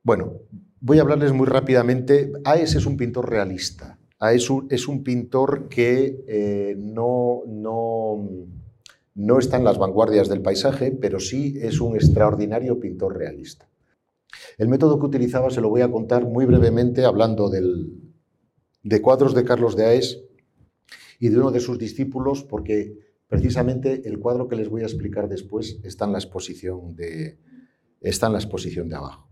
Bueno, 0.02 0.40
voy 0.80 0.98
a 0.98 1.02
hablarles 1.02 1.32
muy 1.32 1.46
rápidamente. 1.46 2.32
Aes 2.44 2.74
es 2.74 2.86
un 2.86 2.96
pintor 2.96 3.28
realista 3.30 3.98
es 4.28 4.50
un, 4.50 4.66
es 4.70 4.86
un 4.86 5.02
pintor 5.02 5.68
que 5.68 6.24
eh, 6.28 6.76
no, 6.78 7.42
no, 7.46 8.28
no 9.14 9.38
está 9.38 9.56
en 9.56 9.64
las 9.64 9.78
vanguardias 9.78 10.28
del 10.28 10.42
paisaje, 10.42 10.92
pero 10.92 11.18
sí 11.18 11.58
es 11.60 11.80
un 11.80 11.96
extraordinario 11.96 12.78
pintor 12.78 13.16
realista. 13.16 13.66
El 14.58 14.68
método 14.68 15.00
que 15.00 15.06
utilizaba 15.06 15.50
se 15.50 15.62
lo 15.62 15.70
voy 15.70 15.80
a 15.80 15.90
contar 15.90 16.26
muy 16.26 16.44
brevemente 16.44 17.04
hablando 17.04 17.48
de 17.48 19.02
cuadros 19.02 19.34
de 19.34 19.44
Carlos 19.44 19.74
de 19.74 19.86
Aes 19.86 20.22
y 21.20 21.28
de 21.28 21.38
uno 21.38 21.52
de 21.52 21.60
sus 21.60 21.78
discípulos, 21.78 22.42
porque 22.42 22.98
precisamente 23.28 24.08
el 24.08 24.18
cuadro 24.18 24.48
que 24.48 24.56
les 24.56 24.68
voy 24.68 24.82
a 24.82 24.86
explicar 24.86 25.28
después 25.28 25.78
está 25.84 26.06
en 26.06 26.12
la 26.12 26.18
exposición 26.18 26.96
de, 26.96 27.38
está 28.00 28.26
en 28.26 28.32
la 28.32 28.38
exposición 28.40 28.88
de 28.88 28.96
abajo. 28.96 29.28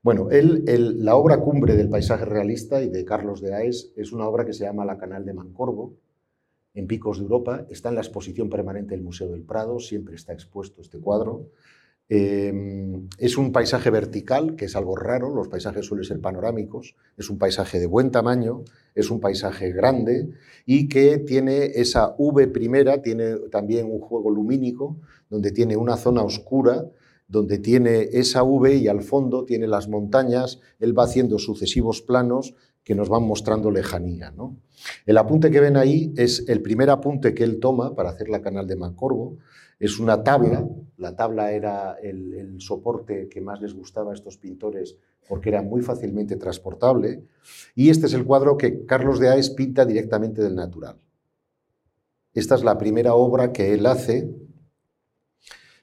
Bueno, 0.00 0.28
la 0.30 1.16
obra 1.16 1.40
cumbre 1.40 1.74
del 1.74 1.88
paisaje 1.90 2.24
realista 2.24 2.80
y 2.82 2.88
de 2.88 3.04
Carlos 3.04 3.40
de 3.40 3.52
Aes 3.52 3.92
es 3.96 4.12
una 4.12 4.28
obra 4.28 4.46
que 4.46 4.52
se 4.52 4.64
llama 4.64 4.84
La 4.84 4.96
Canal 4.96 5.26
de 5.26 5.34
Mancorvo, 5.34 5.98
en 6.72 6.86
Picos 6.86 7.18
de 7.18 7.24
Europa. 7.24 7.66
Está 7.68 7.88
en 7.88 7.96
la 7.96 8.02
exposición 8.02 8.48
permanente 8.48 8.94
del 8.94 9.02
Museo 9.02 9.28
del 9.28 9.42
Prado, 9.42 9.80
siempre 9.80 10.14
está 10.14 10.32
expuesto 10.32 10.80
este 10.80 11.00
cuadro. 11.00 11.50
Eh, 12.08 12.52
es 13.18 13.36
un 13.36 13.52
paisaje 13.52 13.90
vertical, 13.90 14.56
que 14.56 14.66
es 14.66 14.76
algo 14.76 14.96
raro, 14.96 15.34
los 15.34 15.48
paisajes 15.48 15.84
suelen 15.84 16.04
ser 16.04 16.20
panorámicos, 16.20 16.96
es 17.16 17.28
un 17.28 17.38
paisaje 17.38 17.78
de 17.78 17.86
buen 17.86 18.10
tamaño, 18.10 18.62
es 19.00 19.10
un 19.10 19.20
paisaje 19.20 19.72
grande 19.72 20.30
y 20.66 20.88
que 20.88 21.18
tiene 21.18 21.66
esa 21.74 22.14
V 22.18 22.48
primera, 22.48 23.02
tiene 23.02 23.36
también 23.50 23.90
un 23.90 24.00
juego 24.00 24.30
lumínico, 24.30 24.98
donde 25.30 25.52
tiene 25.52 25.76
una 25.76 25.96
zona 25.96 26.22
oscura 26.22 26.86
donde 27.28 27.58
tiene 27.58 28.08
esa 28.12 28.42
V 28.42 28.74
y 28.76 28.88
al 28.88 29.02
fondo 29.02 29.44
tiene 29.44 29.66
las 29.68 29.86
montañas, 29.86 30.60
él 30.80 30.98
va 30.98 31.04
haciendo 31.04 31.38
sucesivos 31.38 32.00
planos 32.00 32.54
que 32.82 32.94
nos 32.94 33.10
van 33.10 33.22
mostrando 33.22 33.70
lejanía. 33.70 34.30
¿no? 34.30 34.56
El 35.04 35.18
apunte 35.18 35.50
que 35.50 35.60
ven 35.60 35.76
ahí 35.76 36.12
es 36.16 36.48
el 36.48 36.62
primer 36.62 36.88
apunte 36.88 37.34
que 37.34 37.44
él 37.44 37.60
toma 37.60 37.94
para 37.94 38.10
hacer 38.10 38.30
la 38.30 38.40
canal 38.40 38.66
de 38.66 38.76
Mancorvo. 38.76 39.36
Es 39.78 39.98
una 39.98 40.24
tabla, 40.24 40.68
la 40.96 41.14
tabla 41.14 41.52
era 41.52 41.94
el, 42.02 42.60
soporte 42.60 43.28
que 43.28 43.40
más 43.40 43.60
les 43.60 43.74
gustaba 43.74 44.10
a 44.10 44.14
estos 44.14 44.36
pintores 44.36 44.96
porque 45.28 45.50
era 45.50 45.62
muy 45.62 45.82
fácilmente 45.82 46.36
transportable. 46.36 47.22
Y 47.74 47.90
este 47.90 48.06
es 48.06 48.14
el 48.14 48.24
cuadro 48.24 48.56
que 48.56 48.84
Carlos 48.84 49.20
de 49.20 49.28
Aes 49.28 49.50
pinta 49.50 49.84
directamente 49.84 50.42
del 50.42 50.56
natural. 50.56 50.96
Esta 52.34 52.56
es 52.56 52.64
la 52.64 52.76
primera 52.78 53.14
obra 53.14 53.52
que 53.52 53.72
él 53.74 53.86
hace 53.86 54.28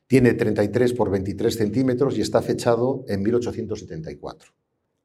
tiene 0.07 0.33
33 0.33 0.93
por 0.93 1.09
23 1.09 1.55
centímetros 1.55 2.17
y 2.17 2.21
está 2.21 2.41
fechado 2.41 3.05
en 3.07 3.23
1874. 3.23 4.51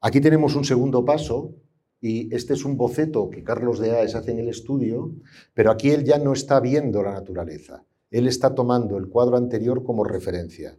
Aquí 0.00 0.20
tenemos 0.20 0.54
un 0.56 0.64
segundo 0.64 1.04
paso 1.04 1.54
y 2.00 2.34
este 2.34 2.54
es 2.54 2.64
un 2.64 2.76
boceto 2.76 3.30
que 3.30 3.44
Carlos 3.44 3.78
de 3.78 3.92
Aes 3.92 4.14
hace 4.14 4.32
en 4.32 4.40
el 4.40 4.48
estudio, 4.48 5.14
pero 5.54 5.70
aquí 5.70 5.90
él 5.90 6.04
ya 6.04 6.18
no 6.18 6.32
está 6.32 6.60
viendo 6.60 7.02
la 7.02 7.12
naturaleza. 7.12 7.84
Él 8.10 8.26
está 8.26 8.56
tomando 8.56 8.96
el 8.96 9.08
cuadro 9.08 9.36
anterior 9.36 9.84
como 9.84 10.02
referencia. 10.02 10.76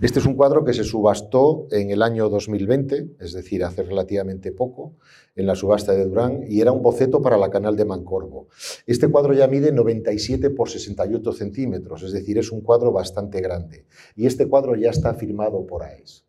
Este 0.00 0.18
es 0.18 0.24
un 0.24 0.34
cuadro 0.34 0.64
que 0.64 0.72
se 0.72 0.82
subastó 0.82 1.66
en 1.70 1.90
el 1.90 2.00
año 2.00 2.30
2020, 2.30 3.16
es 3.20 3.34
decir, 3.34 3.62
hace 3.64 3.82
relativamente 3.82 4.50
poco, 4.50 4.94
en 5.36 5.46
la 5.46 5.54
subasta 5.54 5.92
de 5.92 6.06
Durán, 6.06 6.44
y 6.48 6.62
era 6.62 6.72
un 6.72 6.82
boceto 6.82 7.20
para 7.20 7.36
la 7.36 7.50
canal 7.50 7.76
de 7.76 7.84
Mancorvo. 7.84 8.48
Este 8.86 9.08
cuadro 9.08 9.34
ya 9.34 9.46
mide 9.46 9.72
97 9.72 10.48
por 10.50 10.70
68 10.70 11.32
centímetros, 11.32 12.02
es 12.02 12.12
decir, 12.12 12.38
es 12.38 12.50
un 12.50 12.62
cuadro 12.62 12.92
bastante 12.92 13.42
grande. 13.42 13.84
Y 14.16 14.24
este 14.24 14.48
cuadro 14.48 14.74
ya 14.74 14.88
está 14.88 15.12
firmado 15.12 15.66
por 15.66 15.82
AES. 15.82 16.24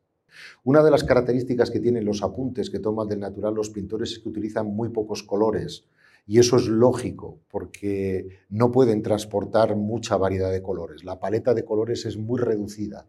Una 0.65 0.83
de 0.83 0.91
las 0.91 1.05
características 1.05 1.71
que 1.71 1.79
tienen 1.79 2.03
los 2.03 2.23
apuntes 2.23 2.69
que 2.69 2.79
toman 2.79 3.07
del 3.07 3.21
natural 3.21 3.53
los 3.53 3.69
pintores 3.69 4.11
es 4.11 4.19
que 4.19 4.29
utilizan 4.29 4.67
muy 4.67 4.89
pocos 4.89 5.23
colores. 5.23 5.85
Y 6.25 6.39
eso 6.39 6.57
es 6.57 6.67
lógico, 6.67 7.39
porque 7.49 8.27
no 8.49 8.71
pueden 8.71 9.01
transportar 9.01 9.75
mucha 9.75 10.17
variedad 10.17 10.51
de 10.51 10.61
colores. 10.61 11.03
La 11.03 11.19
paleta 11.19 11.53
de 11.53 11.65
colores 11.65 12.05
es 12.05 12.17
muy 12.17 12.39
reducida. 12.39 13.07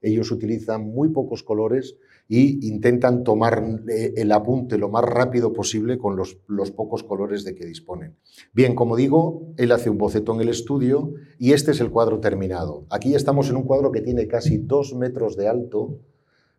Ellos 0.00 0.30
utilizan 0.30 0.82
muy 0.92 1.08
pocos 1.08 1.42
colores 1.42 1.96
y 2.28 2.66
intentan 2.68 3.24
tomar 3.24 3.82
eh, 3.88 4.12
el 4.16 4.32
apunte 4.32 4.78
lo 4.78 4.88
más 4.88 5.04
rápido 5.04 5.52
posible 5.52 5.98
con 5.98 6.16
los, 6.16 6.36
pocos 6.72 7.02
colores 7.02 7.44
de 7.44 7.54
que 7.54 7.64
disponen. 7.66 8.16
Bien, 8.52 8.74
como 8.74 8.96
digo, 8.96 9.54
él 9.56 9.72
hace 9.72 9.90
un 9.90 9.98
boceto 9.98 10.34
en 10.34 10.40
el 10.40 10.48
estudio 10.48 11.14
y 11.38 11.52
este 11.52 11.70
es 11.70 11.80
el 11.80 11.90
cuadro 11.90 12.20
terminado. 12.20 12.86
Aquí 12.90 13.14
estamos 13.14 13.48
en 13.50 13.56
un 13.56 13.64
cuadro 13.64 13.92
que 13.92 14.00
tiene 14.00 14.26
casi 14.26 14.58
dos 14.58 14.94
metros 14.94 15.36
de 15.36 15.48
alto 15.48 15.98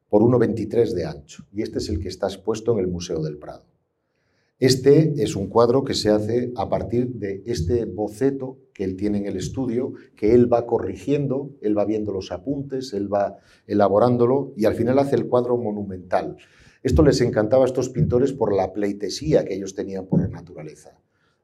por 0.10 0.22
1,23 0.22 0.94
de 0.94 1.06
ancho 1.06 1.46
y 1.52 1.62
este 1.62 1.80
es 1.80 1.90
el 1.90 2.00
que 2.00 2.10
está 2.10 2.28
expuesto 2.28 2.74
en 2.74 2.80
el 2.80 2.88
Museo 2.88 3.22
del 3.22 3.38
Prado. 3.38 3.75
Este 4.60 5.22
es 5.22 5.36
un 5.36 5.48
cuadro 5.48 5.84
que 5.84 5.94
se 5.94 6.10
hace 6.10 6.54
a 6.56 6.70
partir 6.70 7.10
de 7.10 7.44
este 7.46 7.84
boceto 7.84 8.58
que 8.74 8.86
él 8.86 8.96
tiene 8.96 9.18
en 9.18 9.26
el 9.26 9.36
estudio, 9.36 9.94
que 10.16 10.34
él 10.34 10.52
va 10.52 10.66
corrigiendo, 10.66 11.52
él 11.62 11.78
va 11.78 11.84
viendo 11.84 12.14
los 12.14 12.32
apuntes, 12.32 12.94
él 12.94 13.14
va 13.14 13.38
elaborándolo 13.68 14.54
y 14.56 14.64
al 14.64 14.76
final 14.76 14.98
hace 15.00 15.18
el 15.18 15.28
cuadro 15.28 15.58
monumental. 15.58 16.38
Esto 16.84 17.04
les 17.04 17.20
encantaba 17.20 17.64
a 17.64 17.68
estos 17.68 17.90
pintores 17.90 18.32
por 18.32 18.54
la 18.56 18.72
pleitesía 18.72 19.44
que 19.44 19.56
ellos 19.56 19.76
tenían 19.76 20.06
por 20.06 20.22
la 20.22 20.30
naturaleza. 20.30 21.02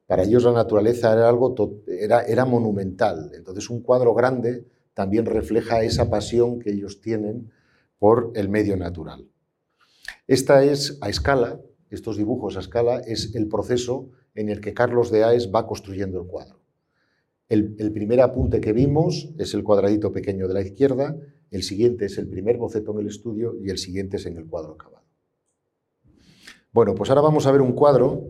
Para 0.08 0.24
ellos 0.24 0.44
la 0.44 0.54
naturaleza 0.54 1.12
era 1.12 1.28
algo 1.28 1.56
era, 1.88 2.22
era 2.22 2.46
monumental. 2.46 3.32
Entonces 3.34 3.70
un 3.70 3.82
cuadro 3.82 4.14
grande 4.14 4.66
también 4.94 5.26
refleja 5.26 5.84
esa 5.84 6.10
pasión 6.10 6.60
que 6.60 6.72
ellos 6.72 7.02
tienen 7.02 7.52
por 8.00 8.32
el 8.36 8.48
medio 8.48 8.78
natural. 8.78 9.28
Esta 10.28 10.64
es 10.64 10.98
a 11.02 11.10
escala, 11.10 11.60
estos 11.92 12.18
dibujos 12.18 12.58
a 12.58 12.62
escala, 12.62 13.00
es 13.00 13.36
el 13.36 13.48
proceso 13.48 14.10
en 14.34 14.50
el 14.50 14.62
que 14.62 14.74
Carlos 14.74 15.12
de 15.12 15.24
Aes 15.24 15.52
va 15.54 15.68
construyendo 15.68 16.20
el 16.20 16.28
cuadro. 16.28 16.62
El, 17.50 17.76
primer 17.92 18.22
apunte 18.22 18.62
que 18.62 18.72
vimos 18.72 19.30
es 19.38 19.54
el 19.54 19.64
cuadradito 19.64 20.14
pequeño 20.14 20.48
de 20.48 20.54
la 20.54 20.62
izquierda, 20.62 21.18
el 21.50 21.64
siguiente 21.64 22.06
es 22.06 22.18
el 22.18 22.30
primer 22.30 22.58
boceto 22.58 22.94
en 22.94 23.00
el 23.00 23.08
estudio 23.08 23.58
y 23.62 23.70
el 23.70 23.78
siguiente 23.78 24.16
es 24.16 24.26
en 24.26 24.38
el 24.38 24.48
cuadro 24.48 24.74
acabado. 24.74 25.04
Bueno, 26.72 26.96
pues 26.96 27.10
ahora 27.10 27.22
vamos 27.22 27.46
a 27.46 27.52
ver 27.52 27.60
un 27.60 27.74
cuadro. 27.74 28.24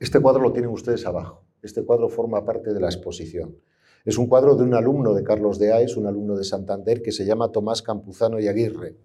Este 0.00 0.18
cuadro 0.18 0.42
lo 0.42 0.52
tienen 0.52 0.72
ustedes 0.72 1.06
abajo. 1.06 1.44
Este 1.62 1.84
cuadro 1.84 2.08
forma 2.08 2.44
parte 2.44 2.74
de 2.74 2.80
la 2.80 2.88
exposición. 2.88 3.56
Es 4.04 4.18
un 4.18 4.26
cuadro 4.26 4.56
de 4.56 4.64
un 4.64 4.74
alumno 4.74 5.14
de 5.14 5.22
Carlos 5.22 5.60
de 5.60 5.72
Aes, 5.72 5.96
un 5.96 6.08
alumno 6.08 6.36
de 6.36 6.42
Santander, 6.42 7.02
que 7.02 7.12
se 7.12 7.24
llama 7.24 7.52
Tomás 7.52 7.82
Campuzano 7.82 8.40
y 8.40 8.48
Aguirre. 8.48 8.96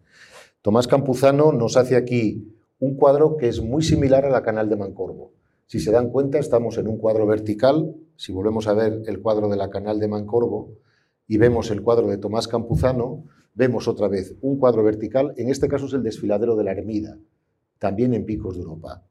Tomás 0.63 0.87
Campuzano 0.87 1.51
nos 1.51 1.77
hace 1.77 1.95
aquí 1.95 2.54
un 2.79 2.95
cuadro 2.95 3.37
que 3.37 3.47
es 3.47 3.61
muy 3.61 3.83
similar 3.83 4.25
a 4.25 4.29
la 4.29 4.43
canal 4.43 4.69
de 4.69 4.75
Mancorvo. 4.75 5.31
Si 5.65 5.79
se 5.79 5.91
dan 5.91 6.09
cuenta, 6.09 6.37
estamos 6.39 6.77
en 6.77 6.87
un 6.87 6.97
cuadro 6.97 7.25
vertical. 7.25 7.95
Si 8.15 8.31
volvemos 8.31 8.67
a 8.67 8.73
ver 8.73 9.01
el 9.07 9.21
cuadro 9.21 9.49
de 9.49 9.57
la 9.57 9.69
canal 9.69 9.99
de 9.99 10.07
Mancorvo 10.07 10.73
y 11.27 11.37
vemos 11.37 11.71
el 11.71 11.81
cuadro 11.81 12.07
de 12.07 12.17
Tomás 12.17 12.47
Campuzano, 12.47 13.23
vemos 13.55 13.87
otra 13.87 14.07
vez 14.07 14.35
un 14.41 14.59
cuadro 14.59 14.83
vertical. 14.83 15.33
En 15.37 15.49
este 15.49 15.67
caso 15.67 15.87
es 15.87 15.93
el 15.93 16.03
desfiladero 16.03 16.55
de 16.55 16.63
la 16.63 16.71
Ermida, 16.71 17.17
también 17.79 18.13
en 18.13 18.25
Picos 18.25 18.55
de 18.55 18.61
Europa. 18.61 19.03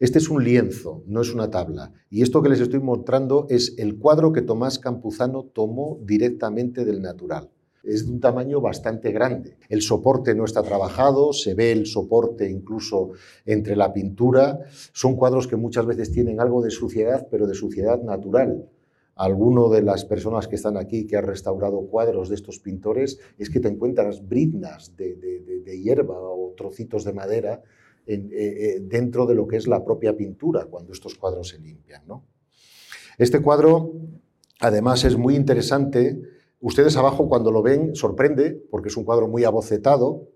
Este 0.00 0.18
es 0.18 0.28
un 0.28 0.42
lienzo, 0.42 1.02
no 1.06 1.20
es 1.20 1.32
una 1.32 1.50
tabla. 1.50 1.92
Y 2.10 2.22
esto 2.22 2.42
que 2.42 2.48
les 2.48 2.60
estoy 2.60 2.80
mostrando 2.80 3.46
es 3.48 3.74
el 3.78 3.98
cuadro 3.98 4.32
que 4.32 4.42
Tomás 4.42 4.78
Campuzano 4.78 5.44
tomó 5.44 5.98
directamente 6.02 6.84
del 6.84 7.00
natural. 7.00 7.50
Es 7.86 8.06
de 8.06 8.12
un 8.12 8.20
tamaño 8.20 8.60
bastante 8.60 9.12
grande. 9.12 9.56
El 9.68 9.82
soporte 9.82 10.34
no 10.34 10.44
está 10.44 10.62
trabajado, 10.62 11.32
se 11.32 11.54
ve 11.54 11.72
el 11.72 11.86
soporte 11.86 12.48
incluso 12.48 13.10
entre 13.44 13.76
la 13.76 13.92
pintura. 13.92 14.60
Son 14.92 15.16
cuadros 15.16 15.46
que 15.46 15.56
muchas 15.56 15.86
veces 15.86 16.10
tienen 16.10 16.40
algo 16.40 16.62
de 16.62 16.70
suciedad, 16.70 17.28
pero 17.30 17.46
de 17.46 17.54
suciedad 17.54 18.02
natural. 18.02 18.68
Alguno 19.16 19.68
de 19.68 19.82
las 19.82 20.04
personas 20.04 20.48
que 20.48 20.56
están 20.56 20.76
aquí 20.76 21.06
que 21.06 21.16
han 21.16 21.26
restaurado 21.26 21.86
cuadros 21.86 22.28
de 22.28 22.34
estos 22.34 22.58
pintores 22.58 23.20
es 23.38 23.48
que 23.48 23.60
te 23.60 23.68
encuentras 23.68 24.26
briznas 24.26 24.96
de, 24.96 25.80
hierba 25.82 26.18
o 26.18 26.52
trocitos 26.56 27.04
de 27.04 27.12
madera 27.12 27.62
eh, 28.06 28.28
eh, 28.32 28.80
dentro 28.82 29.26
de 29.26 29.34
lo 29.34 29.46
que 29.46 29.56
es 29.56 29.66
la 29.66 29.84
propia 29.84 30.16
pintura 30.16 30.66
cuando 30.66 30.92
estos 30.92 31.14
cuadros 31.14 31.48
se 31.48 31.58
limpian. 31.58 32.02
Este 33.18 33.40
cuadro, 33.40 33.92
además, 34.60 35.04
es 35.04 35.16
muy 35.16 35.36
interesante. 35.36 36.33
Ustedes 36.60 36.96
abajo, 36.96 37.28
cuando 37.28 37.50
lo 37.50 37.62
ven, 37.62 37.94
sorprende, 37.94 38.62
porque 38.70 38.88
es 38.88 38.96
un 38.96 39.04
cuadro 39.04 39.28
muy 39.28 39.44
abocetado, 39.44 40.28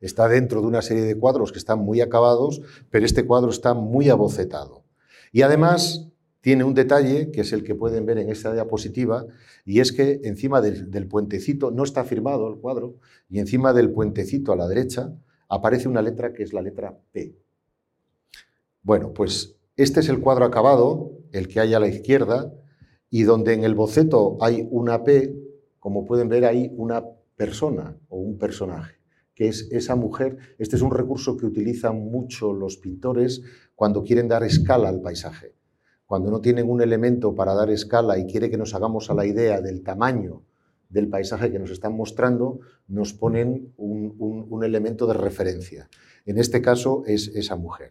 está 0.00 0.28
dentro 0.28 0.60
de 0.60 0.66
una 0.66 0.82
serie 0.82 1.02
de 1.02 1.18
cuadros 1.18 1.52
que 1.52 1.58
están 1.58 1.80
muy 1.80 2.00
acabados, 2.00 2.60
pero 2.90 3.04
este 3.04 3.24
cuadro 3.26 3.50
está 3.50 3.74
muy 3.74 4.08
abocetado. 4.08 4.84
Y 5.32 5.42
además 5.42 6.08
tiene 6.40 6.64
un 6.64 6.74
detalle, 6.74 7.30
que 7.30 7.42
es 7.42 7.52
el 7.52 7.64
que 7.64 7.74
pueden 7.74 8.04
ver 8.04 8.18
en 8.18 8.28
esta 8.28 8.52
diapositiva, 8.52 9.26
y 9.64 9.80
es 9.80 9.92
que 9.92 10.20
encima 10.24 10.60
del, 10.60 10.90
del 10.90 11.06
puentecito, 11.06 11.70
no 11.70 11.84
está 11.84 12.04
firmado 12.04 12.48
el 12.48 12.58
cuadro, 12.58 12.96
y 13.28 13.38
encima 13.38 13.72
del 13.72 13.90
puentecito 13.90 14.52
a 14.52 14.56
la 14.56 14.68
derecha 14.68 15.12
aparece 15.48 15.88
una 15.88 16.02
letra 16.02 16.32
que 16.32 16.42
es 16.42 16.52
la 16.52 16.62
letra 16.62 16.98
P. 17.12 17.36
Bueno, 18.82 19.12
pues 19.12 19.56
este 19.76 20.00
es 20.00 20.08
el 20.08 20.20
cuadro 20.20 20.44
acabado, 20.44 21.12
el 21.32 21.48
que 21.48 21.60
hay 21.60 21.74
a 21.74 21.80
la 21.80 21.88
izquierda, 21.88 22.52
y 23.12 23.24
donde 23.24 23.52
en 23.52 23.62
el 23.62 23.74
boceto 23.74 24.38
hay 24.40 24.66
una 24.70 25.04
P, 25.04 25.36
como 25.78 26.06
pueden 26.06 26.30
ver 26.30 26.46
hay 26.46 26.72
una 26.74 27.04
persona 27.36 27.94
o 28.08 28.16
un 28.16 28.38
personaje, 28.38 28.94
que 29.34 29.48
es 29.48 29.68
esa 29.70 29.96
mujer. 29.96 30.38
Este 30.58 30.76
es 30.76 30.82
un 30.82 30.90
recurso 30.90 31.36
que 31.36 31.44
utilizan 31.44 32.10
mucho 32.10 32.54
los 32.54 32.78
pintores 32.78 33.42
cuando 33.74 34.02
quieren 34.02 34.28
dar 34.28 34.42
escala 34.44 34.88
al 34.88 35.02
paisaje. 35.02 35.54
Cuando 36.06 36.30
no 36.30 36.40
tienen 36.40 36.70
un 36.70 36.80
elemento 36.80 37.34
para 37.34 37.52
dar 37.52 37.68
escala 37.68 38.18
y 38.18 38.24
quiere 38.24 38.48
que 38.48 38.56
nos 38.56 38.74
hagamos 38.74 39.10
a 39.10 39.14
la 39.14 39.26
idea 39.26 39.60
del 39.60 39.82
tamaño 39.82 40.44
del 40.88 41.08
paisaje 41.08 41.52
que 41.52 41.58
nos 41.58 41.70
están 41.70 41.94
mostrando, 41.94 42.60
nos 42.88 43.12
ponen 43.12 43.74
un, 43.76 44.14
un 44.18 44.64
elemento 44.64 45.06
de 45.06 45.14
referencia. 45.14 45.90
En 46.24 46.38
este 46.38 46.62
caso 46.62 47.02
es 47.06 47.28
esa 47.28 47.56
mujer. 47.56 47.90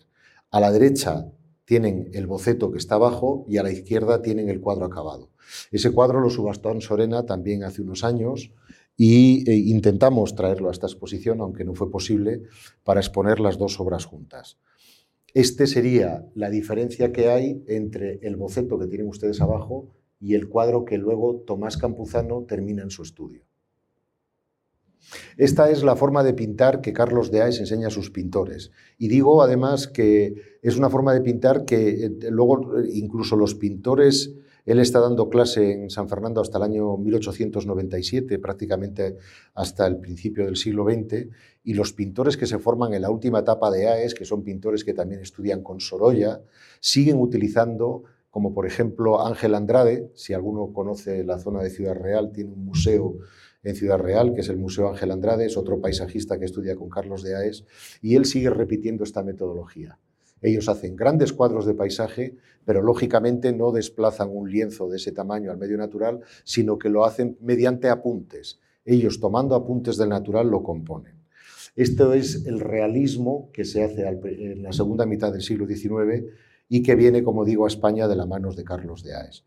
A 0.49 0.59
la 0.59 0.71
derecha 0.71 1.31
tienen 1.71 2.09
el 2.11 2.27
boceto 2.27 2.69
que 2.69 2.77
está 2.77 2.95
abajo 2.95 3.45
y 3.47 3.55
a 3.55 3.63
la 3.63 3.71
izquierda 3.71 4.21
tienen 4.21 4.49
el 4.49 4.59
cuadro 4.59 4.83
acabado. 4.83 5.29
Ese 5.71 5.91
cuadro 5.91 6.19
lo 6.19 6.29
subastó 6.29 6.69
en 6.69 6.81
Sorena 6.81 7.25
también 7.25 7.63
hace 7.63 7.81
unos 7.81 8.03
años 8.03 8.51
y 8.97 9.49
eh, 9.49 9.55
intentamos 9.55 10.35
traerlo 10.35 10.67
a 10.67 10.73
esta 10.73 10.87
exposición, 10.87 11.39
aunque 11.39 11.63
no 11.63 11.73
fue 11.73 11.89
posible, 11.89 12.41
para 12.83 12.99
exponer 12.99 13.39
las 13.39 13.57
dos 13.57 13.79
obras 13.79 14.03
juntas. 14.03 14.57
Este 15.33 15.65
sería 15.65 16.25
la 16.35 16.49
diferencia 16.49 17.13
que 17.13 17.29
hay 17.29 17.63
entre 17.69 18.19
el 18.21 18.35
boceto 18.35 18.77
que 18.77 18.87
tienen 18.87 19.07
ustedes 19.07 19.39
abajo 19.39 19.95
y 20.19 20.35
el 20.35 20.49
cuadro 20.49 20.83
que 20.83 20.97
luego 20.97 21.37
Tomás 21.47 21.77
Campuzano 21.77 22.43
termina 22.49 22.83
en 22.83 22.89
su 22.89 23.01
estudio. 23.01 23.45
Esta 25.37 25.71
es 25.71 25.83
la 25.83 25.95
forma 25.95 26.21
de 26.23 26.33
pintar 26.33 26.81
que 26.81 26.91
Carlos 26.91 27.31
de 27.31 27.41
Aes 27.41 27.59
enseña 27.59 27.87
a 27.87 27.91
sus 27.91 28.11
pintores. 28.11 28.71
Y 28.97 29.07
digo 29.07 29.41
además 29.41 29.87
que 29.87 30.50
es 30.61 30.77
una 30.77 30.89
forma 30.89 31.13
de 31.13 31.21
pintar 31.21 31.65
que 31.65 32.05
eh, 32.05 32.11
luego 32.29 32.81
incluso 32.91 33.35
los 33.35 33.55
pintores, 33.55 34.33
él 34.65 34.79
está 34.79 34.99
dando 34.99 35.29
clase 35.29 35.71
en 35.71 35.89
San 35.89 36.07
Fernando 36.07 36.39
hasta 36.39 36.57
el 36.59 36.63
año 36.63 36.97
1897, 36.97 38.37
prácticamente 38.37 39.17
hasta 39.55 39.87
el 39.87 39.97
principio 39.97 40.45
del 40.45 40.55
siglo 40.55 40.85
XX, 40.85 41.27
y 41.63 41.73
los 41.73 41.93
pintores 41.93 42.37
que 42.37 42.45
se 42.45 42.59
forman 42.59 42.93
en 42.93 43.01
la 43.01 43.09
última 43.09 43.39
etapa 43.39 43.71
de 43.71 43.87
Aes, 43.87 44.13
que 44.13 44.25
son 44.25 44.43
pintores 44.43 44.83
que 44.83 44.93
también 44.93 45.21
estudian 45.21 45.63
con 45.63 45.79
Sorolla, 45.79 46.41
siguen 46.79 47.19
utilizando 47.19 48.03
como 48.31 48.53
por 48.53 48.65
ejemplo 48.65 49.25
Ángel 49.25 49.53
Andrade, 49.53 50.09
si 50.15 50.33
alguno 50.33 50.71
conoce 50.71 51.23
la 51.25 51.37
zona 51.37 51.61
de 51.61 51.69
Ciudad 51.69 51.95
Real, 51.95 52.31
tiene 52.31 52.53
un 52.53 52.63
museo 52.63 53.17
en 53.61 53.75
Ciudad 53.75 53.99
Real, 53.99 54.33
que 54.33 54.41
es 54.41 54.49
el 54.49 54.57
Museo 54.57 54.89
Ángel 54.89 55.11
Andrade, 55.11 55.45
es 55.45 55.57
otro 55.57 55.81
paisajista 55.81 56.39
que 56.39 56.45
estudia 56.45 56.75
con 56.75 56.89
Carlos 56.89 57.23
de 57.23 57.35
Aes, 57.35 57.65
y 58.01 58.15
él 58.15 58.25
sigue 58.25 58.49
repitiendo 58.49 59.03
esta 59.03 59.21
metodología. 59.21 59.99
Ellos 60.41 60.69
hacen 60.69 60.95
grandes 60.95 61.33
cuadros 61.33 61.65
de 61.65 61.73
paisaje, 61.73 62.35
pero 62.65 62.81
lógicamente 62.81 63.53
no 63.53 63.71
desplazan 63.71 64.29
un 64.31 64.49
lienzo 64.49 64.89
de 64.89 64.97
ese 64.97 65.11
tamaño 65.11 65.51
al 65.51 65.57
medio 65.57 65.77
natural, 65.77 66.21
sino 66.43 66.77
que 66.77 66.89
lo 66.89 67.05
hacen 67.05 67.37
mediante 67.41 67.89
apuntes. 67.89 68.59
Ellos 68.85 69.19
tomando 69.19 69.55
apuntes 69.55 69.97
del 69.97 70.09
natural 70.09 70.49
lo 70.49 70.63
componen. 70.63 71.13
Esto 71.75 72.13
es 72.13 72.45
el 72.45 72.59
realismo 72.59 73.49
que 73.53 73.63
se 73.63 73.83
hace 73.83 74.05
en 74.07 74.63
la 74.63 74.73
segunda 74.73 75.05
mitad 75.05 75.31
del 75.31 75.41
siglo 75.41 75.65
XIX 75.65 76.25
y 76.67 76.83
que 76.83 76.95
viene, 76.95 77.23
como 77.23 77.45
digo, 77.45 77.65
a 77.65 77.67
España 77.67 78.07
de 78.07 78.15
las 78.15 78.27
manos 78.27 78.55
de 78.55 78.63
Carlos 78.63 79.03
de 79.03 79.15
Aes 79.15 79.45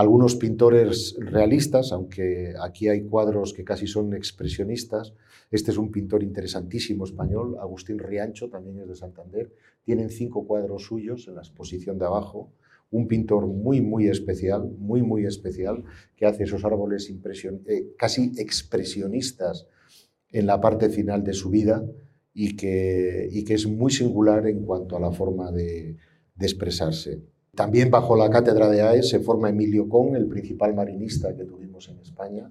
algunos 0.00 0.34
pintores 0.36 1.14
realistas, 1.18 1.92
aunque 1.92 2.54
aquí 2.58 2.88
hay 2.88 3.02
cuadros 3.02 3.52
que 3.52 3.64
casi 3.64 3.86
son 3.86 4.14
expresionistas. 4.14 5.12
Este 5.50 5.72
es 5.72 5.76
un 5.76 5.90
pintor 5.90 6.22
interesantísimo 6.22 7.04
español, 7.04 7.58
Agustín 7.60 7.98
Riancho, 7.98 8.48
también 8.48 8.78
es 8.78 8.88
de 8.88 8.96
Santander. 8.96 9.52
Tienen 9.84 10.08
cinco 10.08 10.46
cuadros 10.46 10.84
suyos 10.84 11.28
en 11.28 11.34
la 11.34 11.42
exposición 11.42 11.98
de 11.98 12.06
abajo. 12.06 12.50
Un 12.90 13.08
pintor 13.08 13.46
muy, 13.46 13.82
muy 13.82 14.08
especial, 14.08 14.70
muy, 14.78 15.02
muy 15.02 15.26
especial, 15.26 15.84
que 16.16 16.24
hace 16.24 16.44
esos 16.44 16.64
árboles 16.64 17.10
eh, 17.10 17.92
casi 17.98 18.32
expresionistas 18.38 19.66
en 20.30 20.46
la 20.46 20.62
parte 20.62 20.88
final 20.88 21.22
de 21.24 21.34
su 21.34 21.50
vida 21.50 21.84
y 22.32 22.56
que, 22.56 23.28
y 23.30 23.44
que 23.44 23.52
es 23.52 23.66
muy 23.66 23.92
singular 23.92 24.46
en 24.46 24.64
cuanto 24.64 24.96
a 24.96 25.00
la 25.00 25.12
forma 25.12 25.52
de, 25.52 25.98
de 26.36 26.46
expresarse. 26.46 27.20
También 27.54 27.90
bajo 27.90 28.16
la 28.16 28.30
cátedra 28.30 28.68
de 28.68 28.82
AES 28.82 29.10
se 29.10 29.20
forma 29.20 29.50
Emilio 29.50 29.88
Con, 29.88 30.16
el 30.16 30.26
principal 30.26 30.74
marinista 30.74 31.34
que 31.36 31.44
tuvimos 31.44 31.88
en 31.88 31.98
España, 31.98 32.50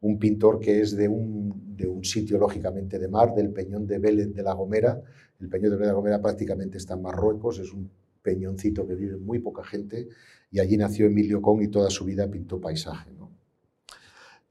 un 0.00 0.18
pintor 0.18 0.60
que 0.60 0.80
es 0.80 0.96
de 0.96 1.08
un, 1.08 1.76
de 1.76 1.88
un 1.88 2.04
sitio 2.04 2.38
lógicamente 2.38 2.98
de 2.98 3.08
mar, 3.08 3.34
del 3.34 3.50
Peñón 3.50 3.86
de 3.86 3.98
Vélez 3.98 4.34
de 4.34 4.42
la 4.42 4.52
Gomera. 4.52 5.02
El 5.40 5.48
Peñón 5.48 5.70
de 5.70 5.76
Vélez 5.76 5.88
de 5.88 5.92
la 5.92 5.94
Gomera 5.94 6.20
prácticamente 6.20 6.78
está 6.78 6.94
en 6.94 7.02
Marruecos, 7.02 7.58
es 7.58 7.72
un 7.72 7.90
peñoncito 8.22 8.86
que 8.86 8.94
vive 8.94 9.16
muy 9.16 9.38
poca 9.38 9.64
gente 9.64 10.08
y 10.50 10.60
allí 10.60 10.76
nació 10.76 11.06
Emilio 11.06 11.40
Con 11.40 11.62
y 11.62 11.68
toda 11.68 11.90
su 11.90 12.04
vida 12.04 12.30
pintó 12.30 12.60
paisaje. 12.60 13.16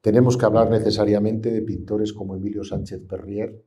Tenemos 0.06 0.38
que 0.38 0.46
hablar 0.46 0.70
necesariamente 0.70 1.52
de 1.52 1.64
pintores 1.64 2.14
como 2.14 2.36
Emilio 2.36 2.64
Sánchez 2.64 3.02
Perrier. 3.10 3.60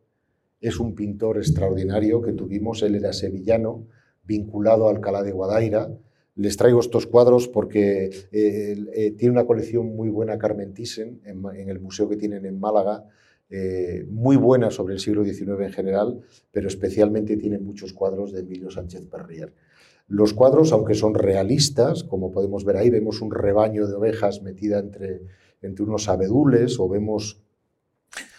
Es 0.60 0.78
un 0.78 0.94
pintor 0.94 1.38
extraordinario 1.38 2.22
que 2.22 2.32
tuvimos, 2.32 2.80
él 2.84 2.94
era 2.94 3.12
sevillano, 3.12 3.88
vinculado 4.22 4.86
a 4.86 4.92
Alcalá 4.92 5.24
de 5.24 5.32
Guadaira, 5.32 5.90
les 6.38 6.56
traigo 6.56 6.78
estos 6.78 7.06
cuadros 7.06 7.48
porque 7.48 8.10
eh, 8.30 8.76
eh, 8.94 9.10
tiene 9.10 9.32
una 9.32 9.44
colección 9.44 9.96
muy 9.96 10.08
buena 10.08 10.38
Carmen 10.38 10.72
Thyssen 10.72 11.20
en, 11.24 11.68
el 11.68 11.80
museo 11.80 12.08
que 12.08 12.16
tienen 12.16 12.46
en 12.46 12.60
Málaga, 12.60 13.04
eh, 13.50 14.06
muy 14.08 14.36
buena 14.36 14.70
sobre 14.70 14.94
el 14.94 15.00
siglo 15.00 15.24
XIX 15.24 15.60
en 15.60 15.72
general, 15.72 16.20
pero 16.52 16.68
especialmente 16.68 17.36
tiene 17.36 17.58
muchos 17.58 17.92
cuadros 17.92 18.32
de 18.32 18.40
Emilio 18.40 18.70
Sánchez 18.70 19.06
Perrier. 19.06 19.52
Los 20.06 20.32
cuadros, 20.32 20.70
aunque 20.72 20.94
son 20.94 21.14
realistas, 21.14 22.04
como 22.04 22.30
podemos 22.30 22.64
ver 22.64 22.76
ahí, 22.76 22.88
vemos 22.88 23.20
un 23.20 23.32
rebaño 23.32 23.88
de 23.88 23.94
ovejas 23.94 24.40
metida 24.40 24.78
entre, 24.78 25.22
entre 25.60 25.84
unos 25.84 26.08
abedules 26.08 26.78
o 26.78 26.88
vemos 26.88 27.42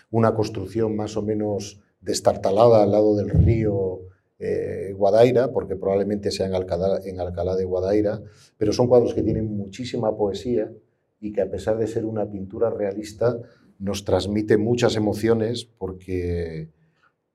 una 0.10 0.34
construcción 0.34 0.96
más 0.96 1.18
o 1.18 1.22
menos 1.22 1.82
destartalada 2.00 2.82
al 2.82 2.92
lado 2.92 3.18
del 3.18 3.30
río 3.30 3.99
eh, 4.40 4.94
Guadaira, 4.96 5.52
porque 5.52 5.76
probablemente 5.76 6.32
sea 6.32 6.48
en 6.48 6.56
Alcalá, 6.56 7.02
en 7.04 7.20
Alcalá 7.20 7.56
de 7.56 7.66
Guadaira, 7.66 8.22
pero 8.58 8.74
son 8.74 8.88
cuadros 8.88 9.14
que 9.14 9.22
tienen 9.22 9.46
muchísima 9.56 10.16
poesía 10.16 10.72
y 11.20 11.34
que 11.34 11.42
a 11.42 11.52
pesar 11.52 11.78
de 11.78 11.88
ser 11.88 12.06
una 12.06 12.30
pintura 12.30 12.70
realista, 12.70 13.38
nos 13.80 14.04
transmite 14.04 14.58
muchas 14.58 14.96
emociones 14.96 15.66
porque 15.66 16.70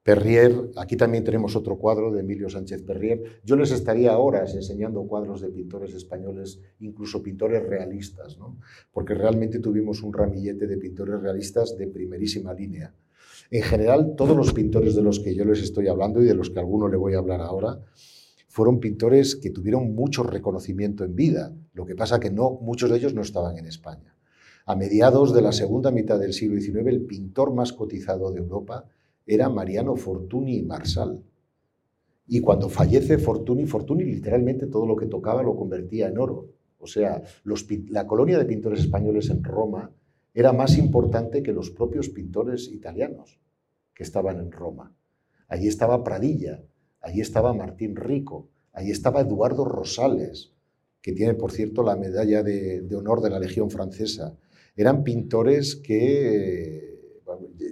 Perrier, 0.04 0.52
aquí 0.76 0.98
también 0.98 1.24
tenemos 1.24 1.56
otro 1.56 1.78
cuadro 1.78 2.12
de 2.12 2.20
Emilio 2.20 2.50
Sánchez 2.50 2.82
Perrier. 2.82 3.40
Yo 3.42 3.56
les 3.56 3.70
estaría 3.70 4.18
horas 4.18 4.54
enseñando 4.54 5.02
cuadros 5.06 5.40
de 5.40 5.48
pintores 5.48 5.94
españoles, 5.94 6.60
incluso 6.80 7.22
pintores 7.22 7.62
realistas, 7.66 8.36
¿no? 8.38 8.58
porque 8.92 9.14
realmente 9.14 9.60
tuvimos 9.60 10.02
un 10.02 10.12
ramillete 10.12 10.66
de 10.66 10.76
pintores 10.76 11.22
realistas 11.22 11.78
de 11.78 11.86
primerísima 11.86 12.52
línea. 12.52 12.94
En 13.50 13.62
general, 13.62 14.14
todos 14.16 14.36
los 14.36 14.52
pintores 14.52 14.94
de 14.94 15.02
los 15.02 15.20
que 15.20 15.34
yo 15.34 15.44
les 15.44 15.62
estoy 15.62 15.88
hablando 15.88 16.22
y 16.22 16.26
de 16.26 16.34
los 16.34 16.50
que 16.50 16.60
alguno 16.60 16.88
le 16.88 16.96
voy 16.96 17.14
a 17.14 17.18
hablar 17.18 17.40
ahora, 17.40 17.80
fueron 18.48 18.78
pintores 18.78 19.36
que 19.36 19.50
tuvieron 19.50 19.94
mucho 19.94 20.22
reconocimiento 20.22 21.04
en 21.04 21.16
vida. 21.16 21.52
Lo 21.72 21.84
que 21.84 21.96
pasa 21.96 22.20
que 22.20 22.30
no, 22.30 22.58
muchos 22.62 22.90
de 22.90 22.98
ellos 22.98 23.14
no 23.14 23.22
estaban 23.22 23.58
en 23.58 23.66
España. 23.66 24.16
A 24.66 24.76
mediados 24.76 25.34
de 25.34 25.42
la 25.42 25.52
segunda 25.52 25.90
mitad 25.90 26.18
del 26.18 26.32
siglo 26.32 26.60
XIX, 26.60 26.86
el 26.86 27.04
pintor 27.04 27.52
más 27.52 27.72
cotizado 27.72 28.30
de 28.30 28.38
Europa 28.38 28.86
era 29.26 29.48
Mariano 29.48 29.96
Fortuny 29.96 30.58
y 30.58 30.62
Marsal. 30.62 31.22
Y 32.26 32.40
cuando 32.40 32.68
fallece 32.68 33.18
Fortuny, 33.18 33.66
Fortuny 33.66 34.04
literalmente 34.04 34.68
todo 34.68 34.86
lo 34.86 34.96
que 34.96 35.06
tocaba 35.06 35.42
lo 35.42 35.56
convertía 35.56 36.08
en 36.08 36.18
oro. 36.18 36.48
O 36.78 36.86
sea, 36.86 37.22
la 37.88 38.06
colonia 38.06 38.38
de 38.38 38.44
pintores 38.44 38.80
españoles 38.80 39.30
en 39.30 39.42
Roma 39.42 39.90
era 40.34 40.52
más 40.52 40.76
importante 40.76 41.42
que 41.42 41.52
los 41.52 41.70
propios 41.70 42.08
pintores 42.08 42.68
italianos 42.68 43.40
que 43.94 44.02
estaban 44.02 44.40
en 44.40 44.50
Roma. 44.50 44.92
Allí 45.46 45.68
estaba 45.68 46.02
Pradilla, 46.02 46.64
allí 47.00 47.20
estaba 47.20 47.54
Martín 47.54 47.94
Rico, 47.94 48.50
allí 48.72 48.90
estaba 48.90 49.20
Eduardo 49.20 49.64
Rosales, 49.64 50.52
que 51.00 51.12
tiene, 51.12 51.34
por 51.34 51.52
cierto, 51.52 51.84
la 51.84 51.94
medalla 51.94 52.42
de, 52.42 52.88
honor 52.96 53.20
de 53.20 53.30
la 53.30 53.38
Legión 53.38 53.70
Francesa. 53.70 54.36
Eran 54.74 55.04
pintores 55.04 55.76
que, 55.76 57.22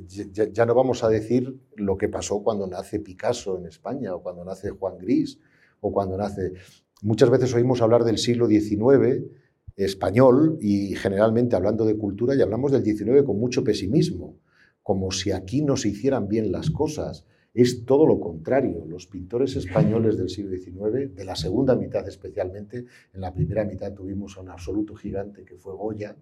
ya, 0.07 0.65
no 0.65 0.75
vamos 0.75 1.03
a 1.03 1.09
decir 1.09 1.59
lo 1.75 1.97
que 1.97 2.09
pasó 2.09 2.45
cuando 2.45 2.69
nace 2.69 3.01
Picasso 3.01 3.59
en 3.59 3.67
España, 3.67 4.15
o 4.15 4.23
cuando 4.23 4.45
nace 4.45 4.71
Juan 4.71 4.99
Gris, 4.99 5.41
o 5.81 5.93
cuando 5.93 6.17
nace... 6.17 6.53
Muchas 7.01 7.31
veces 7.31 7.53
oímos 7.55 7.83
hablar 7.83 8.05
del 8.05 8.19
siglo 8.19 8.47
XIX 8.47 9.42
español 9.77 10.59
y 10.61 10.95
generalmente 10.95 11.57
hablando 11.57 11.85
de 11.85 11.97
cultura 11.97 12.35
y 12.35 12.43
hablamos 12.43 12.73
del 12.73 12.85
XIX 12.85 13.23
con 13.25 13.39
mucho 13.39 13.65
pesimismo, 13.65 14.37
como 14.83 15.11
si 15.11 15.31
aquí 15.33 15.63
no 15.63 15.77
se 15.77 15.91
hicieran 15.91 16.29
bien 16.29 16.53
las 16.53 16.71
cosas, 16.71 17.25
es 17.55 17.85
todo 17.85 18.07
lo 18.07 18.19
contrario. 18.19 18.85
Los 18.87 19.07
pintores 19.07 19.57
españoles 19.57 20.17
del 20.17 20.29
siglo 20.29 20.57
XIX, 20.57 21.15
de 21.15 21.25
la 21.25 21.37
segunda 21.37 21.77
mitad 21.77 22.07
especialmente, 22.09 22.87
en 23.13 23.21
la 23.21 23.33
primera 23.33 23.65
mitad 23.65 23.93
tuvimos 23.93 24.37
a 24.37 24.41
un 24.41 24.51
absoluto 24.51 24.95
gigante 24.95 25.45
que 25.45 25.57
fue 25.57 25.75
Goya, 25.75 26.17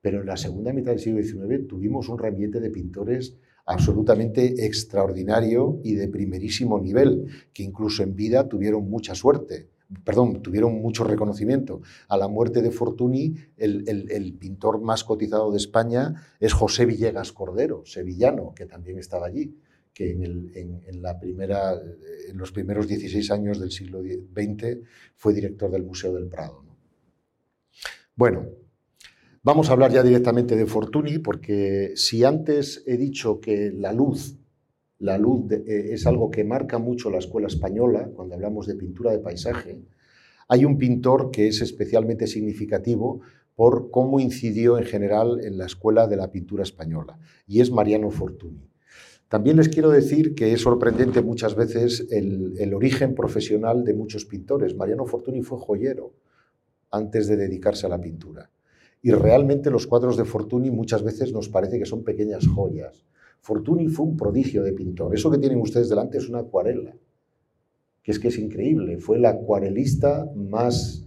pero 0.00 0.20
en 0.20 0.26
la 0.26 0.36
segunda 0.36 0.72
mitad 0.72 0.90
del 0.92 1.00
siglo 1.00 1.22
XIX 1.22 1.66
tuvimos 1.66 2.08
un 2.08 2.18
ramillete 2.18 2.60
de 2.60 2.70
pintores 2.70 3.36
absolutamente 3.66 4.66
extraordinario 4.66 5.80
y 5.82 5.94
de 5.94 6.08
primerísimo 6.08 6.78
nivel, 6.78 7.26
que 7.52 7.62
incluso 7.62 8.02
en 8.02 8.14
vida 8.14 8.48
tuvieron 8.48 8.88
mucha 8.88 9.14
suerte, 9.14 9.68
perdón, 10.04 10.42
tuvieron 10.42 10.80
mucho 10.80 11.04
reconocimiento. 11.04 11.82
A 12.08 12.16
la 12.16 12.28
muerte 12.28 12.62
de 12.62 12.70
Fortuny, 12.70 13.34
el, 13.56 14.36
pintor 14.38 14.80
más 14.80 15.04
cotizado 15.04 15.50
de 15.50 15.58
España 15.58 16.14
es 16.40 16.52
José 16.52 16.86
Villegas 16.86 17.32
Cordero, 17.32 17.82
sevillano, 17.84 18.54
que 18.54 18.66
también 18.66 18.98
estaba 18.98 19.26
allí 19.26 19.56
que 19.92 20.10
en, 20.10 21.02
la 21.02 21.20
primera, 21.20 21.72
en 22.28 22.36
los 22.36 22.50
primeros 22.50 22.88
16 22.88 23.30
años 23.30 23.60
del 23.60 23.70
siglo 23.70 24.02
XX 24.02 24.78
fue 25.14 25.32
director 25.32 25.70
del 25.70 25.84
Museo 25.84 26.12
del 26.12 26.26
Prado. 26.26 26.64
Bueno, 28.16 28.48
vamos 29.44 29.68
a 29.68 29.72
hablar 29.72 29.92
ya 29.92 30.02
directamente 30.02 30.56
de 30.56 30.66
Fortuny, 30.66 31.18
porque 31.18 31.92
si 31.94 32.24
antes 32.24 32.82
he 32.86 32.96
dicho 32.96 33.40
que 33.40 33.70
la 33.72 33.92
luz, 33.92 34.36
la 35.04 35.18
luz 35.18 35.52
eh, 35.52 35.90
es 35.92 36.06
algo 36.06 36.30
que 36.30 36.44
marca 36.44 36.78
mucho 36.78 37.10
la 37.10 37.18
escuela 37.18 37.46
española, 37.46 38.10
cuando 38.14 38.34
hablamos 38.34 38.66
de 38.66 38.74
pintura 38.74 39.12
de 39.12 39.18
paisaje, 39.18 39.82
hay 40.48 40.64
un 40.64 40.78
pintor 40.78 41.30
que 41.30 41.46
es 41.46 41.60
especialmente 41.60 42.26
significativo 42.26 43.20
por 43.54 43.90
cómo 43.90 44.18
incidió 44.18 44.78
en 44.78 44.84
general 44.84 45.40
en 45.44 45.58
la 45.58 45.66
escuela 45.66 46.06
de 46.06 46.16
la 46.16 46.32
pintura 46.32 46.62
española, 46.62 47.18
y 47.46 47.60
es 47.60 47.70
Mariano 47.70 48.10
Fortuny. 48.10 48.66
También 49.28 49.58
les 49.58 49.68
quiero 49.68 49.90
decir 49.90 50.34
que 50.34 50.54
es 50.54 50.62
sorprendente 50.62 51.20
muchas 51.20 51.54
veces 51.54 52.06
el, 52.10 52.72
origen 52.72 53.14
profesional 53.14 53.84
de 53.84 53.92
muchos 53.92 54.24
pintores. 54.24 54.74
Mariano 54.74 55.06
Fortuny 55.06 55.42
fue 55.42 55.58
joyero 55.58 56.14
antes 56.90 57.26
de 57.26 57.36
dedicarse 57.36 57.86
a 57.86 57.90
la 57.90 58.00
pintura. 58.00 58.50
Y 59.02 59.10
realmente 59.10 59.70
los 59.70 59.86
cuadros 59.86 60.16
de 60.16 60.24
Fortuny 60.24 60.70
muchas 60.70 61.02
veces 61.02 61.32
nos 61.32 61.48
parece 61.48 61.78
que 61.78 61.84
son 61.84 62.04
pequeñas 62.04 62.46
joyas. 62.46 63.04
Fortuny 63.44 63.88
fue 63.88 64.06
un 64.06 64.16
prodigio 64.16 64.62
de 64.62 64.72
pintor. 64.72 65.14
Eso 65.14 65.30
que 65.30 65.36
tienen 65.36 65.60
ustedes 65.60 65.90
delante 65.90 66.16
es 66.16 66.30
una 66.30 66.38
acuarela, 66.38 66.96
que 68.02 68.10
es 68.10 68.18
que 68.18 68.28
es 68.28 68.38
increíble. 68.38 68.96
Fue 68.96 69.18
el 69.18 69.26
acuarelista 69.26 70.26
más, 70.34 71.04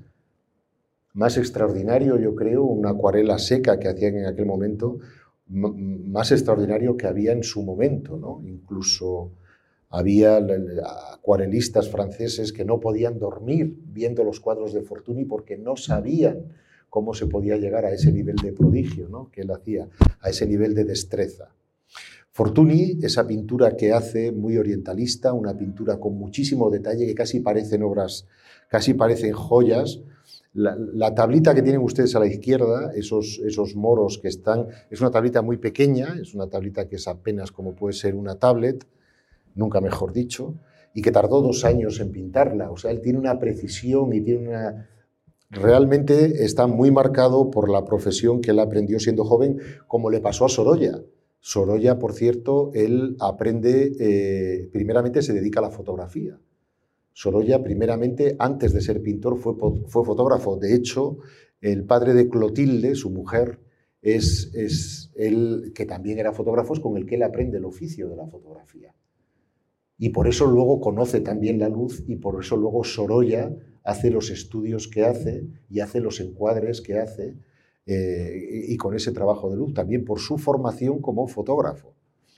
más 1.13 1.35
extraordinario, 1.37 2.19
yo 2.19 2.35
creo, 2.35 2.63
una 2.63 2.91
acuarela 2.91 3.39
seca 3.39 3.79
que 3.79 3.87
hacían 3.87 4.17
en 4.17 4.27
aquel 4.27 4.45
momento, 4.45 4.99
más 5.47 6.31
extraordinario 6.31 6.95
que 6.95 7.07
había 7.07 7.31
en 7.31 7.41
su 7.41 7.63
momento. 7.63 8.17
¿no? 8.17 8.39
Incluso 8.47 9.31
había 9.89 10.37
acuarelistas 11.15 11.89
franceses 11.89 12.53
que 12.53 12.65
no 12.65 12.79
podían 12.79 13.17
dormir 13.17 13.75
viendo 13.87 14.23
los 14.23 14.39
cuadros 14.39 14.73
de 14.73 14.83
Fortuny 14.83 15.25
porque 15.25 15.57
no 15.57 15.75
sabían 15.75 16.53
cómo 16.91 17.15
se 17.15 17.25
podía 17.25 17.57
llegar 17.57 17.83
a 17.85 17.91
ese 17.91 18.11
nivel 18.11 18.35
de 18.35 18.53
prodigio 18.53 19.09
¿no? 19.09 19.31
que 19.31 19.41
él 19.41 19.49
hacía, 19.49 19.89
a 20.21 20.29
ese 20.29 20.45
nivel 20.45 20.75
de 20.75 20.83
destreza. 20.83 21.56
Fortuny, 22.37 22.99
esa 23.01 23.25
pintura 23.25 23.75
que 23.75 23.91
hace 23.91 24.31
muy 24.31 24.59
orientalista, 24.59 25.33
una 25.33 25.57
pintura 25.57 25.99
con 25.99 26.19
muchísimo 26.19 26.69
detalle 26.69 27.07
que 27.07 27.15
casi 27.15 27.39
parecen 27.39 27.81
obras, 27.81 28.27
casi 28.69 28.93
parecen 28.93 29.33
joyas, 29.33 30.01
la, 30.53 31.15
tablita 31.15 31.55
que 31.55 31.63
tienen 31.63 31.81
ustedes 31.81 32.15
a 32.15 32.19
la 32.19 32.27
izquierda, 32.27 32.91
esos, 32.93 33.41
esos 33.43 33.75
moros 33.75 34.19
que 34.19 34.27
están, 34.27 34.67
es 34.91 35.01
una 35.01 35.09
tablita 35.09 35.41
muy 35.41 35.57
pequeña, 35.57 36.15
es 36.21 36.35
una 36.35 36.47
tablita 36.47 36.87
que 36.87 36.97
es 36.97 37.07
apenas 37.07 37.51
como 37.51 37.73
puede 37.73 37.93
ser 37.93 38.13
una 38.13 38.35
tablet, 38.35 38.85
nunca 39.55 39.81
mejor 39.81 40.13
dicho, 40.13 40.53
y 40.93 41.01
que 41.01 41.11
tardó 41.11 41.41
dos 41.41 41.65
años 41.65 41.99
en 42.01 42.11
pintarla. 42.11 42.69
O 42.69 42.77
sea, 42.77 42.91
él 42.91 43.01
tiene 43.01 43.17
una 43.17 43.39
precisión 43.39 44.13
y 44.13 44.21
tiene 44.21 44.49
una... 44.49 44.89
Realmente 45.49 46.45
está 46.45 46.67
muy 46.67 46.91
marcado 46.91 47.49
por 47.49 47.67
la 47.67 47.83
profesión 47.83 48.41
que 48.41 48.51
él 48.51 48.59
aprendió 48.59 48.99
siendo 48.99 49.25
joven, 49.25 49.57
como 49.87 50.11
le 50.11 50.19
pasó 50.19 50.45
a 50.45 50.49
Sorolla. 50.49 51.01
Sorolla, 51.49 51.97
por 51.97 52.11
cierto, 52.11 52.71
él 52.73 53.15
aprende, 53.21 53.93
eh, 54.01 54.69
primeramente 54.73 55.21
se 55.21 55.31
dedica 55.31 55.61
a 55.61 55.63
la 55.63 55.71
fotografía 55.71 56.37
Sorolla, 57.13 57.63
primeramente, 57.63 58.35
antes 58.37 58.73
de 58.73 58.81
ser 58.81 59.01
pintor, 59.01 59.37
fue, 59.37 59.55
fotógrafo. 59.87 60.57
De 60.57 60.75
hecho, 60.75 61.19
el 61.61 61.85
padre 61.85 62.13
de 62.13 62.27
Clotilde, 62.27 62.95
su 62.95 63.11
mujer, 63.11 63.61
es, 64.01 64.51
es 64.53 65.09
él, 65.15 65.71
que 65.73 65.85
también 65.85 66.19
era 66.19 66.33
fotógrafo, 66.33 66.73
es 66.73 66.81
con 66.81 66.97
el 66.97 67.05
que 67.05 67.15
él 67.15 67.23
aprende 67.23 67.59
el 67.59 67.65
oficio 67.65 68.09
de 68.09 68.17
la 68.17 68.27
fotografía. 68.27 68.93
Y 69.97 70.09
por 70.09 70.27
eso 70.27 70.47
luego 70.47 70.81
conoce 70.81 71.21
también 71.21 71.59
la 71.59 71.69
luz 71.69 72.03
y 72.09 72.17
por 72.17 72.43
eso 72.43 72.57
luego 72.57 72.83
Sorolla 72.83 73.55
hace 73.83 74.11
los 74.11 74.31
estudios 74.31 74.89
que 74.89 75.05
hace 75.05 75.47
y 75.69 75.79
hace 75.79 76.01
los 76.01 76.19
encuadres 76.19 76.81
que 76.81 76.99
hace 76.99 77.37
eh, 77.87 78.65
y 78.67 78.75
con 78.75 78.95
ese 78.95 79.13
trabajo 79.13 79.49
de 79.49 79.55
luz, 79.55 79.73
también 79.73 80.03
por 80.03 80.19
su 80.19 80.37
formación 80.37 81.01
como 81.01 81.27
fotógrafo. 81.27 81.93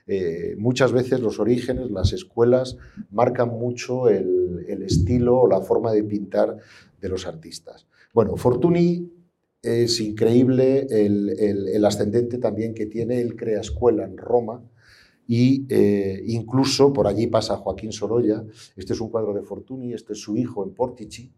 Eh, 0.06 0.56
muchas 0.58 0.92
veces 0.92 1.20
los 1.22 1.40
orígenes, 1.40 1.90
las 1.90 2.14
escuelas, 2.14 2.78
marcan 3.12 3.50
mucho 3.50 4.10
el, 4.10 4.84
estilo 4.84 5.42
o 5.42 5.48
la 5.48 5.62
forma 5.62 5.92
de 5.92 6.04
pintar 6.04 6.58
de 7.02 7.10
los 7.10 7.26
artistas. 7.26 7.88
Bueno, 8.14 8.36
Fortuny 8.36 9.12
es 9.62 10.00
increíble 10.00 10.88
el, 10.90 11.84
ascendente 11.84 12.38
también 12.38 12.74
que 12.74 12.86
tiene, 12.86 13.20
él 13.20 13.36
crea 13.36 13.62
escuela 13.62 14.04
en 14.04 14.18
Roma, 14.18 14.64
y 15.28 15.66
eh, 15.70 16.24
incluso 16.26 16.92
por 16.94 17.06
allí 17.06 17.28
pasa 17.28 17.58
Joaquín 17.58 17.92
Sorolla. 17.92 18.44
Este 18.76 18.94
es 18.94 19.02
un 19.02 19.10
cuadro 19.10 19.34
de 19.34 19.44
Fortuny, 19.44 19.94
este 19.94 20.14
es 20.14 20.20
su 20.20 20.38
hijo 20.38 20.64
en 20.64 20.74
Portici. 20.74 21.32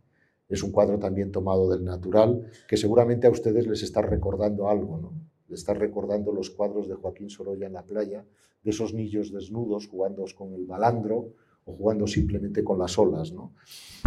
Es 0.51 0.63
un 0.63 0.71
cuadro 0.71 0.99
también 0.99 1.31
tomado 1.31 1.69
del 1.69 1.85
natural, 1.85 2.45
que 2.67 2.75
seguramente 2.75 3.25
a 3.25 3.29
ustedes 3.29 3.65
les 3.67 3.83
está 3.83 4.01
recordando 4.01 4.67
algo, 4.67 4.97
¿no? 4.97 5.13
Les 5.47 5.59
está 5.59 5.73
recordando 5.73 6.33
los 6.33 6.49
cuadros 6.49 6.89
de 6.89 6.95
Joaquín 6.95 7.29
Sorolla 7.29 7.67
en 7.67 7.73
la 7.73 7.85
playa, 7.85 8.25
de 8.61 8.69
esos 8.69 8.93
niños 8.93 9.31
desnudos 9.31 9.87
jugando 9.87 10.25
con 10.35 10.53
el 10.53 10.65
balandro 10.65 11.33
o 11.63 11.73
jugando 11.73 12.05
simplemente 12.05 12.65
con 12.65 12.79
las 12.79 12.97
olas. 12.99 13.31
¿no? 13.31 13.53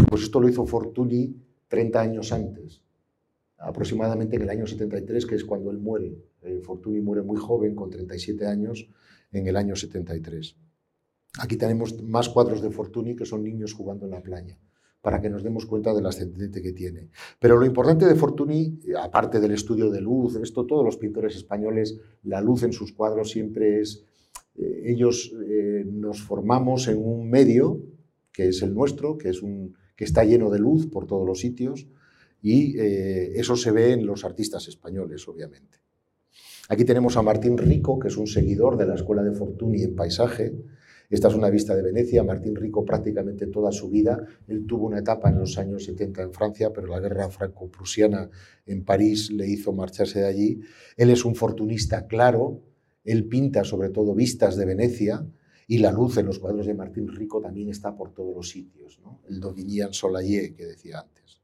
Pues 0.09 0.23
esto 0.23 0.39
lo 0.39 0.49
hizo 0.49 0.67
Fortuny 0.67 1.35
30 1.69 2.01
años 2.01 2.31
antes, 2.31 2.83
aproximadamente 3.57 4.37
en 4.37 4.43
el 4.43 4.51
año 4.51 4.67
73, 4.67 5.25
que 5.25 5.35
es 5.37 5.45
cuando 5.45 5.71
él 5.71 5.79
muere. 5.79 6.15
Eh, 6.43 6.61
Fortuny 6.63 7.01
muere 7.01 7.23
muy 7.23 7.39
joven, 7.39 7.75
con 7.75 7.89
37 7.89 8.47
años, 8.47 8.87
en 9.33 9.47
el 9.47 9.57
año 9.57 9.75
73. 9.75 10.57
Aquí 11.41 11.57
tenemos 11.57 12.03
más 12.03 12.29
cuadros 12.29 12.61
de 12.61 12.71
Fortuny 12.71 13.17
que 13.17 13.25
son 13.25 13.43
niños 13.43 13.73
jugando 13.73 14.05
en 14.05 14.13
la 14.13 14.23
playa 14.23 14.59
para 15.05 15.21
que 15.21 15.29
nos 15.29 15.43
demos 15.43 15.67
cuenta 15.67 15.93
del 15.93 16.07
ascendente 16.07 16.63
que 16.63 16.73
tiene. 16.73 17.11
Pero 17.39 17.59
lo 17.59 17.67
importante 17.67 18.07
de 18.07 18.15
Fortuny, 18.15 18.81
aparte 18.99 19.39
del 19.39 19.51
estudio 19.51 19.91
de 19.91 20.01
luz, 20.01 20.37
esto 20.37 20.65
todos 20.65 20.83
los 20.83 20.97
pintores 20.97 21.37
españoles, 21.37 22.01
la 22.23 22.41
luz 22.41 22.63
en 22.63 22.73
sus 22.73 22.95
cuadros 22.95 23.31
siempre 23.31 23.83
es 23.83 24.03
eh, 24.57 24.83
ellos 24.87 25.31
eh, 25.47 25.85
nos 25.87 26.23
formamos 26.23 26.89
en 26.89 27.05
un 27.05 27.29
medio 27.29 27.83
que 28.33 28.49
es 28.49 28.63
el 28.63 28.73
nuestro, 28.73 29.19
que, 29.19 29.29
es 29.29 29.43
un, 29.43 29.75
que 29.95 30.05
está 30.05 30.25
lleno 30.25 30.49
de 30.49 30.59
luz 30.59 30.87
por 30.87 31.07
todos 31.07 31.27
los 31.27 31.39
sitios, 31.39 31.87
y 32.41 32.79
eh, 32.79 33.39
eso 33.39 33.57
se 33.57 33.73
ve 33.73 33.93
en 33.93 34.07
los 34.07 34.25
artistas 34.25 34.69
españoles, 34.69 35.29
obviamente. 35.29 35.81
Aquí 36.71 36.87
tenemos 36.87 37.19
a 37.19 37.23
Martín 37.23 37.59
Rico, 37.59 37.99
que 37.99 38.09
es 38.09 38.17
un 38.17 38.27
seguidor 38.27 38.79
de 38.79 38.87
la 38.87 38.95
Escuela 38.95 39.23
de 39.23 39.33
Fortuny 39.33 39.83
en 39.83 39.95
paisaje. 39.95 40.55
Esta 41.11 41.29
es 41.29 41.35
una 41.35 41.51
vista 41.51 41.75
de 41.75 41.83
Venecia. 41.83 42.23
Martín 42.23 42.57
Rico 42.57 42.85
prácticamente 42.85 43.47
toda 43.47 43.73
su 43.73 43.91
vida, 43.91 44.25
él 44.49 44.67
tuvo 44.67 44.87
una 44.87 44.99
etapa 44.99 45.29
en 45.29 45.39
los 45.39 45.59
años 45.59 45.85
70 45.85 46.23
en 46.23 46.33
Francia, 46.33 46.73
pero 46.73 46.87
la 46.87 47.01
guerra 47.01 47.29
franco-prusiana 47.29 48.31
en 48.67 48.85
París 48.85 49.31
le 49.31 49.47
hizo 49.47 49.73
marcharse 49.73 50.21
de 50.21 50.27
allí. 50.27 50.61
Él 50.97 51.11
es 51.11 51.25
un 51.25 51.35
fortunista 51.35 52.07
claro, 52.07 52.63
él 53.05 53.29
pinta 53.29 53.65
sobre 53.65 53.91
todo 53.91 54.15
vistas 54.15 54.57
de 54.57 54.65
Venecia 54.65 55.27
y 55.67 55.79
la 55.79 55.93
luz 55.93 56.17
en 56.19 56.27
los 56.27 56.39
cuadros 56.39 56.67
de 56.67 56.75
Martín 56.75 57.09
Rico 57.09 57.41
también 57.41 57.69
está 57.69 57.95
por 57.95 58.13
todos 58.13 58.35
los 58.35 58.49
sitios, 58.49 59.01
el 59.29 59.41
Dauvigny 59.41 59.81
Soleil 59.93 60.55
que 60.55 60.67
decía 60.67 61.01
antes. 61.01 61.41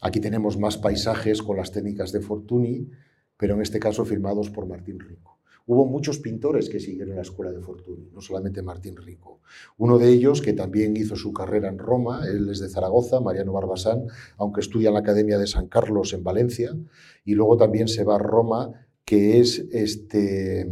Aquí 0.00 0.20
tenemos 0.20 0.58
más 0.58 0.76
paisajes 0.76 1.42
con 1.42 1.56
las 1.56 1.72
técnicas 1.72 2.12
de 2.12 2.20
Fortuny, 2.20 2.90
pero 3.36 3.54
en 3.54 3.62
este 3.62 3.80
caso 3.80 4.04
firmados 4.04 4.50
por 4.50 4.66
Martín 4.66 5.00
Rico. 5.00 5.33
Hubo 5.66 5.86
muchos 5.86 6.18
pintores 6.18 6.68
que 6.68 6.78
siguieron 6.78 7.16
la 7.16 7.22
escuela 7.22 7.50
de 7.50 7.60
Fortuny, 7.60 8.10
no 8.12 8.20
solamente 8.20 8.60
Martín 8.60 8.96
Rico. 8.96 9.40
Uno 9.78 9.98
de 9.98 10.10
ellos, 10.10 10.42
que 10.42 10.52
también 10.52 10.94
hizo 10.96 11.16
su 11.16 11.32
carrera 11.32 11.68
en 11.68 11.78
Roma, 11.78 12.26
él 12.28 12.50
es 12.50 12.60
de 12.60 12.68
Zaragoza, 12.68 13.20
Mariano 13.20 13.52
Barbasán, 13.52 14.04
aunque 14.36 14.60
estudia 14.60 14.88
en 14.88 14.94
la 14.94 15.00
Academia 15.00 15.38
de 15.38 15.46
San 15.46 15.68
Carlos 15.68 16.12
en 16.12 16.22
Valencia, 16.22 16.76
y 17.24 17.34
luego 17.34 17.56
también 17.56 17.88
se 17.88 18.04
va 18.04 18.16
a 18.16 18.18
Roma, 18.18 18.86
que 19.06 19.40
es 19.40 19.64
este, 19.72 20.68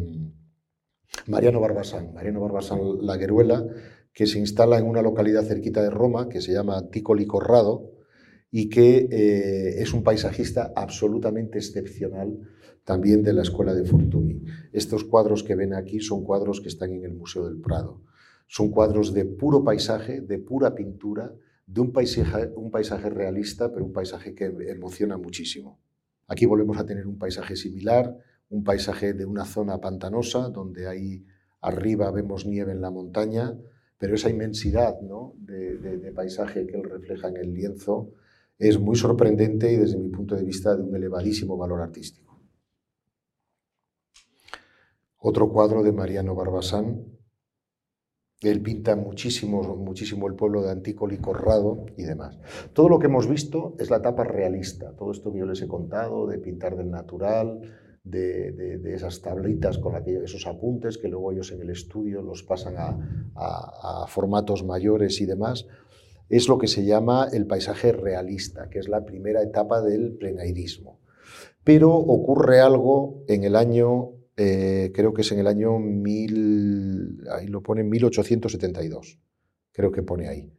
Mariano 1.27 1.61
Barbasán. 1.61 2.13
Mariano 2.13 2.41
Barbasán 2.41 2.81
Lagueruela, 3.01 3.65
que 4.13 4.27
se 4.27 4.39
instala 4.39 4.79
en 4.79 4.87
una 4.87 5.01
localidad 5.01 5.45
cerquita 5.45 5.83
de 5.83 5.89
Roma, 5.89 6.29
que 6.29 6.43
se 6.43 6.53
llama 6.53 6.91
Ticoli 6.91 7.27
Corrado, 7.27 7.93
y 8.51 8.69
que 8.69 9.09
eh, 9.11 9.83
es 9.83 9.95
un 9.95 10.03
paisajista 10.03 10.75
absolutamente 10.77 11.57
excepcional 11.59 12.39
también 12.85 13.23
de 13.23 13.33
la 13.33 13.43
Escuela 13.43 13.75
de 13.75 13.85
Fortuny. 13.85 14.45
Estos 14.73 15.05
cuadros 15.05 15.43
que 15.43 15.55
ven 15.55 15.75
aquí 15.75 16.01
son 16.01 16.25
cuadros 16.25 16.61
que 16.61 16.69
están 16.69 16.93
en 16.93 17.05
el 17.05 17.15
Museo 17.15 17.45
del 17.45 17.61
Prado. 17.61 18.01
Son 18.47 18.71
cuadros 18.71 19.15
de 19.15 19.25
puro 19.25 19.65
paisaje, 19.65 20.21
de 20.21 20.39
pura 20.39 20.75
pintura, 20.75 21.33
de 21.67 21.81
un 21.81 21.93
paisaje, 21.93 22.51
un 22.57 22.71
paisaje 22.71 23.09
realista, 23.09 23.73
pero 23.73 23.85
un 23.85 23.93
paisaje 23.93 24.35
que 24.35 24.47
emociona 24.69 25.17
muchísimo. 25.17 25.79
Aquí 26.27 26.47
volvemos 26.47 26.77
a 26.79 26.85
tener 26.85 27.07
un 27.07 27.19
paisaje 27.19 27.57
similar, 27.57 28.17
un 28.51 28.65
paisaje 28.65 29.15
de 29.15 29.25
una 29.25 29.45
zona 29.45 29.81
pantanosa, 29.81 30.49
donde 30.49 30.87
ahí 30.87 31.25
arriba 31.61 32.11
vemos 32.11 32.45
nieve 32.47 32.73
en 32.73 32.81
la 32.81 32.91
montaña, 32.91 33.57
pero 33.97 34.17
esa 34.17 34.29
inmensidad 34.29 34.97
de, 35.37 35.77
de 35.79 36.13
paisaje 36.13 36.67
que 36.67 36.77
él 36.77 36.83
refleja 36.83 37.29
en 37.29 37.37
el 37.37 37.55
lienzo 37.55 38.11
es 38.59 38.79
muy 38.79 38.97
sorprendente 38.97 39.73
y 39.73 39.77
desde 39.77 39.99
mi 39.99 40.09
punto 40.09 40.35
de 40.35 40.45
vista 40.45 40.77
de 40.77 40.83
un 40.83 40.95
elevadísimo 40.95 41.57
valor 41.57 41.81
artístico. 41.81 42.32
Otro 45.25 45.49
cuadro 45.51 45.85
de 45.85 45.93
Mariano 45.93 46.35
Barbasán. 46.35 47.07
Él 48.41 48.61
pinta 48.61 48.97
muchísimo, 48.97 49.63
muchísimo 49.77 50.27
el 50.27 50.35
pueblo 50.35 50.63
de 50.63 50.73
Antícoli 50.73 51.19
Corrado 51.19 51.87
y 51.97 52.03
demás. 52.03 52.41
Todo 52.73 52.89
lo 52.89 52.99
que 52.99 53.07
hemos 53.07 53.29
visto 53.29 53.77
es 53.79 53.89
la 53.89 53.99
etapa 53.99 54.25
realista. 54.25 54.97
Todo 54.97 55.13
esto 55.13 55.33
que 55.33 55.39
yo 55.39 55.47
les 55.47 55.63
he 55.63 55.69
contado, 55.69 56.27
de 56.27 56.39
pintar 56.39 56.77
del 56.77 56.91
natural, 56.91 57.61
de, 58.03 58.81
esas 58.93 59.23
tablitas 59.23 59.79
con 59.79 59.95
esos 59.95 60.45
apuntes 60.49 60.99
que 60.99 61.07
luego 61.07 61.31
ellos 61.31 61.53
en 61.53 61.63
el 61.63 61.71
estudio 61.71 62.21
los 62.21 62.43
pasan 62.43 62.75
a, 62.79 62.99
a 63.37 64.07
formatos 64.09 64.65
mayores 64.65 65.21
y 65.21 65.27
demás, 65.27 65.69
es 66.29 66.49
lo 66.49 66.59
que 66.59 66.67
se 66.67 66.85
llama 66.85 67.29
el 67.33 67.47
paisaje 67.47 67.93
realista, 67.93 68.69
que 68.69 68.81
es 68.81 68.89
la 68.89 69.05
primera 69.05 69.41
etapa 69.41 69.83
del 69.83 70.17
plenairismo. 70.17 70.99
Pero 71.63 71.95
ocurre 71.95 72.59
algo 72.59 73.23
en 73.29 73.45
el 73.45 73.55
año 73.55 74.15
eh, 74.37 74.91
creo 74.95 75.13
que 75.13 75.23
es 75.23 75.33
en 75.33 75.39
el 75.39 75.47
año 75.47 75.79
1000, 75.79 77.25
ahí 77.31 77.47
lo 77.47 77.63
pone 77.63 77.83
1872, 77.85 79.19
creo 79.73 79.93
que 79.93 80.03
pone 80.03 80.29
ahí, 80.29 80.53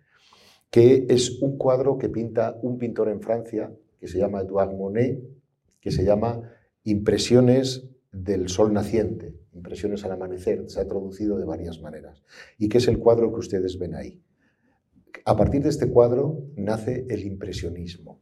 que 0.70 1.06
es 1.10 1.42
un 1.42 1.58
cuadro 1.58 1.98
que 1.98 2.10
pinta 2.10 2.58
un 2.62 2.78
pintor 2.78 3.10
en 3.10 3.22
Francia 3.22 3.72
que 4.00 4.08
se 4.08 4.18
llama 4.20 4.42
Edouard 4.42 4.74
Monet, 4.76 5.24
que 5.80 5.92
se 5.92 6.04
llama 6.04 6.42
Impresiones 6.84 7.90
del 8.12 8.50
Sol 8.50 8.74
Naciente, 8.74 9.36
Impresiones 9.54 10.04
al 10.04 10.12
Amanecer, 10.12 10.64
se 10.68 10.80
ha 10.80 10.88
traducido 10.88 11.38
de 11.38 11.46
varias 11.46 11.82
maneras, 11.82 12.24
y 12.58 12.70
que 12.70 12.80
es 12.80 12.88
el 12.88 13.00
cuadro 13.00 13.32
que 13.34 13.40
ustedes 13.40 13.78
ven 13.80 13.96
ahí. 13.96 14.22
A 15.26 15.38
partir 15.38 15.64
de 15.64 15.70
este 15.70 15.90
cuadro 15.90 16.44
nace 16.56 17.06
el 17.10 17.24
impresionismo. 17.24 18.20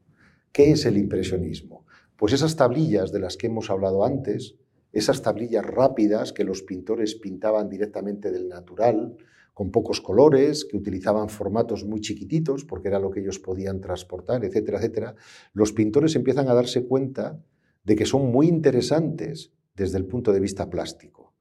¿Qué 0.52 0.72
es 0.72 0.86
el 0.86 0.98
impresionismo? 0.98 1.86
Pues 2.16 2.34
esas 2.34 2.56
tablillas 2.56 3.12
de 3.12 3.20
las 3.20 3.38
que 3.38 3.48
hemos 3.48 3.70
hablado 3.70 4.06
antes, 4.06 4.56
esas 4.92 5.22
tablillas 5.22 5.66
rápidas 5.66 6.34
que 6.34 6.44
los 6.44 6.64
pintores 6.64 7.16
pintaban 7.16 7.70
directamente 7.70 8.32
del 8.32 8.50
natural, 8.50 9.18
con 9.54 9.72
pocos 9.72 10.02
colores, 10.02 10.66
que 10.66 10.78
utilizaban 10.78 11.30
formatos 11.30 11.86
muy 11.86 12.02
chiquititos, 12.02 12.66
porque 12.66 12.88
era 12.88 13.00
lo 13.00 13.12
que 13.12 13.20
ellos 13.20 13.40
podían 13.40 13.82
transportar, 13.82 14.44
etcétera, 14.44 14.78
etcétera, 14.78 15.16
los 15.54 15.74
pintores 15.74 16.16
empiezan 16.16 16.48
a 16.48 16.54
darse 16.54 16.86
cuenta 16.86 17.40
de 17.84 17.96
que 17.96 18.06
son 18.06 18.32
muy 18.32 18.48
interesantes 18.48 19.52
desde 19.76 19.98
el 19.98 20.06
punto 20.06 20.32
de 20.32 20.40
vista 20.40 20.70
plástico. 20.70 21.34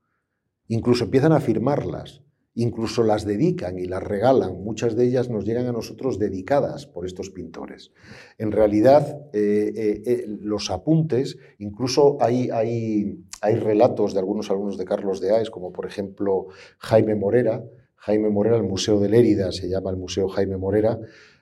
Incluso 0.69 1.05
empiezan 1.05 1.33
a 1.33 1.41
firmarlas 1.41 2.23
incluso 2.55 3.03
las 3.03 3.25
dedican 3.25 3.79
y 3.79 3.87
las 3.87 4.03
regalan. 4.03 4.63
Muchas 4.63 4.97
de 4.97 5.07
ellas 5.07 5.31
nos 5.31 5.45
llegan 5.45 5.67
a 5.67 5.73
nosotros 5.73 6.19
dedicadas 6.19 6.87
por 6.87 7.07
estos 7.07 7.31
pintores. 7.31 7.93
En 8.39 8.53
realidad, 8.53 9.29
eh, 9.33 9.73
eh, 9.75 10.03
eh, 10.05 10.25
los 10.27 10.71
apuntes, 10.71 11.39
incluso 11.59 12.19
hay, 12.21 12.51
hay, 12.51 13.25
hay, 13.41 13.57
relatos 13.57 14.15
de 14.15 14.21
algunos 14.21 14.51
alumnos 14.51 14.79
de 14.79 14.85
Carlos 14.85 15.21
de 15.21 15.35
Aes, 15.35 15.51
como 15.51 15.73
por 15.73 15.87
ejemplo 15.87 16.47
Jaime 16.79 17.15
Morera. 17.15 17.65
Jaime 17.97 18.31
Morera, 18.31 18.57
el 18.57 18.63
Museo 18.63 18.99
de 18.99 19.09
Lérida, 19.09 19.53
se 19.53 19.69
llama 19.69 19.91
el 19.91 19.97
Museo 19.97 20.29
Jaime 20.29 20.57
Morera. 20.57 20.99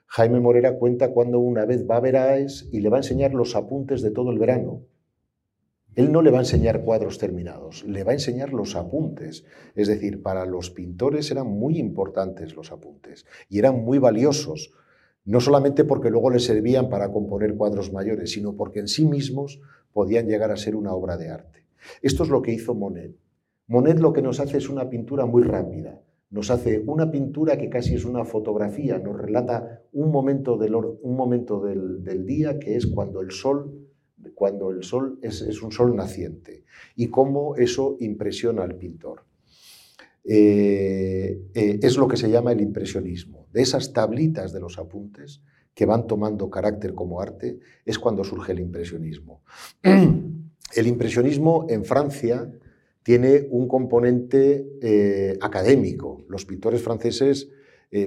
Jaime 0.06 0.40
Morera 0.40 0.76
cuenta 0.76 1.10
cuando 1.10 1.38
una 1.38 1.64
vez 1.64 1.88
va 1.88 1.96
a 1.96 2.00
ver 2.00 2.16
a 2.16 2.30
Aes 2.30 2.68
y 2.72 2.80
le 2.80 2.88
va 2.88 2.96
a 2.96 3.00
enseñar 3.00 3.34
los 3.34 3.54
apuntes 3.54 4.02
de 4.02 4.10
todo 4.10 4.30
el 4.30 4.38
verano 4.38 4.82
él 5.98 6.12
no 6.12 6.22
le 6.22 6.30
va 6.30 6.38
a 6.38 6.42
enseñar 6.42 6.84
cuadros 6.84 7.18
terminados, 7.18 7.82
le 7.82 8.04
va 8.04 8.12
a 8.12 8.14
enseñar 8.14 8.52
los 8.52 8.76
apuntes. 8.76 9.44
Es 9.74 9.88
decir, 9.88 10.22
para 10.22 10.46
los 10.46 10.70
pintores 10.70 11.28
eran 11.32 11.48
muy 11.48 11.76
importantes 11.76 12.54
los 12.54 12.70
apuntes 12.70 13.26
y 13.48 13.58
eran 13.58 13.82
muy 13.84 13.98
valiosos, 13.98 14.70
no 15.24 15.40
solamente 15.40 15.82
porque 15.82 16.10
luego 16.10 16.30
les 16.30 16.44
servían 16.44 16.88
para 16.88 17.10
componer 17.10 17.56
cuadros 17.56 17.92
mayores, 17.92 18.30
sino 18.30 18.54
porque 18.54 18.78
en 18.78 18.86
sí 18.86 19.04
mismos 19.06 19.60
podían 19.92 20.28
llegar 20.28 20.52
a 20.52 20.56
ser 20.56 20.76
una 20.76 20.92
obra 20.92 21.16
de 21.16 21.30
arte. 21.30 21.64
Esto 22.02 22.22
es 22.22 22.28
lo 22.28 22.42
que 22.42 22.52
hizo 22.52 22.74
Monet. 22.74 23.14
Monet 23.66 23.98
lo 23.98 24.12
que 24.12 24.22
nos 24.22 24.40
hace 24.40 24.58
es 24.58 24.68
una 24.68 24.88
pintura 24.88 25.26
muy 25.26 25.42
rápida. 25.42 26.00
Nos 26.30 26.50
hace 26.50 26.82
una 26.86 27.10
pintura 27.10 27.56
que 27.56 27.70
casi 27.70 27.94
es 27.94 28.04
una 28.04 28.24
fotografía, 28.24 28.98
nos 28.98 29.18
relata 29.18 29.82
un 29.92 30.10
momento 30.10 30.56
del, 30.58 30.74
un 30.74 31.16
momento 31.16 31.60
del, 31.64 32.04
del 32.04 32.26
día 32.26 32.58
que 32.58 32.76
es 32.76 32.86
cuando 32.86 33.20
el 33.22 33.30
sol 33.30 33.88
cuando 34.34 34.70
el 34.70 34.82
sol 34.82 35.18
es, 35.22 35.62
un 35.62 35.72
sol 35.72 35.94
naciente 35.96 36.64
y 36.96 37.08
cómo 37.08 37.56
eso 37.56 37.96
impresiona 38.00 38.62
al 38.62 38.76
pintor. 38.76 39.24
Eh, 40.24 41.48
eh, 41.54 41.80
es 41.82 41.96
lo 41.96 42.08
que 42.08 42.16
se 42.16 42.30
llama 42.30 42.52
el 42.52 42.60
impresionismo. 42.60 43.46
De 43.52 43.62
esas 43.62 43.92
tablitas 43.92 44.52
de 44.52 44.60
los 44.60 44.78
apuntes 44.78 45.42
que 45.74 45.86
van 45.86 46.06
tomando 46.06 46.50
carácter 46.50 46.94
como 46.94 47.20
arte, 47.20 47.60
es 47.84 47.98
cuando 47.98 48.24
surge 48.24 48.52
el 48.52 48.60
impresionismo. 48.60 49.42
El 50.74 50.86
impresionismo 50.86 51.66
en 51.68 51.84
Francia 51.84 52.50
tiene 53.02 53.46
un 53.50 53.68
componente 53.68 54.66
eh, 54.82 55.38
académico. 55.40 56.24
Los 56.28 56.44
pintores 56.44 56.82
franceses, 56.82 57.48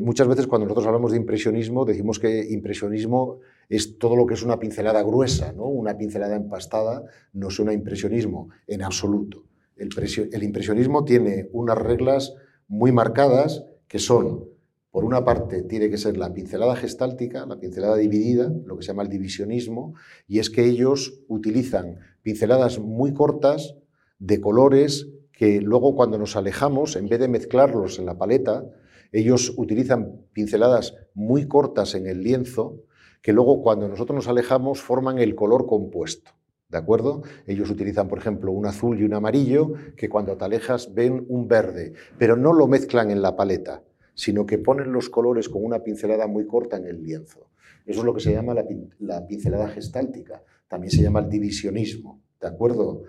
muchas 0.01 0.27
veces 0.27 0.45
cuando 0.45 0.65
nosotros 0.65 0.85
hablamos 0.85 1.11
de 1.11 1.17
impresionismo, 1.17 1.85
decimos 1.85 2.19
que 2.19 2.45
impresionismo 2.51 3.39
es 3.67 3.97
todo 3.97 4.15
lo 4.15 4.27
que 4.27 4.35
es 4.35 4.43
una 4.43 4.59
pincelada 4.59 5.01
gruesa, 5.01 5.53
¿no? 5.53 5.63
una 5.63 5.97
pincelada 5.97 6.35
empastada, 6.35 7.05
no 7.33 7.47
es 7.47 7.57
un 7.57 7.71
impresionismo 7.71 8.49
en 8.67 8.83
absoluto. 8.83 9.45
El 9.77 10.43
impresionismo 10.43 11.05
tiene 11.05 11.49
unas 11.53 11.77
reglas 11.77 12.35
muy 12.67 12.91
marcadas 12.91 13.65
que 13.87 13.97
son, 13.97 14.45
por 14.91 15.05
una 15.05 15.25
parte, 15.25 15.63
tiene 15.63 15.89
que 15.89 15.97
ser 15.97 16.17
la 16.17 16.33
pincelada 16.33 16.75
gestáltica, 16.75 17.45
la 17.45 17.59
pincelada 17.59 17.95
dividida, 17.95 18.53
lo 18.65 18.77
que 18.77 18.83
se 18.83 18.89
llama 18.89 19.03
el 19.03 19.09
divisionismo, 19.09 19.95
y 20.27 20.39
es 20.39 20.49
que 20.49 20.65
ellos 20.65 21.23
utilizan 21.29 21.97
pinceladas 22.23 22.79
muy 22.79 23.13
cortas 23.13 23.75
de 24.19 24.39
colores 24.39 25.07
que 25.31 25.61
luego 25.61 25.95
cuando 25.95 26.17
nos 26.17 26.35
alejamos, 26.35 26.95
en 26.95 27.07
vez 27.07 27.19
de 27.19 27.27
mezclarlos 27.27 27.99
en 27.99 28.05
la 28.05 28.17
paleta, 28.17 28.65
ellos 29.11 29.53
utilizan 29.57 30.21
pinceladas 30.33 30.95
muy 31.13 31.47
cortas 31.47 31.95
en 31.95 32.07
el 32.07 32.23
lienzo 32.23 32.83
que 33.21 33.33
luego 33.33 33.61
cuando 33.61 33.87
nosotros 33.87 34.15
nos 34.15 34.27
alejamos 34.27 34.81
forman 34.81 35.19
el 35.19 35.35
color 35.35 35.65
compuesto. 35.67 36.31
¿De 36.69 36.77
acuerdo? 36.77 37.21
Ellos 37.47 37.69
utilizan, 37.69 38.07
por 38.07 38.17
ejemplo, 38.17 38.51
un 38.51 38.65
azul 38.65 38.99
y 38.99 39.03
un 39.03 39.13
amarillo 39.13 39.73
que 39.97 40.07
cuando 40.07 40.37
te 40.37 40.45
alejas 40.45 40.93
ven 40.93 41.25
un 41.27 41.47
verde, 41.47 41.93
pero 42.17 42.37
no 42.37 42.53
lo 42.53 42.67
mezclan 42.67 43.11
en 43.11 43.21
la 43.21 43.35
paleta, 43.35 43.83
sino 44.13 44.45
que 44.45 44.57
ponen 44.57 44.93
los 44.93 45.09
colores 45.09 45.49
con 45.49 45.65
una 45.65 45.83
pincelada 45.83 46.27
muy 46.27 46.47
corta 46.47 46.77
en 46.77 46.87
el 46.87 47.03
lienzo. 47.03 47.49
Eso 47.85 47.99
es 47.99 48.05
lo 48.05 48.13
que 48.13 48.21
se 48.21 48.31
llama 48.31 48.55
la, 48.99 49.27
pincelada 49.27 49.67
gestáltica. 49.67 50.43
También 50.71 50.89
se 50.89 51.03
llama 51.03 51.19
el 51.19 51.29
divisionismo. 51.29 52.23
¿De 52.41 52.47
acuerdo? 52.47 53.03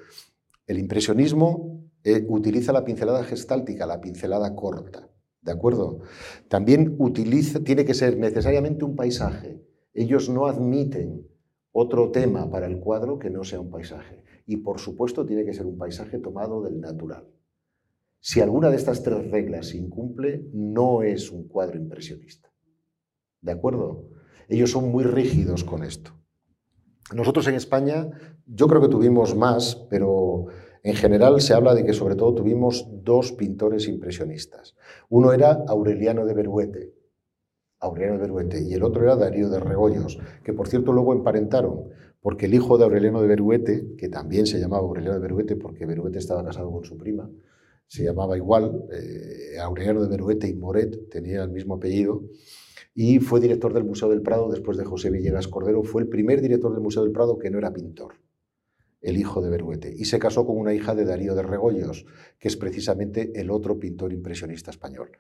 El 0.66 0.78
impresionismo 0.78 1.88
eh, 2.04 2.26
utiliza 2.28 2.74
la 2.74 2.84
pincelada 2.84 3.24
gestáltica, 3.24 3.86
la 3.86 4.02
pincelada 4.02 4.54
corta. 4.54 5.08
¿De 5.40 5.52
acuerdo? 5.52 6.00
También 6.48 6.94
utiliza, 6.98 7.60
tiene 7.60 7.86
que 7.86 7.94
ser 7.94 8.18
necesariamente 8.18 8.84
un 8.84 8.94
paisaje 8.94 9.62
ellos 9.94 10.30
no 10.30 10.46
admiten 10.46 11.26
otro 11.70 12.10
tema 12.10 12.50
para 12.50 12.66
el 12.66 12.78
cuadro 12.80 13.18
que 13.18 13.30
no 13.30 13.44
sea 13.44 13.60
un 13.60 13.70
paisaje. 13.70 14.24
Y 14.46 14.58
por 14.58 14.78
supuesto 14.78 15.26
tiene 15.26 15.44
que 15.44 15.54
ser 15.54 15.66
un 15.66 15.76
paisaje 15.76 16.18
tomado 16.18 16.62
del 16.62 16.80
natural. 16.80 17.28
Si 18.20 18.40
alguna 18.40 18.70
de 18.70 18.76
estas 18.76 19.02
tres 19.02 19.30
reglas 19.30 19.68
se 19.68 19.78
incumple, 19.78 20.48
no 20.52 21.02
es 21.02 21.30
un 21.30 21.48
cuadro 21.48 21.76
impresionista. 21.76 22.52
¿De 23.40 23.52
acuerdo? 23.52 24.08
Ellos 24.48 24.70
son 24.70 24.90
muy 24.90 25.04
rígidos 25.04 25.64
con 25.64 25.82
esto. 25.82 26.12
Nosotros 27.14 27.46
en 27.48 27.54
España, 27.56 28.08
yo 28.46 28.68
creo 28.68 28.80
que 28.80 28.88
tuvimos 28.88 29.34
más, 29.36 29.76
pero 29.90 30.46
en 30.82 30.94
general 30.94 31.40
se 31.40 31.54
habla 31.54 31.74
de 31.74 31.84
que 31.84 31.92
sobre 31.92 32.14
todo 32.14 32.34
tuvimos 32.34 32.88
dos 33.02 33.32
pintores 33.32 33.86
impresionistas. 33.88 34.76
Uno 35.08 35.32
era 35.32 35.64
Aureliano 35.68 36.24
de 36.24 36.34
Beruete, 36.34 36.94
Aureliano 37.80 38.14
de 38.14 38.22
Beruete, 38.22 38.62
y 38.62 38.74
el 38.74 38.82
otro 38.82 39.02
era 39.02 39.16
Darío 39.16 39.48
de 39.48 39.60
Regoyos, 39.60 40.18
que 40.44 40.52
por 40.52 40.68
cierto 40.68 40.92
luego 40.92 41.12
emparentaron, 41.12 41.88
porque 42.20 42.46
el 42.46 42.54
hijo 42.54 42.78
de 42.78 42.84
Aureliano 42.84 43.20
de 43.20 43.28
Beruete, 43.28 43.94
que 43.96 44.08
también 44.08 44.46
se 44.46 44.58
llamaba 44.58 44.82
Aureliano 44.82 45.14
de 45.14 45.22
Beruete 45.22 45.56
porque 45.56 45.86
Beruete 45.86 46.18
estaba 46.18 46.44
casado 46.44 46.70
con 46.70 46.84
su 46.84 46.96
prima, 46.96 47.28
se 47.86 48.04
llamaba 48.04 48.36
igual, 48.36 48.86
eh, 48.90 49.58
Aureliano 49.60 50.02
de 50.02 50.08
Beruete 50.08 50.48
y 50.48 50.54
Moret 50.54 51.10
tenía 51.10 51.42
el 51.42 51.50
mismo 51.50 51.74
apellido, 51.74 52.22
y 52.94 53.20
fue 53.20 53.40
director 53.40 53.72
del 53.72 53.84
Museo 53.84 54.08
del 54.08 54.22
Prado 54.22 54.50
después 54.50 54.76
de 54.76 54.84
José 54.84 55.10
Villegas 55.10 55.48
Cordero, 55.48 55.82
fue 55.82 56.02
el 56.02 56.08
primer 56.08 56.40
director 56.40 56.72
del 56.72 56.82
Museo 56.82 57.02
del 57.02 57.12
Prado 57.12 57.38
que 57.38 57.50
no 57.50 57.58
era 57.58 57.72
pintor 57.72 58.14
el 59.02 59.18
hijo 59.18 59.42
de 59.42 59.50
Beruete, 59.50 59.92
y 59.94 60.04
se 60.04 60.18
casó 60.18 60.46
con 60.46 60.56
una 60.56 60.72
hija 60.72 60.94
de 60.94 61.04
Darío 61.04 61.34
de 61.34 61.42
Regoyos, 61.42 62.06
que 62.38 62.48
es 62.48 62.56
precisamente 62.56 63.32
el 63.34 63.50
otro 63.50 63.78
pintor 63.78 64.12
impresionista 64.12 64.70
español. 64.70 65.10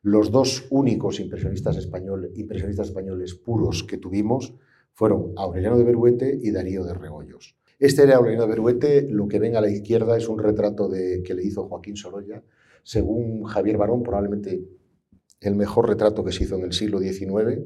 Los 0.00 0.30
dos 0.30 0.66
únicos 0.70 1.18
impresionistas, 1.18 1.76
españoles 1.76 3.34
puros 3.34 3.82
que 3.82 3.98
tuvimos 3.98 4.54
fueron 4.92 5.32
Aureliano 5.36 5.76
de 5.76 5.84
Beruete 5.84 6.38
y 6.40 6.52
Darío 6.52 6.84
de 6.84 6.94
Regoyos. 6.94 7.56
Este 7.80 8.04
era 8.04 8.16
Aureliano 8.16 8.44
de 8.44 8.50
Beruete, 8.50 9.08
lo 9.10 9.26
que 9.26 9.40
ven 9.40 9.56
a 9.56 9.60
la 9.60 9.70
izquierda 9.70 10.16
es 10.16 10.28
un 10.28 10.38
retrato 10.38 10.88
de, 10.88 11.22
que 11.24 11.34
le 11.34 11.42
hizo 11.42 11.64
Joaquín 11.64 11.96
Sorolla, 11.96 12.44
según 12.84 13.42
Javier 13.42 13.76
Barón, 13.76 14.04
probablemente 14.04 14.64
el 15.42 15.54
mejor 15.54 15.88
retrato 15.88 16.24
que 16.24 16.32
se 16.32 16.44
hizo 16.44 16.56
en 16.56 16.62
el 16.62 16.72
siglo 16.72 16.98
XIX, 17.00 17.60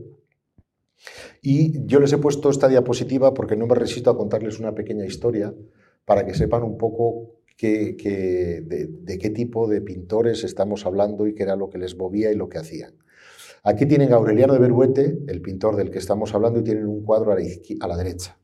y 1.42 1.86
yo 1.86 2.00
les 2.00 2.12
he 2.12 2.18
puesto 2.18 2.50
esta 2.50 2.68
diapositiva 2.68 3.34
porque 3.34 3.56
no 3.56 3.66
me 3.66 3.74
resisto 3.74 4.10
a 4.10 4.16
contarles 4.16 4.58
una 4.58 4.74
pequeña 4.74 5.04
historia 5.04 5.54
para 6.04 6.24
que 6.24 6.34
sepan 6.34 6.62
un 6.62 6.78
poco 6.78 7.36
de, 7.60 9.18
qué 9.20 9.30
tipo 9.30 9.68
de 9.68 9.80
pintores 9.80 10.44
estamos 10.44 10.86
hablando 10.86 11.26
y 11.26 11.34
qué 11.34 11.44
era 11.44 11.56
lo 11.56 11.70
que 11.70 11.78
les 11.78 11.96
movía 11.96 12.30
y 12.30 12.34
lo 12.34 12.48
que 12.48 12.58
hacían. 12.58 12.94
Aquí 13.62 13.86
tienen 13.86 14.12
a 14.12 14.16
Aureliano 14.16 14.52
de 14.52 14.60
Beruete, 14.60 15.18
el 15.26 15.40
pintor 15.40 15.76
del 15.76 15.90
que 15.90 15.98
estamos 15.98 16.34
hablando, 16.34 16.60
y 16.60 16.64
tienen 16.64 16.86
un 16.86 17.02
cuadro 17.02 17.32
a 17.32 17.88
la, 17.88 17.96
derecha. 17.96 18.38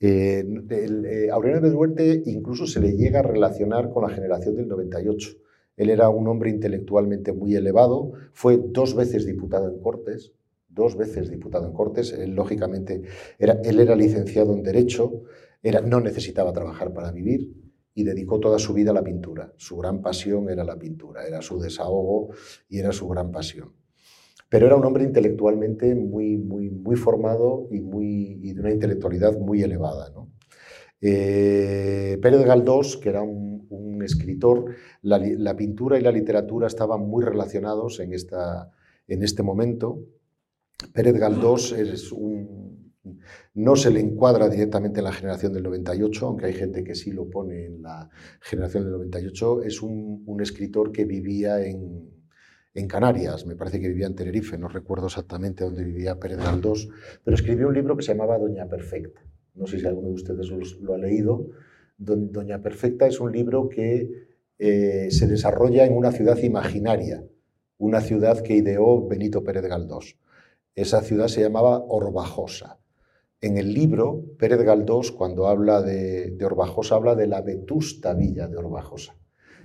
Eh, 0.00 0.44
eh, 0.70 1.28
Aureliano 1.30 1.66
de 1.66 1.70
Beruete 1.70 2.22
incluso 2.26 2.66
se 2.66 2.80
le 2.80 2.96
llega 2.96 3.20
a 3.20 3.22
relacionar 3.22 3.90
con 3.90 4.02
la 4.02 4.10
generación 4.14 4.56
del 4.56 4.66
98. 4.66 5.36
Él 5.76 5.90
era 5.90 6.08
un 6.08 6.28
hombre 6.28 6.50
intelectualmente 6.50 7.32
muy 7.32 7.54
elevado, 7.54 8.12
fue 8.32 8.58
dos 8.58 8.94
veces 8.94 9.26
diputado 9.26 9.68
en 9.70 9.80
Cortes, 9.80 10.32
dos 10.68 10.96
veces 10.96 11.30
diputado 11.30 11.66
en 11.66 11.72
Cortes. 11.72 12.12
Él, 12.12 12.34
lógicamente, 12.34 13.02
era, 13.38 13.58
él 13.64 13.80
era 13.80 13.96
licenciado 13.96 14.54
en 14.54 14.62
Derecho, 14.62 15.22
era, 15.62 15.80
no 15.80 16.00
necesitaba 16.00 16.52
trabajar 16.52 16.92
para 16.92 17.12
vivir 17.12 17.52
y 17.94 18.04
dedicó 18.04 18.40
toda 18.40 18.58
su 18.58 18.72
vida 18.72 18.90
a 18.90 18.94
la 18.94 19.04
pintura. 19.04 19.52
Su 19.56 19.76
gran 19.76 20.00
pasión 20.02 20.48
era 20.48 20.64
la 20.64 20.78
pintura, 20.78 21.26
era 21.26 21.42
su 21.42 21.58
desahogo 21.60 22.30
y 22.68 22.78
era 22.78 22.92
su 22.92 23.08
gran 23.08 23.30
pasión. 23.30 23.72
Pero 24.48 24.66
era 24.66 24.76
un 24.76 24.84
hombre 24.84 25.04
intelectualmente 25.04 25.94
muy, 25.94 26.36
muy, 26.36 26.70
muy 26.70 26.96
formado 26.96 27.68
y, 27.70 27.80
muy, 27.80 28.34
de 28.34 28.60
una 28.60 28.70
intelectualidad 28.70 29.38
muy 29.38 29.62
elevada. 29.62 30.10
¿no? 30.10 30.30
Eh, 31.00 32.18
Pérez 32.20 32.44
Galdós, 32.44 32.96
que 32.96 33.08
era 33.08 33.22
un, 33.22 33.52
escritor, 34.02 34.74
la, 35.02 35.56
pintura 35.56 35.98
y 35.98 36.02
la 36.02 36.12
literatura 36.12 36.66
estaban 36.66 37.00
muy 37.00 37.24
relacionados 37.24 38.00
en, 38.00 38.12
esta, 38.14 38.70
en 39.08 39.22
este 39.22 39.42
momento. 39.42 39.98
Pérez 40.92 41.14
Galdós 41.14 41.72
es 41.72 42.12
un, 42.12 42.92
no 43.54 43.76
se 43.76 43.90
le 43.90 44.00
encuadra 44.00 44.48
directamente 44.48 45.00
en 45.00 45.04
la 45.04 45.12
generación 45.12 45.52
del 45.52 45.64
98, 45.64 46.26
aunque 46.26 46.46
hay 46.46 46.54
gente 46.54 46.84
que 46.84 46.94
sí 46.94 47.10
lo 47.10 47.28
pone 47.28 47.66
en 47.66 47.82
la 47.82 48.08
generación 48.40 48.84
del 48.84 48.92
98. 48.92 49.62
Es 49.62 49.82
un, 49.82 50.22
escritor 50.40 50.92
que 50.92 51.04
vivía 51.04 51.64
en, 51.64 52.10
Canarias, 52.88 53.44
me 53.46 53.54
parece 53.54 53.80
que 53.80 53.88
vivía 53.88 54.06
en 54.06 54.14
Tenerife, 54.14 54.56
no 54.56 54.66
recuerdo 54.66 55.06
exactamente 55.06 55.62
dónde 55.62 55.84
vivía 55.84 56.18
Pérez 56.18 56.38
Galdós, 56.38 56.88
pero 57.22 57.34
escribió 57.34 57.68
un 57.68 57.74
libro 57.74 57.96
que 57.96 58.02
se 58.02 58.12
llamaba 58.12 58.38
Doña 58.38 58.66
Perfecta. 58.66 59.20
No 59.54 59.66
sé 59.66 59.78
si 59.78 59.86
alguno 59.86 60.08
de 60.08 60.14
ustedes 60.14 60.48
lo, 60.80 60.94
ha 60.94 60.98
leído. 60.98 61.50
Doña 61.98 62.62
Perfecta 62.62 63.06
es 63.06 63.20
un 63.20 63.30
libro 63.30 63.68
que 63.68 64.31
eh, 64.58 65.08
se 65.10 65.26
desarrolla 65.26 65.84
en 65.86 65.96
una 65.96 66.12
ciudad 66.12 66.38
imaginaria, 66.38 67.24
una 67.78 68.00
ciudad 68.00 68.40
que 68.42 68.54
ideó 68.54 69.06
Benito 69.06 69.42
Pérez 69.42 69.64
Galdós. 69.64 70.16
Esa 70.74 71.02
ciudad 71.02 71.28
se 71.28 71.42
llamaba 71.42 71.84
Orbajosa. 71.88 72.78
En 73.40 73.58
el 73.58 73.74
libro, 73.74 74.24
Pérez 74.38 74.62
Galdós, 74.62 75.10
cuando 75.10 75.48
habla 75.48 75.82
de, 75.82 76.38
Orbajosa, 76.44 76.94
habla 76.94 77.16
de 77.16 77.26
la 77.26 77.42
vetusta 77.42 78.14
villa 78.14 78.46
de 78.46 78.56
Orbajosa. 78.56 79.16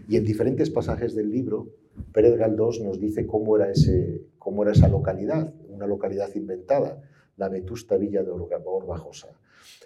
Y 0.09 0.17
en 0.17 0.25
diferentes 0.25 0.71
pasajes 0.71 1.13
del 1.13 1.29
libro, 1.29 1.69
Pérez 2.11 2.35
Galdós 2.37 2.81
nos 2.81 2.99
dice 2.99 3.27
cómo 3.27 3.55
era, 3.55 3.69
ese, 3.69 4.23
cómo 4.39 4.63
era 4.63 4.71
esa 4.71 4.87
localidad, 4.87 5.53
una 5.69 5.85
localidad 5.85 6.33
inventada, 6.33 7.03
la 7.35 7.49
vetusta 7.49 7.97
villa 7.97 8.23
de 8.23 8.31
Orbajosa. 8.31 9.29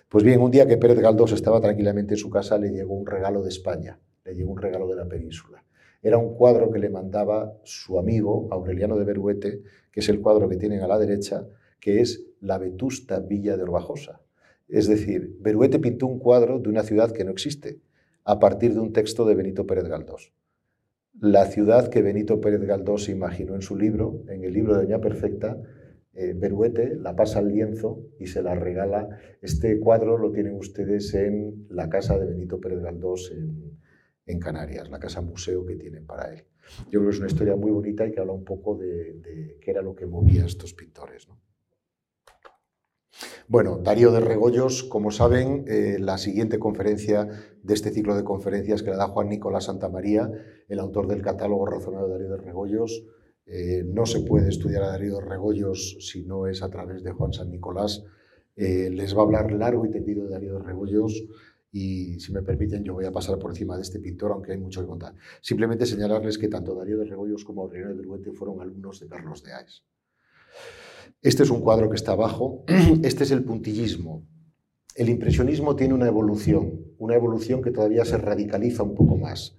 Pues 0.08 0.24
bien, 0.24 0.42
un 0.42 0.52
día 0.52 0.66
que 0.66 0.78
Pérez 0.78 1.00
Galdós 1.00 1.34
estaba 1.34 1.60
tranquilamente 1.60 2.14
en 2.14 2.18
su 2.18 2.30
casa, 2.30 2.58
le 2.58 2.70
llegó 2.70 2.94
un 2.94 3.06
regalo 3.06 3.44
de 3.44 3.50
España, 3.50 4.00
le 4.26 4.36
llegó 4.36 4.52
un 4.52 4.62
regalo 4.62 4.88
de 4.88 4.96
la 4.96 5.08
península. 5.08 5.64
Era 6.04 6.18
un 6.18 6.36
cuadro 6.36 6.72
que 6.72 6.80
le 6.80 6.90
mandaba 6.90 7.58
su 7.64 8.00
amigo 8.00 8.48
Aureliano 8.52 8.98
de 8.98 9.06
Beruete, 9.06 9.62
que 9.92 10.00
es 10.00 10.10
el 10.10 10.20
cuadro 10.20 10.50
que 10.50 10.58
tienen 10.58 10.82
a 10.82 10.88
la 10.88 10.98
derecha, 10.98 11.48
que 11.80 12.02
es 12.02 12.26
la 12.40 12.58
vetusta 12.58 13.20
villa 13.20 13.56
de 13.56 13.64
Orbajosa. 13.64 14.22
Es 14.68 14.88
decir, 14.88 15.38
Beruete 15.40 15.80
pintó 15.80 16.08
un 16.08 16.20
cuadro 16.20 16.60
de 16.60 16.70
una 16.70 16.84
ciudad 16.84 17.12
que 17.12 17.24
no 17.24 17.32
existe, 17.32 17.82
a 18.24 18.40
partir 18.40 18.74
de 18.74 18.80
un 18.80 18.94
texto 18.94 19.26
de 19.26 19.36
Benito 19.36 19.68
Pérez 19.68 19.86
Galdós. 19.86 20.32
La 21.20 21.46
ciudad 21.46 21.90
que 21.90 22.02
Benito 22.02 22.40
Pérez 22.40 22.62
Galdós 22.62 23.10
imaginó 23.10 23.56
en 23.56 23.62
su 23.62 23.76
libro, 23.76 24.24
en 24.28 24.44
el 24.44 24.54
libro 24.54 24.74
de 24.74 24.84
Doña 24.84 25.02
Perfecta, 25.02 25.62
eh, 26.14 26.34
Beruete 26.36 26.96
la 26.96 27.16
pasa 27.16 27.40
al 27.40 27.50
lienzo 27.50 28.00
y 28.20 28.28
se 28.28 28.42
la 28.42 28.56
regala. 28.56 29.10
Este 29.42 29.80
cuadro 29.80 30.18
lo 30.18 30.32
tienen 30.32 30.56
ustedes 30.56 31.14
en 31.14 31.68
la 31.70 31.90
casa 31.90 32.18
de 32.18 32.26
Benito 32.26 32.60
Pérez 32.60 32.80
Galdós 32.80 33.32
en 34.26 34.40
Canarias, 34.40 34.90
la 34.90 35.00
casa 35.00 35.22
museo 35.22 35.66
que 35.66 35.76
tienen 35.76 36.06
para 36.06 36.34
él. 36.34 36.46
Yo 36.90 37.00
creo 37.00 37.04
que 37.06 37.10
es 37.10 37.20
una 37.20 37.28
historia 37.28 37.56
muy 37.56 37.72
bonita 37.72 38.06
y 38.06 38.12
que 38.12 38.20
habla 38.20 38.34
un 38.34 38.46
poco 38.46 38.78
de, 38.78 39.58
qué 39.62 39.72
era 39.72 39.82
lo 39.82 39.96
que 39.96 40.06
movía 40.06 40.44
a 40.44 40.48
estos 40.48 40.74
pintores. 40.74 41.28
Bueno, 43.48 43.80
Darío 43.80 44.12
de 44.12 44.22
Regoyos, 44.22 44.84
como 44.84 45.12
saben, 45.12 45.66
eh, 45.68 45.98
la 46.00 46.18
siguiente 46.18 46.58
conferencia 46.60 47.28
de 47.62 47.74
este 47.74 47.92
ciclo 47.92 48.16
de 48.16 48.24
conferencias 48.24 48.82
que 48.82 48.92
la 48.92 48.98
da 48.98 49.08
Juan 49.08 49.30
Nicolás 49.30 49.66
Santamaría, 49.66 50.32
el 50.70 50.80
autor 50.80 51.08
del 51.08 51.22
catálogo 51.22 51.66
razonado 51.66 52.08
de 52.08 52.14
Darío 52.14 52.30
de 52.30 52.38
Regoyos. 52.38 53.04
Eh, 53.46 53.84
no 53.86 54.06
se 54.06 54.22
puede 54.22 54.48
estudiar 54.48 54.84
a 54.84 54.92
Darío 54.92 55.16
de 55.16 55.26
Regoyos 55.26 55.98
si 56.00 56.24
no 56.24 56.48
es 56.48 56.64
a 56.64 56.70
través 56.70 57.04
de 57.04 57.12
Juan 57.12 57.34
San 57.34 57.52
Nicolás. 57.52 58.06
Eh, 58.56 58.90
les 58.90 59.16
va 59.16 59.22
a 59.22 59.24
hablar 59.24 59.52
largo 59.52 59.86
y 59.86 59.92
tendido 59.92 60.24
de 60.24 60.30
Darío 60.30 60.54
de 60.54 60.64
Regoyos 60.64 61.24
y 61.72 62.20
si 62.20 62.34
me 62.34 62.42
permiten 62.42 62.84
yo 62.84 62.94
voy 62.94 63.06
a 63.06 63.12
pasar 63.12 63.40
por 63.40 63.52
encima 63.52 63.76
de 63.78 63.84
este 63.84 64.00
pintor, 64.00 64.32
aunque 64.32 64.52
hay 64.52 64.58
mucho 64.58 64.82
que 64.82 64.88
contar. 64.88 65.16
Simplemente 65.42 65.86
señalarles 65.86 66.38
que 66.38 66.50
tanto 66.50 66.76
Darío 66.76 66.98
de 66.98 67.06
Regoyos 67.06 67.46
como 67.46 67.62
Aureliano 67.62 67.96
de 67.96 67.98
Beruete 68.02 68.32
fueron 68.34 68.62
alumnos 68.62 69.00
de 69.00 69.08
Carlos 69.08 69.44
de 69.44 69.54
Aes. 69.54 69.84
Este 71.22 71.44
es 71.44 71.50
un 71.50 71.62
cuadro 71.62 71.90
que 71.90 71.96
está 71.96 72.14
abajo. 72.14 72.66
Este 73.04 73.24
es 73.24 73.32
el 73.32 73.44
puntillismo. 73.44 74.28
El 74.96 75.08
impresionismo 75.08 75.76
tiene 75.76 75.94
una 75.94 76.08
evolución, 76.08 76.94
una 76.98 77.16
evolución 77.16 77.62
que 77.62 77.72
todavía 77.72 78.04
se 78.04 78.18
radicaliza 78.18 78.84
un 78.84 78.94
poco 78.94 79.16
más, 79.16 79.56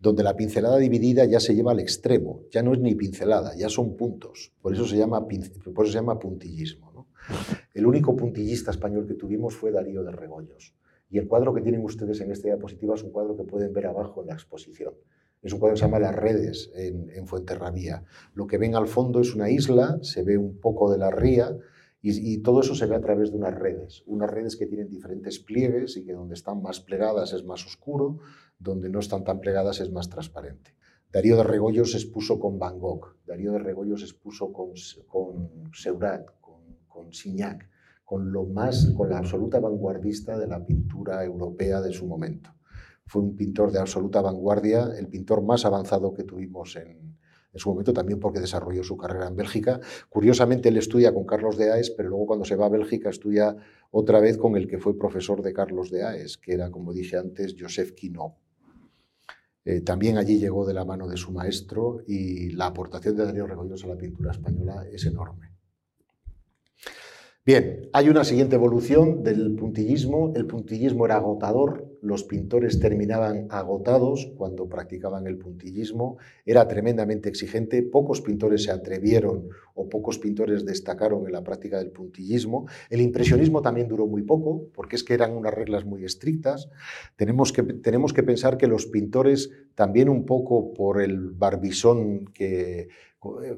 donde 0.00 0.24
la 0.24 0.36
pincelada 0.36 0.78
dividida 0.78 1.24
ya 1.24 1.38
se 1.38 1.54
lleva 1.54 1.70
al 1.70 1.78
extremo, 1.78 2.42
ya 2.50 2.64
no 2.64 2.72
es 2.72 2.80
ni 2.80 2.96
pincelada, 2.96 3.54
ya 3.54 3.68
son 3.68 3.96
puntos. 3.96 4.52
Por 4.60 4.74
eso 4.74 4.84
se 4.84 4.96
llama, 4.96 5.28
por 5.28 5.84
eso 5.84 5.92
se 5.92 5.98
llama 5.98 6.18
puntillismo. 6.18 7.06
El 7.72 7.86
único 7.86 8.16
puntillista 8.16 8.72
español 8.72 9.06
que 9.06 9.14
tuvimos 9.14 9.54
fue 9.54 9.70
Darío 9.70 10.02
de 10.02 10.10
Regoyos. 10.10 10.74
Y 11.12 11.18
el 11.18 11.28
cuadro 11.28 11.52
que 11.52 11.60
tienen 11.60 11.84
ustedes 11.84 12.22
en 12.22 12.32
esta 12.32 12.48
diapositiva 12.48 12.94
es 12.94 13.02
un 13.02 13.10
cuadro 13.10 13.36
que 13.36 13.44
pueden 13.44 13.74
ver 13.74 13.86
abajo 13.86 14.22
en 14.22 14.28
la 14.28 14.32
exposición. 14.32 14.94
Es 15.42 15.52
un 15.52 15.58
cuadro 15.58 15.74
que 15.74 15.80
se 15.80 15.84
llama 15.84 15.98
Las 15.98 16.16
redes 16.16 16.70
en, 16.74 17.10
en 17.10 17.26
Fuenterrabía. 17.26 18.02
Lo 18.32 18.46
que 18.46 18.56
ven 18.56 18.74
al 18.74 18.86
fondo 18.86 19.20
es 19.20 19.34
una 19.34 19.50
isla, 19.50 19.98
se 20.00 20.22
ve 20.22 20.38
un 20.38 20.58
poco 20.58 20.90
de 20.90 20.96
la 20.96 21.10
ría 21.10 21.54
y, 22.00 22.38
todo 22.38 22.62
eso 22.62 22.74
se 22.74 22.86
ve 22.86 22.96
a 22.96 23.00
través 23.02 23.30
de 23.30 23.36
unas 23.36 23.54
redes. 23.54 24.02
Unas 24.06 24.30
redes 24.30 24.56
que 24.56 24.64
tienen 24.64 24.88
diferentes 24.88 25.38
pliegues 25.38 25.98
y 25.98 26.04
que 26.06 26.14
donde 26.14 26.32
están 26.32 26.62
más 26.62 26.80
plegadas 26.80 27.34
es 27.34 27.44
más 27.44 27.64
oscuro, 27.66 28.20
donde 28.58 28.88
no 28.88 28.98
están 28.98 29.22
tan 29.22 29.38
plegadas 29.38 29.80
es 29.80 29.92
más 29.92 30.08
transparente. 30.08 30.74
Darío 31.12 31.36
de 31.36 31.44
Regoyos 31.44 31.92
se 31.92 31.98
expuso 31.98 32.40
con 32.40 32.58
Van 32.58 32.78
Gogh, 32.78 33.18
Darío 33.26 33.52
de 33.52 33.58
Regoyos 33.58 34.00
se 34.00 34.06
expuso 34.06 34.50
con, 34.50 34.72
con 35.06 35.70
Seurat, 35.74 36.26
con, 36.40 36.78
con 36.88 37.12
Signac 37.12 37.68
con, 38.12 38.30
lo 38.30 38.44
más, 38.44 38.92
con 38.94 39.08
la 39.08 39.16
absoluta 39.16 39.58
vanguardista 39.58 40.36
de 40.36 40.46
la 40.46 40.66
pintura 40.66 41.24
europea 41.24 41.80
de 41.80 41.94
su 41.94 42.06
momento. 42.06 42.50
Fue 43.06 43.22
un 43.22 43.34
pintor 43.34 43.72
de 43.72 43.78
absoluta 43.78 44.20
vanguardia, 44.20 44.90
el 44.98 45.08
pintor 45.08 45.42
más 45.42 45.64
avanzado 45.64 46.12
que 46.12 46.22
tuvimos 46.22 46.76
en, 46.76 47.16
su 47.54 47.70
momento 47.70 47.94
también 47.94 48.20
porque 48.20 48.38
desarrolló 48.38 48.84
su 48.84 48.98
carrera 48.98 49.28
en 49.28 49.36
Bélgica. 49.36 49.80
Curiosamente, 50.10 50.68
él 50.68 50.76
estudia 50.76 51.14
con 51.14 51.24
Carlos 51.24 51.56
de 51.56 51.72
Aes, 51.72 51.88
pero 51.88 52.10
luego 52.10 52.26
cuando 52.26 52.44
se 52.44 52.54
va 52.54 52.66
a 52.66 52.68
Bélgica 52.68 53.08
estudia 53.08 53.56
otra 53.90 54.20
vez 54.20 54.36
con 54.36 54.56
el 54.56 54.68
que 54.68 54.76
fue 54.76 54.98
profesor 54.98 55.40
de 55.40 55.54
Carlos 55.54 55.90
de 55.90 56.02
Aes, 56.02 56.36
que 56.36 56.52
era, 56.52 56.70
como 56.70 56.92
dije 56.92 57.16
antes, 57.16 57.56
Joseph 57.58 57.92
Quinault. 57.92 58.34
Eh, 59.64 59.80
también 59.80 60.18
allí 60.18 60.38
llegó 60.38 60.66
de 60.66 60.74
la 60.74 60.84
mano 60.84 61.08
de 61.08 61.16
su 61.16 61.32
maestro 61.32 62.02
y 62.06 62.50
la 62.50 62.66
aportación 62.66 63.16
de 63.16 63.24
Darío 63.24 63.46
Regoyos 63.46 63.84
a 63.84 63.86
la 63.86 63.96
pintura 63.96 64.32
española 64.32 64.84
es 64.92 65.06
enorme. 65.06 65.51
Bien, 67.44 67.88
hay 67.92 68.08
una 68.08 68.22
siguiente 68.22 68.54
evolución 68.54 69.24
del 69.24 69.56
puntillismo. 69.56 70.32
El 70.36 70.46
puntillismo 70.46 71.06
era 71.06 71.16
agotador, 71.16 71.92
los 72.00 72.22
pintores 72.22 72.78
terminaban 72.78 73.48
agotados 73.50 74.30
cuando 74.36 74.68
practicaban 74.68 75.26
el 75.26 75.38
puntillismo, 75.38 76.18
era 76.46 76.68
tremendamente 76.68 77.28
exigente, 77.28 77.82
pocos 77.82 78.20
pintores 78.20 78.62
se 78.62 78.70
atrevieron 78.70 79.48
o 79.74 79.88
pocos 79.88 80.20
pintores 80.20 80.64
destacaron 80.64 81.26
en 81.26 81.32
la 81.32 81.42
práctica 81.42 81.78
del 81.78 81.90
puntillismo. 81.90 82.68
El 82.90 83.00
impresionismo 83.00 83.60
también 83.60 83.88
duró 83.88 84.06
muy 84.06 84.22
poco, 84.22 84.68
porque 84.72 84.94
es 84.94 85.02
que 85.02 85.14
eran 85.14 85.32
unas 85.32 85.52
reglas 85.52 85.84
muy 85.84 86.04
estrictas. 86.04 86.70
Tenemos 87.16 87.52
que, 87.52 87.64
tenemos 87.64 88.12
que 88.12 88.22
pensar 88.22 88.56
que 88.56 88.68
los 88.68 88.86
pintores, 88.86 89.50
también 89.74 90.08
un 90.08 90.26
poco 90.26 90.72
por 90.74 91.02
el 91.02 91.30
barbisón 91.30 92.24
que 92.26 92.88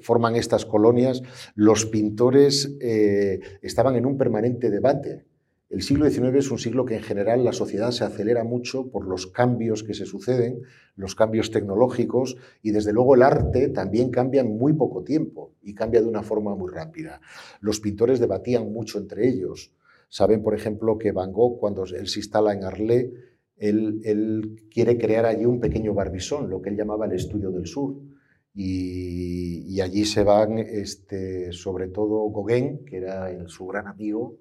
forman 0.01 0.37
estas 0.37 0.65
colonias, 0.67 1.23
los 1.55 1.87
pintores 1.87 2.77
eh, 2.81 3.41
estaban 3.63 3.97
en 3.97 4.07
un 4.07 4.19
permanente 4.19 4.71
debate. 4.71 5.25
El 5.71 5.83
siglo 5.83 6.09
XIX 6.09 6.37
es 6.37 6.51
un 6.51 6.59
siglo 6.59 6.85
que 6.85 6.95
en 6.95 7.03
general 7.03 7.43
la 7.43 7.53
sociedad 7.53 7.91
se 7.91 8.05
acelera 8.05 8.45
mucho 8.45 8.91
por 8.91 9.09
los 9.09 9.27
cambios 9.27 9.83
que 9.83 9.95
se 9.95 10.05
suceden, 10.05 10.61
los 10.95 11.17
cambios 11.17 11.51
tecnológicos 11.51 12.37
y 12.63 12.71
desde 12.71 12.93
luego 12.93 13.15
el 13.15 13.23
arte 13.23 13.69
también 13.69 14.11
cambia 14.11 14.43
en 14.43 14.57
muy 14.57 14.75
poco 14.75 15.03
tiempo 15.03 15.55
y 15.63 15.75
cambia 15.75 16.01
de 16.01 16.07
una 16.07 16.23
forma 16.23 16.55
muy 16.55 16.71
rápida. 16.71 17.21
Los 17.61 17.81
pintores 17.81 18.21
debatían 18.21 18.73
mucho 18.73 18.99
entre 18.99 19.27
ellos. 19.27 19.73
Saben, 20.09 20.43
por 20.43 20.55
ejemplo, 20.55 20.97
que 20.97 21.11
Van 21.11 21.33
Gogh, 21.33 21.59
cuando 21.59 21.85
él 21.85 22.07
se 22.07 22.21
instala 22.21 22.53
en 22.53 22.63
Arlé, 22.63 23.13
él, 23.57 24.01
él 24.05 24.67
quiere 24.71 24.97
crear 24.97 25.25
allí 25.25 25.45
un 25.45 25.59
pequeño 25.59 25.95
barbizón, 25.95 26.51
lo 26.51 26.61
que 26.61 26.69
él 26.71 26.77
llamaba 26.77 27.07
el 27.07 27.13
estudio 27.13 27.51
del 27.51 27.67
sur 27.67 27.97
y, 28.55 29.81
allí 29.81 30.05
se 30.05 30.23
van, 30.23 30.59
este, 30.59 31.53
sobre 31.53 31.89
todo 31.89 32.31
Gauguin, 32.31 32.85
que 32.85 32.99
era 32.99 33.49
su 33.49 33.67
gran 33.67 33.89
amigo, 33.89 34.37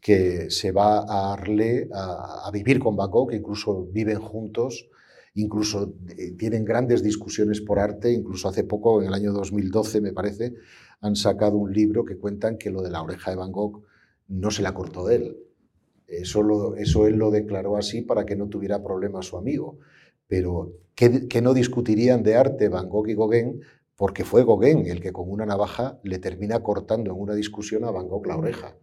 que 0.00 0.50
se 0.50 0.70
va 0.70 1.00
a 1.00 1.32
Arle 1.32 1.88
a, 1.92 2.48
vivir 2.52 2.78
con 2.78 2.96
Gogh, 2.96 3.30
que 3.30 3.36
incluso 3.36 3.86
viven 3.90 4.20
juntos, 4.20 4.88
incluso 5.34 5.94
eh, 6.16 6.32
tienen 6.38 6.64
grandes 6.64 7.02
discusiones 7.02 7.60
por 7.60 7.80
arte, 7.80 8.12
incluso 8.12 8.48
hace 8.48 8.64
poco, 8.64 9.02
en 9.02 9.08
el 9.08 9.14
año 9.14 9.32
2012 9.32 10.00
me 10.00 10.12
parece, 10.12 10.54
han 11.00 11.16
sacado 11.16 11.56
un 11.56 11.72
libro 11.72 12.04
que 12.04 12.16
cuentan 12.16 12.56
que 12.56 12.70
lo 12.70 12.82
de 12.82 12.90
la 12.90 13.02
oreja 13.02 13.32
de 13.32 13.36
Van 13.36 13.52
Gogh 13.52 13.82
no 14.28 14.50
se 14.50 14.62
la 14.62 14.74
cortó 14.74 15.10
él. 15.10 15.36
Eso, 16.06 16.74
eso 16.76 17.06
él 17.06 17.16
lo 17.16 17.30
declaró 17.30 17.76
así 17.76 18.02
para 18.02 18.24
que 18.24 18.36
no 18.36 18.48
tuviera 18.48 18.82
problemas 18.82 19.26
su 19.26 19.36
amigo 19.36 19.78
pero 20.28 20.74
que, 20.94 21.40
no 21.42 21.54
discutirían 21.54 22.22
de 22.22 22.36
arte 22.36 22.68
Van 22.68 22.88
Gogh 22.88 23.08
y 23.08 23.14
Gauguin 23.14 23.62
porque 23.96 24.24
fue 24.24 24.44
Gauguin 24.44 24.86
el 24.86 25.00
que 25.00 25.12
con 25.12 25.28
una 25.28 25.46
navaja 25.46 25.98
le 26.04 26.18
termina 26.18 26.62
cortando 26.62 27.10
en 27.10 27.20
una 27.20 27.34
discusión 27.34 27.84
a 27.84 27.90
Van 27.90 28.06
Gogh 28.06 28.26
la 28.26 28.36
oreja. 28.36 28.76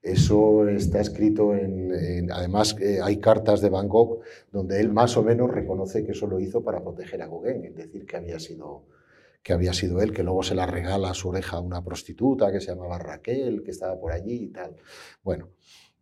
Eso 0.00 0.66
está 0.68 1.00
escrito 1.00 1.54
en, 1.54 2.30
además 2.30 2.76
eh, 2.80 3.00
hay 3.02 3.18
cartas 3.18 3.60
de 3.60 3.68
Van 3.68 3.88
Gogh 3.88 4.20
donde 4.52 4.80
él 4.80 4.90
más 4.90 5.16
o 5.16 5.22
menos 5.22 5.50
reconoce 5.50 6.04
que 6.04 6.12
eso 6.12 6.26
lo 6.26 6.38
hizo 6.38 6.62
para 6.62 6.82
proteger 6.82 7.20
a 7.20 7.26
Gauguin, 7.26 7.64
es 7.64 7.74
decir, 7.74 8.06
que 8.06 8.16
había 8.16 8.38
sido 8.38 8.86
que 9.42 9.52
había 9.52 9.72
sido 9.72 10.00
él, 10.02 10.12
que 10.12 10.22
luego 10.22 10.42
se 10.42 10.54
la 10.54 10.66
regala 10.66 11.10
a 11.10 11.14
su 11.14 11.28
oreja 11.28 11.56
a 11.56 11.60
una 11.60 11.82
prostituta 11.82 12.52
que 12.52 12.60
se 12.60 12.66
llamaba 12.66 12.98
Raquel, 12.98 13.62
que 13.62 13.70
estaba 13.70 13.98
por 13.98 14.12
allí 14.12 14.44
y 14.44 14.48
tal. 14.48 14.76
Bueno, 15.22 15.48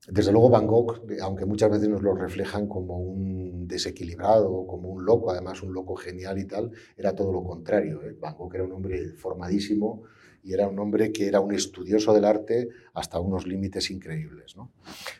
desde 0.09 0.31
luego 0.31 0.51
Van 0.51 0.67
Gogh, 0.67 1.03
aunque 1.21 1.45
muchas 1.45 1.71
veces 1.71 1.89
nos 1.89 2.03
lo 2.03 2.15
reflejan 2.15 2.69
como 2.69 2.99
un 2.99 3.67
desequilibrado, 3.67 4.67
como 4.67 4.91
un 4.91 5.05
loco, 5.05 5.31
además 5.31 5.63
un 5.63 5.73
loco 5.73 5.97
genial 5.97 6.39
y 6.39 6.47
tal, 6.47 6.71
era 6.97 7.15
todo 7.15 7.33
lo 7.33 7.43
contrario. 7.43 8.03
¿eh? 8.03 8.17
Van 8.21 8.37
Gogh 8.37 8.55
era 8.55 8.65
un 8.65 8.73
hombre 8.73 9.15
formadísimo 9.15 10.05
y 10.45 10.53
era 10.53 10.69
un 10.69 10.79
hombre 10.79 11.13
que 11.13 11.27
era 11.27 11.41
un 11.41 11.53
estudioso 11.53 12.15
del 12.15 12.25
arte 12.25 12.69
hasta 12.95 13.19
unos 13.19 13.49
límites 13.49 13.91
increíbles. 13.91 14.55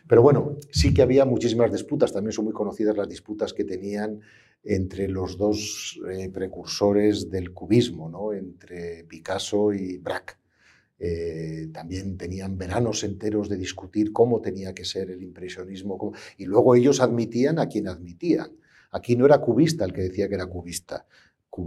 Pero 0.07 0.21
bueno, 0.21 0.55
sí 0.71 0.93
que 0.93 1.01
había 1.01 1.25
muchísimas 1.25 1.69
disputas, 1.69 2.13
también 2.13 2.31
son 2.31 2.45
muy 2.45 2.53
conocidas 2.53 2.95
las 2.95 3.09
disputas 3.09 3.53
que 3.53 3.65
tenían 3.65 4.21
entre 4.63 5.09
los 5.09 5.37
dos 5.37 5.99
eh, 6.09 6.29
precursores 6.29 7.29
del 7.29 7.53
cubismo, 7.53 8.09
¿no? 8.09 8.31
entre 8.31 9.03
Picasso 9.03 9.73
y 9.73 9.97
Braque. 9.97 10.35
Eh, 10.99 11.69
también 11.73 12.17
tenían 12.17 12.57
veranos 12.57 13.03
enteros 13.03 13.49
de 13.49 13.57
discutir 13.57 14.11
cómo 14.11 14.41
tenía 14.41 14.73
que 14.73 14.85
ser 14.85 15.11
el 15.11 15.21
impresionismo, 15.21 16.13
y 16.37 16.45
luego 16.45 16.75
ellos 16.75 17.01
admitían 17.01 17.59
a 17.59 17.67
quien 17.67 17.87
admitían. 17.87 18.51
Aquí 18.91 19.15
no 19.15 19.25
era 19.25 19.39
cubista 19.39 19.85
el 19.85 19.93
que 19.93 20.01
decía 20.01 20.27
que 20.27 20.35
era 20.35 20.47
cubista, 20.47 21.05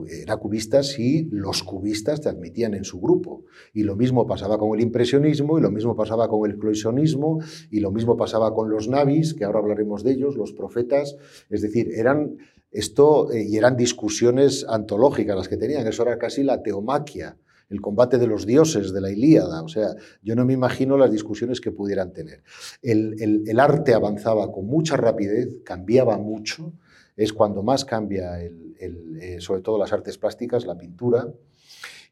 era 0.08 0.36
cubista 0.36 0.82
si 0.82 1.28
los 1.30 1.62
cubistas 1.62 2.20
te 2.20 2.28
admitían 2.28 2.74
en 2.74 2.84
su 2.84 3.00
grupo. 3.00 3.44
Y 3.72 3.82
lo 3.82 3.96
mismo 3.96 4.26
pasaba 4.26 4.58
con 4.58 4.78
el 4.78 4.84
impresionismo, 4.84 5.58
y 5.58 5.62
lo 5.62 5.70
mismo 5.70 5.96
pasaba 5.96 6.28
con 6.28 6.48
el 6.48 6.58
cloisonismo, 6.58 7.40
y 7.70 7.80
lo 7.80 7.90
mismo 7.90 8.16
pasaba 8.16 8.54
con 8.54 8.70
los 8.70 8.88
navis, 8.88 9.34
que 9.34 9.44
ahora 9.44 9.58
hablaremos 9.58 10.04
de 10.04 10.12
ellos, 10.12 10.36
los 10.36 10.52
profetas. 10.52 11.16
Es 11.48 11.62
decir, 11.62 11.90
eran 11.94 12.36
esto, 12.70 13.32
eh, 13.32 13.44
y 13.48 13.56
eran 13.56 13.76
discusiones 13.76 14.64
antológicas 14.68 15.36
las 15.36 15.48
que 15.48 15.56
tenían, 15.56 15.86
eso 15.86 16.02
era 16.04 16.18
casi 16.18 16.44
la 16.44 16.62
teomaquia 16.62 17.36
el 17.70 17.80
combate 17.80 18.18
de 18.18 18.26
los 18.26 18.44
dioses 18.44 18.92
de 18.92 19.00
la 19.00 19.10
Ilíada. 19.10 19.62
O 19.62 19.68
sea, 19.68 19.94
yo 20.22 20.34
no 20.34 20.44
me 20.44 20.52
imagino 20.52 20.98
las 20.98 21.10
discusiones 21.10 21.60
que 21.60 21.70
pudieran 21.70 22.12
tener. 22.12 22.42
El, 22.82 23.58
arte 23.58 23.94
avanzaba 23.94 24.50
con 24.52 24.66
mucha 24.66 24.96
rapidez, 24.96 25.48
cambiaba 25.64 26.18
mucho, 26.18 26.72
es 27.16 27.32
cuando 27.32 27.62
más 27.62 27.84
cambia, 27.84 28.42
eh, 28.42 29.36
sobre 29.38 29.62
todo 29.62 29.78
las 29.78 29.92
artes 29.92 30.18
plásticas, 30.18 30.66
la 30.66 30.76
pintura, 30.76 31.28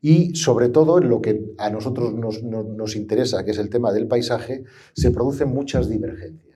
y 0.01 0.37
sobre 0.37 0.69
todo 0.69 0.99
en 0.99 1.09
lo 1.09 1.21
que 1.21 1.55
a 1.59 1.71
nosotros 1.71 2.15
nos, 2.15 2.43
nos 2.43 2.95
interesa, 2.95 3.45
que 3.45 3.51
es 3.51 3.59
el 3.59 3.69
tema 3.69 3.93
del 3.93 4.07
paisaje, 4.07 4.63
se 4.95 5.11
producen 5.11 5.49
muchas 5.49 5.89
divergencias. 5.89 6.47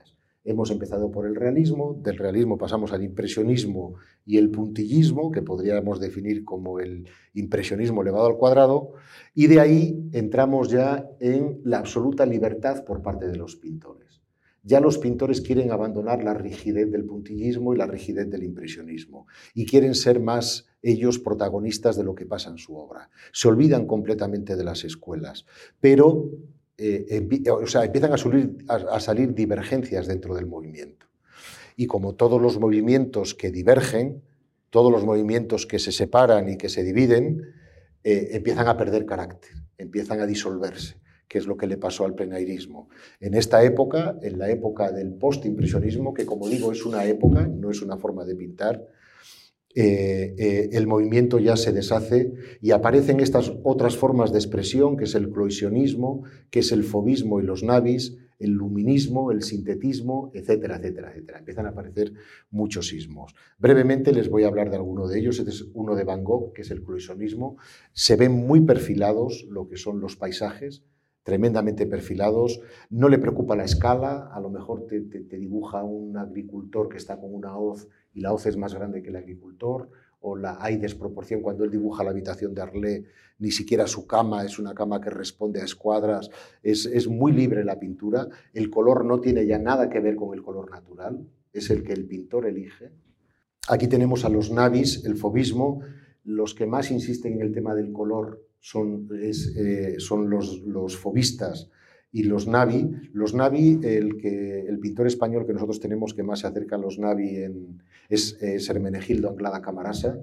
Hemos 0.45 0.71
empezado 0.71 1.09
por 1.09 1.25
el 1.25 1.35
realismo, 1.35 1.97
del 2.01 2.17
realismo 2.17 2.57
pasamos 2.57 2.91
al 2.91 3.01
impresionismo 3.01 3.95
y 4.25 4.37
el 4.37 4.51
puntillismo, 4.51 5.31
que 5.31 5.41
podríamos 5.41 6.01
definir 6.01 6.43
como 6.43 6.79
el 6.81 7.07
impresionismo 7.33 8.01
elevado 8.01 8.27
al 8.27 8.37
cuadrado, 8.37 8.91
y 9.33 9.47
de 9.47 9.61
ahí 9.61 10.09
entramos 10.11 10.69
ya 10.69 11.09
en 11.21 11.61
la 11.63 11.79
absoluta 11.79 12.25
libertad 12.25 12.83
por 12.83 13.01
parte 13.01 13.27
de 13.27 13.37
los 13.37 13.55
pintores. 13.55 14.21
Ya 14.63 14.81
los 14.81 14.97
pintores 14.97 15.41
quieren 15.41 15.71
abandonar 15.71 16.23
la 16.23 16.33
rigidez 16.33 16.91
del 16.91 17.05
puntillismo 17.05 17.73
y 17.73 17.77
la 17.77 17.85
rigidez 17.85 18.29
del 18.29 18.43
impresionismo, 18.43 19.27
y 19.53 19.65
quieren 19.65 19.95
ser 19.95 20.19
más 20.19 20.67
ellos 20.81 21.19
protagonistas 21.19 21.95
de 21.95 22.03
lo 22.03 22.15
que 22.15 22.25
pasa 22.25 22.49
en 22.49 22.57
su 22.57 22.75
obra. 22.75 23.09
Se 23.31 23.47
olvidan 23.47 23.87
completamente 23.87 24.57
de 24.57 24.63
las 24.65 24.83
escuelas, 24.83 25.45
pero 25.79 26.29
eh, 26.77 27.47
o 27.49 27.67
sea, 27.67 27.85
empiezan 27.85 28.13
a, 28.13 28.99
salir 28.99 29.33
divergencias 29.33 30.07
dentro 30.07 30.35
del 30.35 30.47
movimiento. 30.47 31.07
Y 31.75 31.87
como 31.87 32.15
todos 32.15 32.41
los 32.41 32.59
movimientos 32.59 33.35
que 33.35 33.51
divergen, 33.51 34.23
todos 34.69 34.91
los 34.91 35.03
movimientos 35.03 35.65
que 35.65 35.79
se 35.79 35.91
separan 35.91 36.49
y 36.49 36.57
que 36.57 36.69
se 36.69 36.83
dividen, 36.83 37.41
eh, 38.03 38.29
empiezan 38.31 38.67
a 38.67 38.77
perder 38.77 39.05
carácter, 39.05 39.51
empiezan 39.77 40.19
a 40.19 40.25
disolverse, 40.25 40.95
que 41.27 41.37
es 41.37 41.47
lo 41.47 41.57
que 41.57 41.67
le 41.67 41.77
pasó 41.77 42.05
al 42.05 42.15
plenairismo. 42.15 42.89
En 43.19 43.33
esta 43.33 43.63
época, 43.63 44.17
en 44.21 44.39
la 44.39 44.49
época 44.49 44.91
del 44.91 45.13
postimpresionismo, 45.13 46.13
que 46.13 46.25
como 46.25 46.49
digo 46.49 46.71
es 46.71 46.85
una 46.85 47.05
época, 47.05 47.47
no 47.47 47.69
es 47.69 47.81
una 47.81 47.97
forma 47.97 48.25
de 48.25 48.35
pintar, 48.35 48.85
eh, 49.75 50.35
eh, 50.37 50.69
el 50.73 50.85
movimiento 50.85 51.39
ya 51.39 51.55
se 51.55 51.71
deshace 51.71 52.33
y 52.61 52.71
aparecen 52.71 53.19
estas 53.19 53.53
otras 53.63 53.97
formas 53.97 54.31
de 54.31 54.37
expresión, 54.37 54.97
que 54.97 55.05
es 55.05 55.15
el 55.15 55.31
cloisionismo, 55.31 56.23
que 56.51 56.59
es 56.59 56.71
el 56.71 56.83
fobismo 56.83 57.39
y 57.39 57.43
los 57.43 57.63
navis, 57.63 58.17
el 58.37 58.51
luminismo, 58.51 59.31
el 59.31 59.41
sintetismo, 59.41 60.31
etcétera, 60.33 60.77
etcétera, 60.77 61.11
etcétera. 61.11 61.39
Empiezan 61.39 61.65
a 61.65 61.69
aparecer 61.69 62.13
muchos 62.51 62.87
sismos. 62.89 63.33
Brevemente 63.57 64.11
les 64.11 64.29
voy 64.29 64.43
a 64.43 64.47
hablar 64.47 64.69
de 64.69 64.75
alguno 64.75 65.07
de 65.07 65.19
ellos. 65.19 65.39
Este 65.39 65.51
es 65.51 65.65
uno 65.73 65.95
de 65.95 66.03
Van 66.03 66.23
Gogh, 66.23 66.53
que 66.53 66.61
es 66.61 66.71
el 66.71 66.83
cloisionismo. 66.83 67.57
Se 67.93 68.15
ven 68.15 68.31
muy 68.31 68.61
perfilados 68.61 69.45
lo 69.49 69.67
que 69.67 69.77
son 69.77 69.99
los 69.99 70.15
paisajes, 70.17 70.83
tremendamente 71.23 71.85
perfilados, 71.85 72.59
no 72.89 73.07
le 73.07 73.17
preocupa 73.17 73.55
la 73.55 73.63
escala, 73.63 74.29
a 74.33 74.39
lo 74.41 74.49
mejor 74.49 74.85
te, 74.87 74.99
dibuja 75.37 75.83
un 75.83 76.17
agricultor 76.17 76.89
que 76.89 76.97
está 76.97 77.17
con 77.17 77.33
una 77.33 77.57
hoz 77.57 77.87
y 78.13 78.21
la 78.21 78.33
hoz 78.33 78.45
es 78.45 78.57
más 78.57 78.73
grande 78.73 79.01
que 79.01 79.09
el 79.09 79.15
agricultor, 79.15 79.89
o 80.21 80.37
hay 80.59 80.77
desproporción 80.77 81.41
cuando 81.41 81.65
él 81.65 81.71
dibuja 81.71 82.03
la 82.03 82.11
habitación 82.11 82.53
de 82.53 82.61
Arlé, 82.61 83.05
ni 83.39 83.51
siquiera 83.51 83.87
su 83.87 84.07
cama 84.07 84.45
es 84.45 84.57
una 84.57 84.73
cama 84.73 85.01
que 85.01 85.09
responde 85.09 85.59
a 85.59 85.65
escuadras, 85.65 86.29
es, 86.61 86.85
es 86.85 87.07
muy 87.07 87.33
libre 87.33 87.65
la 87.65 87.77
pintura, 87.77 88.29
el 88.53 88.69
color 88.69 89.03
no 89.03 89.19
tiene 89.19 89.45
ya 89.45 89.59
nada 89.59 89.89
que 89.89 89.99
ver 89.99 90.15
con 90.15 90.33
el 90.33 90.41
color 90.41 90.71
natural, 90.71 91.27
es 91.51 91.69
el 91.69 91.83
que 91.83 91.93
el 91.93 92.05
pintor 92.05 92.45
elige. 92.45 92.91
Aquí 93.67 93.87
tenemos 93.87 94.23
a 94.23 94.29
los 94.29 94.51
navis, 94.51 95.03
el 95.05 95.17
fobismo, 95.17 95.81
los 96.23 96.53
que 96.53 96.65
más 96.65 96.91
insisten 96.91 97.33
en 97.33 97.41
el 97.41 97.53
tema 97.53 97.75
del 97.75 97.91
color 97.91 98.47
son, 98.59 99.09
eh, 99.21 99.95
son 99.99 100.29
los, 100.29 100.61
los, 100.61 100.97
fobistas 100.97 101.69
y 102.13 102.23
los 102.23 102.47
Navi. 102.47 102.89
Los 103.11 103.33
Navi, 103.33 103.81
el, 103.83 104.15
que, 104.15 104.61
el 104.61 104.79
pintor 104.79 105.07
español 105.07 105.45
que 105.45 105.51
nosotros 105.51 105.81
tenemos 105.81 106.13
que 106.13 106.23
más 106.23 106.39
se 106.39 106.47
acerca 106.47 106.77
a 106.77 106.79
los 106.79 106.97
Navi 106.97 107.35
en, 107.35 107.83
es, 108.07 108.37
es 108.41 108.69
Hermenegildo 108.69 109.29
Anglada 109.29 109.61
Camarasa. 109.61 110.17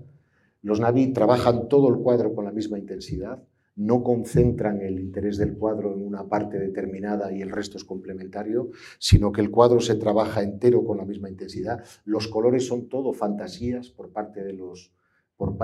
Los 0.62 0.80
Navi 0.80 1.12
trabajan 1.12 1.68
todo 1.68 1.90
el 1.90 1.96
cuadro 1.96 2.34
con 2.34 2.46
la 2.46 2.52
misma 2.52 2.78
intensidad 2.78 3.42
no 3.80 4.02
concentran 4.02 4.82
el 4.82 5.00
interés 5.00 5.38
del 5.38 5.56
cuadro 5.56 5.94
en 5.94 6.06
una 6.06 6.28
parte 6.28 6.58
determinada 6.58 7.32
y 7.32 7.40
el 7.40 7.50
resto 7.50 7.78
es 7.78 7.84
complementario, 7.84 8.70
sino 8.98 9.32
que 9.32 9.40
el 9.40 9.50
cuadro 9.50 9.80
se 9.80 9.94
trabaja 9.94 10.42
entero 10.42 10.84
con 10.84 10.98
la 10.98 11.06
misma 11.06 11.30
intensidad. 11.30 11.82
Los 12.04 12.28
colores 12.28 12.66
son 12.66 12.88
todo 12.88 13.14
fantasías 13.14 13.88
por 13.88 14.12
parte 14.12 14.42
de 14.42 14.52
los... 14.52 14.92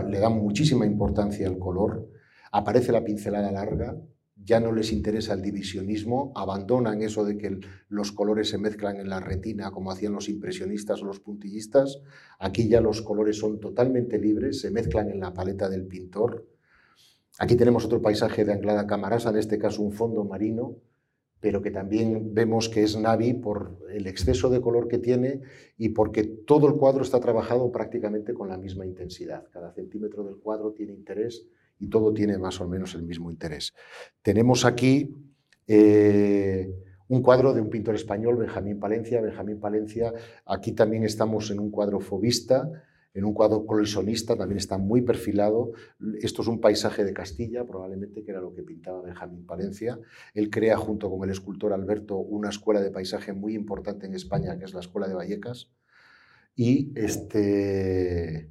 le 0.09 0.19
dan 0.19 0.33
muchísima 0.33 0.87
importancia 0.87 1.47
al 1.47 1.59
color. 1.59 2.09
Aparece 2.53 2.91
la 2.91 3.05
pincelada 3.05 3.53
larga, 3.53 3.97
ya 4.37 4.61
no 4.61 4.73
les 4.73 4.93
interesa 4.93 5.35
el 5.35 5.43
divisionismo, 5.43 6.33
abandonan 6.37 7.03
eso 7.03 7.25
de 7.25 7.37
que 7.39 7.59
los 7.89 8.13
colores 8.13 8.51
se 8.51 8.59
mezclan 8.59 8.97
en 8.97 9.09
la 9.09 9.21
retina 9.21 9.71
como 9.71 9.91
hacían 9.91 10.13
los 10.13 10.29
impresionistas 10.29 11.03
o 11.03 11.07
los 11.07 11.21
puntillistas. 11.21 12.01
Aquí 12.39 12.69
ya 12.69 12.81
los 12.81 13.03
colores 13.03 13.39
son 13.39 13.59
totalmente 13.59 14.19
libres, 14.19 14.61
se 14.61 14.71
mezclan 14.71 15.11
en 15.11 15.21
la 15.21 15.33
paleta 15.33 15.69
del 15.69 15.87
pintor 15.87 16.47
Aquí 17.39 17.55
tenemos 17.55 17.85
otro 17.85 18.01
paisaje 18.01 18.47
de 18.47 18.53
Anglada 18.55 18.87
Camarasa, 18.87 19.29
en 19.29 19.37
este 19.37 19.59
caso 19.59 19.83
un 19.83 19.93
fondo 19.93 20.25
marino, 20.25 20.77
pero 21.39 21.61
que 21.61 21.71
también 21.71 22.33
vemos 22.33 22.71
que 22.71 22.83
es 22.83 22.97
Navi 22.97 23.35
por 23.35 23.79
el 23.91 24.07
exceso 24.07 24.49
de 24.49 24.63
color 24.63 24.89
que 24.89 24.97
tiene 24.97 25.43
y 25.77 25.91
porque 25.91 26.25
todo 26.25 26.67
el 26.67 26.77
cuadro 26.77 27.03
está 27.03 27.21
trabajado 27.21 27.71
prácticamente 27.71 28.33
con 28.33 28.49
la 28.49 28.57
misma 28.57 28.87
intensidad. 28.87 29.45
Cada 29.53 29.71
centímetro 29.73 30.25
del 30.25 30.39
cuadro 30.39 30.73
tiene 30.73 30.95
interés 30.95 31.47
y 31.79 31.89
todo 31.89 32.13
tiene 32.13 32.39
más 32.39 32.61
o 32.61 32.69
menos 32.69 32.95
el 32.95 33.03
mismo 33.03 33.31
interés. 33.31 33.75
Tenemos 34.23 34.65
aquí 34.65 35.15
eh, 35.67 36.71
un 37.09 37.23
cuadro 37.23 37.53
de 37.53 37.61
un 37.61 37.71
pintor 37.71 37.95
español, 37.95 38.37
Benjamín 38.37 38.79
Palencia. 38.79 39.21
Benjamín 39.21 39.61
Palencia, 39.61 40.13
aquí 40.45 40.73
también 40.73 41.05
estamos 41.05 41.51
en 41.51 41.61
un 41.61 41.71
cuadro 41.71 42.01
fobista, 42.01 42.71
en 43.15 43.25
un 43.25 43.33
cuadro 43.33 43.65
colisionista 43.65 44.37
también 44.37 44.59
está 44.59 44.77
muy 44.77 45.01
perfilado. 45.01 45.73
Esto 46.21 46.43
es 46.43 46.49
un 46.49 46.61
paisaje 46.61 47.03
de 47.03 47.15
Castilla, 47.15 47.65
probablemente, 47.65 48.23
que 48.23 48.31
era 48.31 48.43
lo 48.43 48.53
que 48.53 48.63
pintaba 48.63 49.01
Benjamín 49.01 49.47
Palencia. 49.47 49.99
Él 50.35 50.51
crea, 50.51 50.77
junto 50.77 51.09
con 51.11 51.25
el 51.25 51.31
escultor 51.31 51.73
Alberto, 51.73 52.19
una 52.19 52.51
escuela 52.51 52.83
de 52.83 52.91
paisaje 52.91 53.33
muy 53.33 53.55
importante 53.55 54.07
en 54.07 54.15
España, 54.15 54.59
que 54.59 54.67
es 54.67 54.75
la 54.75 54.81
Escuela 54.81 55.09
de 55.09 55.15
Vallecas. 55.15 55.71
Y 56.55 56.93
este, 56.95 58.51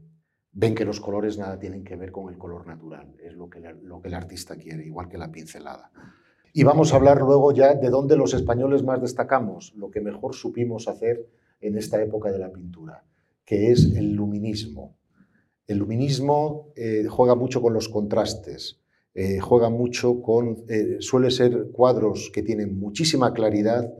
ven 0.56 0.74
que 0.74 0.86
los 0.86 1.00
colores 1.00 1.38
nada 1.38 1.60
tienen 1.60 1.84
que 1.84 1.96
ver 1.96 2.12
con 2.12 2.34
el 2.34 2.40
color 2.40 2.66
natural, 2.66 3.16
es 3.24 3.34
lo 3.34 3.48
que, 3.50 3.60
lo 3.84 4.02
que 4.02 4.08
el 4.08 4.16
artista 4.16 4.56
quiere, 4.56 4.84
igual 4.84 5.08
que 5.08 5.20
la 5.20 5.32
pincelada. 5.32 5.92
Y 6.54 6.64
vamos 6.64 6.92
a 6.92 6.96
hablar 6.96 7.20
luego 7.20 7.52
ya 7.52 7.76
de 7.76 7.90
dónde 7.90 8.18
los 8.18 8.34
españoles 8.34 8.82
más 8.82 9.02
destacamos, 9.02 9.74
lo 9.76 9.92
que 9.92 10.02
mejor 10.02 10.34
supimos 10.34 10.88
hacer 10.88 11.30
en 11.62 11.78
esta 11.78 12.02
época 12.02 12.32
de 12.32 12.40
la 12.40 12.52
pintura 12.52 13.04
que 13.46 13.72
es 13.72 13.96
el 13.96 14.14
luminismo. 14.14 14.98
El 15.68 15.78
luminismo 15.78 16.74
eh, 16.76 17.06
juega 17.08 17.36
mucho 17.36 17.62
con 17.62 17.74
los 17.74 17.88
contrastes, 17.90 18.82
eh, 19.14 19.40
juega 19.40 19.70
mucho 19.70 20.22
con, 20.22 20.66
eh, 20.68 20.98
suele 21.00 21.32
ser 21.32 21.70
cuadros 21.72 22.32
que 22.34 22.44
tienen 22.44 22.78
muchísima 22.78 23.34
claridad, 23.34 23.94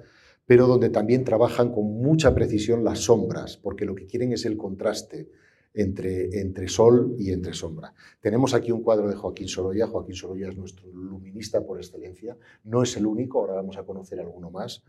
pero 0.46 0.68
donde 0.68 0.90
también 0.90 1.24
trabajan 1.24 1.72
con 1.72 1.86
mucha 2.02 2.36
precisión 2.36 2.84
las 2.84 3.00
sombras, 3.00 3.58
porque 3.58 3.86
lo 3.86 3.96
que 3.96 4.06
quieren 4.06 4.34
es 4.34 4.46
el 4.46 4.58
contraste 4.58 5.30
entre, 5.76 6.40
entre 6.40 6.68
sol 6.68 7.16
y 7.20 7.32
entre 7.32 7.54
sombra. 7.54 7.94
Tenemos 8.22 8.54
aquí 8.54 8.72
un 8.72 8.82
cuadro 8.82 9.08
de 9.08 9.16
Joaquín 9.16 9.48
Sorolla. 9.48 9.88
Joaquín 9.88 10.16
Sorolla 10.16 10.50
es 10.50 10.58
nuestro 10.58 10.88
luminista 10.92 11.66
por 11.66 11.78
excelencia. 11.78 12.38
No 12.64 12.82
es 12.82 12.96
el 12.96 13.06
único, 13.06 13.40
ahora 13.40 13.56
vamos 13.56 13.78
a 13.78 13.84
conocer 13.84 14.20
alguno 14.20 14.50
más, 14.50 14.84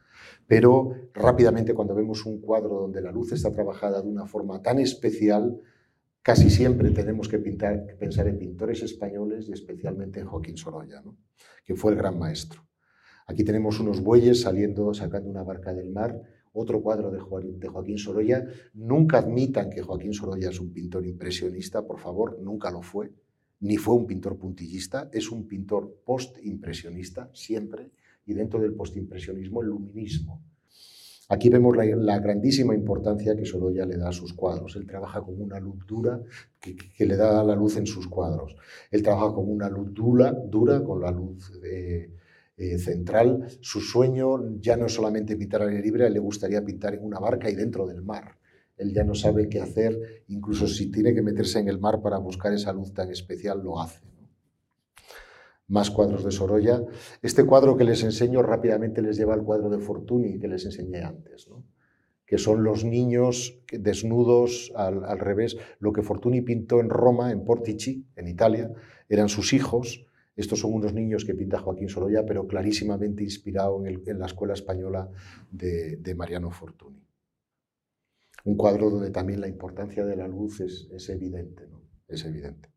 pero 0.46 0.92
rápidamente 1.12 1.74
cuando 1.74 1.94
vemos 1.94 2.24
un 2.24 2.40
cuadro 2.40 2.80
donde 2.80 3.02
la 3.02 3.10
luz 3.10 3.32
está 3.32 3.50
trabajada 3.50 4.00
de 4.00 4.08
una 4.08 4.26
forma 4.26 4.62
tan 4.62 4.78
especial, 4.78 5.60
casi 6.22 6.50
siempre 6.50 6.90
tenemos 6.90 7.28
que, 7.28 7.38
pintar, 7.38 7.96
pensar 7.98 8.28
en 8.28 8.38
pintores 8.38 8.82
españoles 8.82 9.48
y 9.48 9.52
especialmente 9.52 10.20
en 10.20 10.26
Joaquín 10.26 10.56
Sorolla, 10.56 11.02
que 11.64 11.74
fue 11.74 11.92
el 11.92 11.98
gran 11.98 12.18
maestro. 12.18 12.62
Aquí 13.26 13.42
tenemos 13.42 13.80
unos 13.80 14.00
bueyes 14.00 14.42
saliendo, 14.42 14.94
sacando 14.94 15.28
una 15.28 15.42
barca 15.42 15.74
del 15.74 15.90
mar 15.90 16.22
otro 16.56 16.82
cuadro 16.82 17.10
de 17.10 17.18
Joaquín 17.68 17.98
Sorolla. 17.98 18.44
Nunca 18.74 19.18
admitan 19.18 19.70
que 19.70 19.82
Joaquín 19.82 20.12
Sorolla 20.12 20.50
es 20.50 20.60
un 20.60 20.72
pintor 20.72 21.06
impresionista, 21.06 21.86
por 21.86 21.98
favor, 22.00 22.38
nunca 22.40 22.70
lo 22.70 22.82
fue, 22.82 23.12
ni 23.60 23.76
fue 23.76 23.94
un 23.94 24.06
pintor 24.06 24.36
puntillista, 24.38 25.08
es 25.12 25.30
un 25.30 25.46
pintor 25.46 26.00
postimpresionista 26.04 27.30
siempre, 27.32 27.90
y 28.26 28.34
dentro 28.34 28.60
del 28.60 28.74
postimpresionismo 28.74 29.62
el 29.62 29.68
luminismo. 29.68 30.42
Aquí 31.28 31.48
vemos 31.48 31.76
la, 31.76 32.18
grandísima 32.20 32.72
importancia 32.74 33.34
que 33.34 33.44
Sorolla 33.44 33.84
le 33.84 33.96
da 33.96 34.10
a 34.10 34.12
sus 34.12 34.32
cuadros. 34.32 34.76
Él 34.76 34.86
trabaja 34.86 35.20
con 35.20 35.40
una 35.40 35.58
luz 35.58 35.84
dura 35.84 36.22
que, 36.60 36.76
le 37.04 37.16
da 37.16 37.42
la 37.42 37.56
luz 37.56 37.76
en 37.76 37.86
sus 37.86 38.06
cuadros. 38.06 38.54
Él 38.92 39.02
trabaja 39.02 39.34
con 39.34 39.50
una 39.50 39.68
luz 39.68 39.92
dura, 39.92 40.32
dura 40.32 40.84
con 40.84 41.00
la 41.00 41.10
luz 41.10 41.60
de 41.60 42.12
eh, 42.58 42.78
central. 42.78 43.46
Su 43.60 43.80
sueño 43.80 44.58
ya 44.60 44.76
no 44.76 44.86
es 44.86 44.94
solamente 44.94 45.36
pintar 45.36 45.62
al 45.62 45.68
aire 45.68 45.82
libre, 45.82 46.08
le 46.08 46.18
gustaría 46.18 46.64
pintar 46.64 46.94
en 46.94 47.04
una 47.04 47.18
barca 47.18 47.50
y 47.50 47.54
dentro 47.54 47.86
del 47.86 48.02
mar. 48.02 48.38
Él 48.76 48.92
ya 48.94 49.04
no 49.04 49.14
sabe 49.14 49.48
qué 49.48 49.60
hacer, 49.60 50.24
incluso 50.28 50.66
si 50.66 50.90
tiene 50.90 51.14
que 51.14 51.22
meterse 51.22 51.58
en 51.58 51.68
el 51.68 51.78
mar 51.78 52.00
para 52.02 52.18
buscar 52.18 52.52
esa 52.52 52.72
luz 52.72 52.92
tan 52.92 53.10
especial, 53.10 53.62
lo 53.62 53.80
hace. 53.80 54.06
Más 55.68 55.90
cuadros 55.90 56.24
de 56.24 56.30
Sorolla. 56.30 56.82
Este 57.22 57.44
cuadro 57.44 57.76
que 57.76 57.84
les 57.84 58.02
enseño 58.04 58.42
rápidamente 58.42 59.02
les 59.02 59.16
lleva 59.16 59.34
al 59.34 59.42
cuadro 59.42 59.68
de 59.68 59.78
Fortuny 59.78 60.38
que 60.38 60.48
les 60.48 60.64
enseñé 60.64 61.02
antes, 61.02 61.48
que 62.24 62.38
son 62.38 62.62
los 62.62 62.84
niños 62.84 63.60
desnudos 63.70 64.72
al, 64.76 65.18
revés. 65.18 65.56
Lo 65.78 65.92
que 65.92 66.02
Fortuny 66.02 66.42
pintó 66.42 66.80
en 66.80 66.88
Roma, 66.88 67.32
en 67.32 67.44
Portici, 67.44 68.06
en 68.14 68.28
Italia, 68.28 68.72
eran 69.08 69.28
sus 69.28 69.52
hijos 69.52 70.05
estos 70.36 70.60
son 70.60 70.74
unos 70.74 70.92
niños 70.92 71.24
que 71.24 71.34
pinta 71.34 71.58
Joaquín 71.58 71.88
Sorolla, 71.88 72.26
pero 72.26 72.46
clarísimamente 72.46 73.22
inspirado 73.22 73.84
en, 73.86 74.18
la 74.18 74.26
escuela 74.26 74.52
española 74.52 75.10
de, 75.50 76.14
Mariano 76.14 76.50
Fortuny. 76.50 77.02
Un 78.44 78.56
cuadro 78.56 78.90
donde 78.90 79.10
también 79.10 79.40
la 79.40 79.48
importancia 79.48 80.04
de 80.04 80.14
la 80.14 80.28
luz 80.28 80.60
es, 80.60 81.08
evidente. 81.08 81.66
Es 82.06 82.24
evidente. 82.26 82.70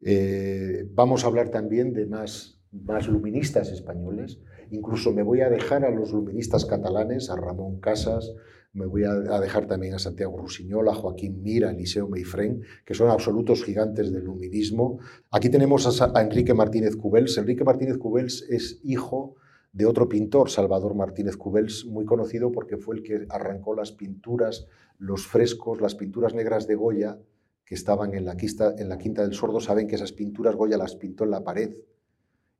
Eh, 0.00 0.88
vamos 0.92 1.24
a 1.24 1.26
hablar 1.26 1.50
también 1.50 1.92
de 1.92 2.06
más, 2.06 2.62
más 2.70 3.08
luministas 3.08 3.70
españoles. 3.70 4.40
Incluso 4.70 5.12
me 5.12 5.24
voy 5.24 5.40
a 5.40 5.50
dejar 5.50 5.84
a 5.84 5.90
los 5.90 6.12
luministas 6.12 6.64
catalanes, 6.64 7.28
a 7.28 7.36
Ramón 7.36 7.80
Casas, 7.80 8.32
me 8.74 8.86
voy 8.86 9.04
a 9.04 9.40
dejar 9.40 9.66
también 9.66 9.94
a 9.94 10.00
Santiago 10.00 10.36
Rusiñol, 10.36 10.88
a 10.88 10.94
Joaquín 10.94 11.40
Mir, 11.42 11.64
a 11.64 11.70
Eliseo 11.70 12.08
Meifrén, 12.08 12.62
que 12.84 12.92
son 12.94 13.08
absolutos 13.08 13.62
gigantes 13.62 14.12
del 14.12 14.24
luminismo. 14.24 14.98
Aquí 15.30 15.48
tenemos 15.48 16.02
a, 16.02 16.20
Enrique 16.20 16.54
Martínez 16.54 16.96
Cubels. 16.96 17.38
Enrique 17.38 17.62
Martínez 17.62 17.98
Cubels 17.98 18.44
es 18.50 18.80
hijo 18.82 19.36
de 19.72 19.86
otro 19.86 20.08
pintor, 20.08 20.50
Salvador 20.50 20.96
Martínez 20.96 21.36
Cubels, 21.36 21.86
muy 21.86 22.04
conocido 22.04 22.50
porque 22.50 22.76
fue 22.76 22.96
el 22.96 23.02
que 23.04 23.26
arrancó 23.30 23.76
las 23.76 23.92
pinturas, 23.92 24.66
los 24.98 25.24
frescos, 25.24 25.80
las 25.80 25.94
pinturas 25.94 26.34
negras 26.34 26.66
de 26.66 26.74
Goya, 26.74 27.20
que 27.64 27.76
estaban 27.76 28.14
en 28.14 28.24
la, 28.24 28.36
quinta, 28.36 28.74
en 28.76 28.88
la 28.88 28.98
Quinta 28.98 29.22
del 29.22 29.34
Sordo. 29.34 29.60
Saben 29.60 29.86
que 29.86 29.94
esas 29.94 30.12
pinturas 30.12 30.56
Goya 30.56 30.76
las 30.76 30.96
pintó 30.96 31.22
en 31.22 31.30
la 31.30 31.44
pared. 31.44 31.76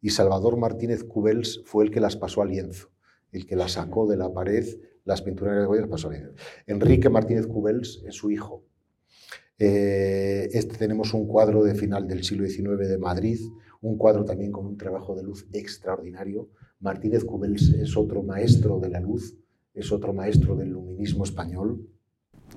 Y 0.01 0.11
Salvador 0.11 0.59
Martínez 0.59 1.03
Cubels 1.03 1.63
fue 1.65 1.85
el 1.85 1.91
que 1.91 1.99
las 1.99 2.17
pasó 2.17 2.41
a 2.41 2.47
lienzo, 2.47 2.91
el 3.33 3.47
que 3.47 3.57
las 3.57 3.73
sacó 3.73 4.07
de 4.07 4.17
la 4.17 4.33
pared 4.33 4.65
las 5.05 5.23
pinturas 5.23 5.59
de 5.59 5.67
Goya 5.67 5.87
pasó 5.87 6.11
Enrique 6.67 7.11
Martínez 7.11 7.47
Cubels 7.47 8.03
es 8.07 8.15
su 8.15 8.31
hijo. 8.31 8.65
Eh, 9.59 10.49
este 10.53 10.77
tenemos 10.77 11.15
un 11.15 11.27
cuadro 11.27 11.63
de 11.63 11.75
final 11.75 12.09
del 12.09 12.25
siglo 12.25 12.47
XIX 12.47 12.89
de 12.89 12.99
Madrid, 12.99 13.39
un 13.83 13.97
cuadro 13.97 14.25
también 14.25 14.51
con 14.51 14.67
un 14.67 14.77
trabajo 14.77 15.15
de 15.15 15.23
luz 15.23 15.47
extraordinario. 15.53 16.49
Martínez 16.81 17.25
Cubels 17.25 17.69
es 17.71 17.97
otro 17.97 18.23
maestro 18.23 18.81
de 18.81 18.89
la 18.89 19.01
luz, 19.01 19.37
es 19.75 19.93
otro 19.93 20.13
maestro 20.13 20.57
del 20.57 20.71
luminismo 20.71 21.25
español. 21.25 21.87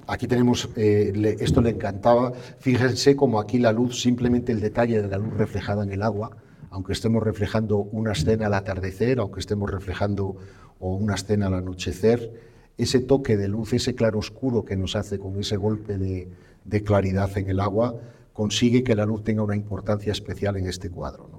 Aquí 0.07 0.27
tenemos, 0.27 0.69
eh, 0.75 1.35
esto 1.39 1.61
le 1.61 1.71
encantaba, 1.71 2.33
fíjense 2.59 3.15
como 3.15 3.39
aquí 3.39 3.59
la 3.59 3.73
luz, 3.73 4.01
simplemente 4.01 4.51
el 4.51 4.61
detalle 4.61 5.01
de 5.01 5.07
la 5.07 5.17
luz 5.17 5.33
reflejada 5.33 5.83
en 5.83 5.91
el 5.91 6.01
agua, 6.01 6.37
aunque 6.69 6.93
estemos 6.93 7.23
reflejando 7.23 7.77
una 7.77 8.11
escena 8.11 8.47
al 8.47 8.53
atardecer, 8.53 9.19
aunque 9.19 9.39
estemos 9.39 9.69
reflejando 9.69 10.35
o 10.79 10.95
una 10.95 11.15
escena 11.15 11.47
al 11.47 11.55
anochecer, 11.55 12.31
ese 12.77 12.99
toque 12.99 13.37
de 13.37 13.47
luz, 13.47 13.73
ese 13.73 13.95
claroscuro 13.95 14.63
que 14.63 14.77
nos 14.77 14.95
hace 14.95 15.17
con 15.17 15.39
ese 15.39 15.57
golpe 15.57 15.97
de, 15.97 16.83
claridad 16.83 17.35
en 17.37 17.49
el 17.49 17.59
agua, 17.59 17.95
consigue 18.33 18.83
que 18.83 18.95
la 18.95 19.05
luz 19.05 19.23
tenga 19.23 19.41
una 19.41 19.55
importancia 19.55 20.11
especial 20.11 20.57
en 20.57 20.67
este 20.67 20.89
cuadro. 20.89 21.29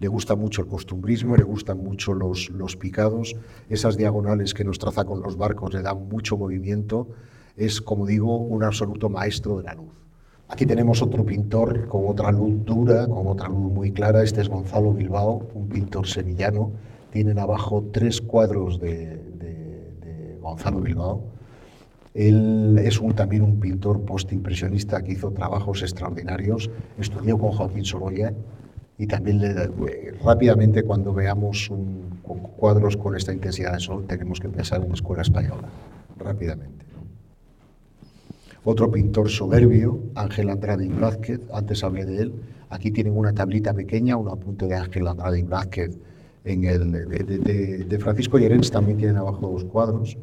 Le 0.00 0.08
gusta 0.08 0.34
mucho 0.36 0.62
el 0.62 0.68
costumbrismo, 0.68 1.36
le 1.36 1.44
gustan 1.44 1.78
mucho 1.78 2.14
los, 2.14 2.50
los 2.50 2.76
picados, 2.76 3.36
esas 3.68 3.96
diagonales 3.96 4.54
que 4.54 4.64
nos 4.64 4.78
traza 4.78 5.04
con 5.04 5.22
los 5.22 5.36
barcos 5.36 5.74
le 5.74 5.82
dan 5.82 6.08
mucho 6.08 6.36
movimiento, 6.36 7.08
es, 7.56 7.80
como 7.80 8.06
digo, 8.06 8.36
un 8.38 8.62
absoluto 8.62 9.08
maestro 9.08 9.58
de 9.58 9.64
la 9.64 9.74
luz. 9.74 10.07
Aquí 10.50 10.64
tenemos 10.64 11.02
otro 11.02 11.26
pintor 11.26 11.88
con 11.88 12.06
otra 12.06 12.32
luz 12.32 12.64
dura, 12.64 13.06
con 13.06 13.26
otra 13.26 13.48
luz 13.48 13.70
muy 13.70 13.92
clara. 13.92 14.22
Este 14.22 14.40
es 14.40 14.48
Gonzalo 14.48 14.94
Bilbao, 14.94 15.46
un 15.54 15.68
pintor 15.68 16.06
sevillano. 16.06 16.72
Tienen 17.12 17.38
abajo 17.38 17.84
tres 17.92 18.22
cuadros 18.22 18.80
de, 18.80 19.20
Gonzalo 20.40 20.80
Bilbao. 20.80 21.20
Él 22.14 22.80
es 22.82 22.98
también 23.14 23.42
un 23.42 23.60
pintor 23.60 24.00
postimpresionista 24.00 25.02
que 25.02 25.12
hizo 25.12 25.30
trabajos 25.32 25.82
extraordinarios. 25.82 26.70
Estudió 26.98 27.36
con 27.38 27.52
Joaquín 27.52 27.84
Sorolla 27.84 28.32
y 28.96 29.06
también 29.06 29.42
rápidamente 30.24 30.82
cuando 30.82 31.12
veamos 31.12 31.70
cuadros 32.56 32.96
con 32.96 33.14
esta 33.14 33.34
intensidad 33.34 33.74
de 33.74 33.80
sol 33.80 34.06
tenemos 34.06 34.40
que 34.40 34.48
pensar 34.48 34.80
en 34.80 34.88
la 34.88 34.94
escuela 34.94 35.20
española, 35.22 35.68
rápidamente. 36.18 36.87
Otro 38.64 38.90
pintor 38.90 39.30
soberbio, 39.30 40.00
Ángel 40.14 40.50
Andrade 40.50 40.88
Blázquez, 40.88 41.40
antes 41.52 41.84
hablé 41.84 42.04
de 42.04 42.22
él. 42.22 42.32
Aquí 42.70 42.90
tienen 42.90 43.16
una 43.16 43.32
tablita 43.32 43.72
pequeña, 43.72 44.16
un 44.16 44.28
apunte 44.28 44.66
de 44.66 44.74
Ángel 44.74 45.06
Andrade 45.06 45.42
Blázquez 45.42 45.98
en 46.48 46.64
el, 46.64 47.88
de, 47.88 47.98
Francisco 47.98 48.38
Llerens 48.38 48.70
también 48.70 48.98
tienen 48.98 49.16
abajo 49.16 49.48
dos 49.48 49.64
cuadros. 49.64 50.16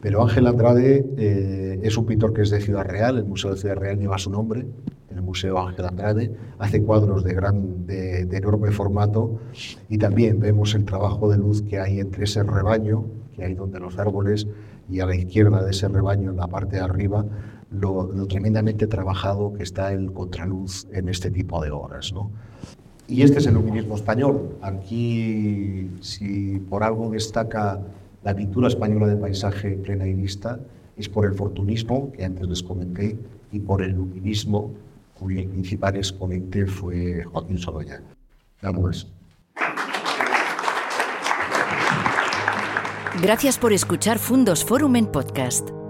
Pero 0.00 0.22
Ángel 0.22 0.46
Andrade 0.46 1.04
eh, 1.16 1.80
es 1.82 1.96
un 1.96 2.06
pintor 2.06 2.32
que 2.34 2.42
es 2.42 2.50
de 2.50 2.60
Ciudad 2.60 2.84
Real, 2.84 3.16
el 3.16 3.24
Museo 3.24 3.52
de 3.52 3.56
Ciudad 3.56 3.76
Real 3.76 3.98
lleva 3.98 4.18
su 4.18 4.30
nombre, 4.30 4.66
el 5.10 5.22
Museo 5.22 5.58
Ángel 5.58 5.86
Andrade, 5.86 6.30
hace 6.58 6.82
cuadros 6.82 7.24
de, 7.24 7.32
gran, 7.32 7.86
de, 7.86 8.28
enorme 8.30 8.70
formato 8.70 9.40
y 9.88 9.96
también 9.96 10.38
vemos 10.38 10.74
el 10.74 10.84
trabajo 10.84 11.30
de 11.30 11.38
luz 11.38 11.62
que 11.62 11.80
hay 11.80 12.00
entre 12.00 12.24
ese 12.24 12.42
rebaño, 12.42 13.06
que 13.34 13.44
hay 13.44 13.54
donde 13.54 13.80
los 13.80 13.98
árboles, 13.98 14.46
y 14.88 15.00
a 15.00 15.06
la 15.06 15.16
izquierda 15.16 15.64
de 15.64 15.70
ese 15.70 15.88
rebaño, 15.88 16.30
en 16.30 16.36
la 16.36 16.46
parte 16.46 16.76
de 16.76 16.82
arriba, 16.82 17.24
lo, 17.70 18.08
tremendamente 18.26 18.86
trabajado 18.86 19.52
que 19.54 19.62
está 19.62 19.92
el 19.92 20.12
contraluz 20.12 20.86
en 20.92 21.08
este 21.08 21.30
tipo 21.30 21.62
de 21.62 21.70
obras. 21.70 22.12
¿no? 22.12 22.30
Y 23.08 23.22
este 23.22 23.38
es 23.38 23.46
el 23.46 23.54
luminismo 23.54 23.94
español. 23.94 24.56
Aquí, 24.62 25.90
si 26.00 26.58
por 26.68 26.82
algo 26.82 27.10
destaca 27.10 27.80
la 28.24 28.34
pintura 28.34 28.68
española 28.68 29.06
de 29.06 29.16
paisaje 29.16 29.76
plenairista, 29.76 30.58
es 30.96 31.08
por 31.08 31.26
el 31.26 31.34
fortunismo, 31.34 32.10
que 32.12 32.24
antes 32.24 32.48
les 32.48 32.62
comenté, 32.62 33.16
y 33.52 33.60
por 33.60 33.82
el 33.82 33.92
luminismo, 33.92 34.72
cuyo 35.18 35.48
principal 35.48 35.96
exponente 35.96 36.66
fue 36.66 37.22
Joaquín 37.24 37.58
Sorolla. 37.58 38.02
Vamos. 38.62 39.12
Gracias 43.22 43.58
por 43.58 43.72
escuchar 43.72 44.18
Fundos 44.18 44.64
Forum 44.64 44.96
en 44.96 45.06
podcast. 45.06 45.85